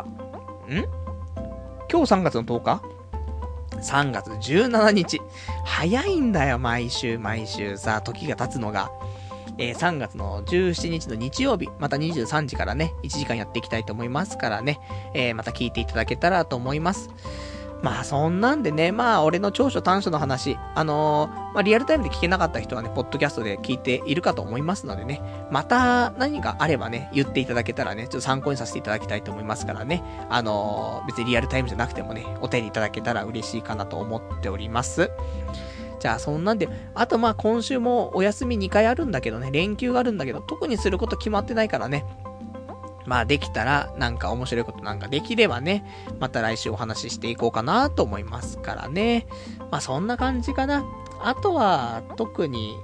[0.69, 1.07] ん？
[1.89, 2.96] 今日3月の10日？
[3.79, 5.21] 3月17日。
[5.65, 8.91] 早いんだよ、毎週毎週さ、時が経つのが。
[9.59, 14.81] えー、3月の17日の日曜日、また23時からね、1時間やっていきたいと思いますからね、
[15.15, 17.09] えー、また聞いていただけたらと思います。
[17.83, 25.21] まあそんなんでね、まあ俺の長所短所の話、あのー、まあリアルタイムで聞けなかった人はね、ポッドキャストで聞いているかと思いますのでね、
[25.51, 35.11] また何かあればね、言っていただけたらね、ちょっと参考にさせていただきたいと思いますからね、あのー、別にリアルタイムじゃなくてもね、お手にいただけたら嬉しいかなと思っております。
[35.99, 42.05] じゃあそんなんで、あとまあ今週もお休み2回あるんだけどね、連休があるんだけど、特にすること決まってないからね、
[43.07, 45.85] まあできたら、なんか面白いことなんかできればね、
[46.19, 49.27] また来週お話ししていこうかなと思いますからね。
[49.71, 50.85] まあそんな感じかな。
[51.23, 52.77] あとは、特に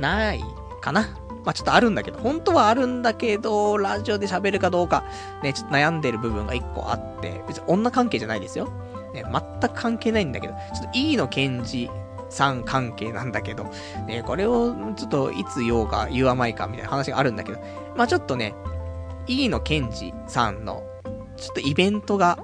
[0.00, 0.44] ない
[0.80, 1.16] かな。
[1.44, 5.04] まあちょっとあるんだけど、本当はあるんだけど、ラジオで喋るかどうか、
[5.42, 8.68] ね、ちょっと悩んでる部分が一個あって、別に女関係じゃないですよ。
[9.14, 11.88] ね、全く関係ないんだけど、ちょっと E の検事
[12.28, 13.70] さん関係なんだけど、
[14.06, 17.60] ね、これをちょっといつ言おうか言わないかみたいな話があるんだけど、
[17.96, 18.54] まあちょっとね、
[19.26, 20.82] 飯野健二さんの、
[21.36, 22.38] ちょっとイベントが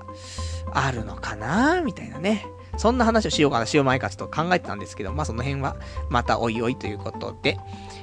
[0.73, 2.47] あるのかなみたいなね。
[2.79, 5.77] そんな話をしようかな、しようまいかちょっと考えてたんですけど、まあその辺は、
[6.09, 7.59] またおいおいということで、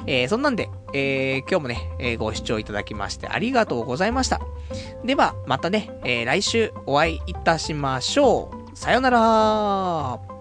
[0.06, 4.40] えー、そんなんで、えー、今日もね、えー、ご視聴いただきましてありがとうございました。
[5.04, 8.78] では、またね、えー、来週お会いいたしましょう。
[8.78, 10.39] さよなら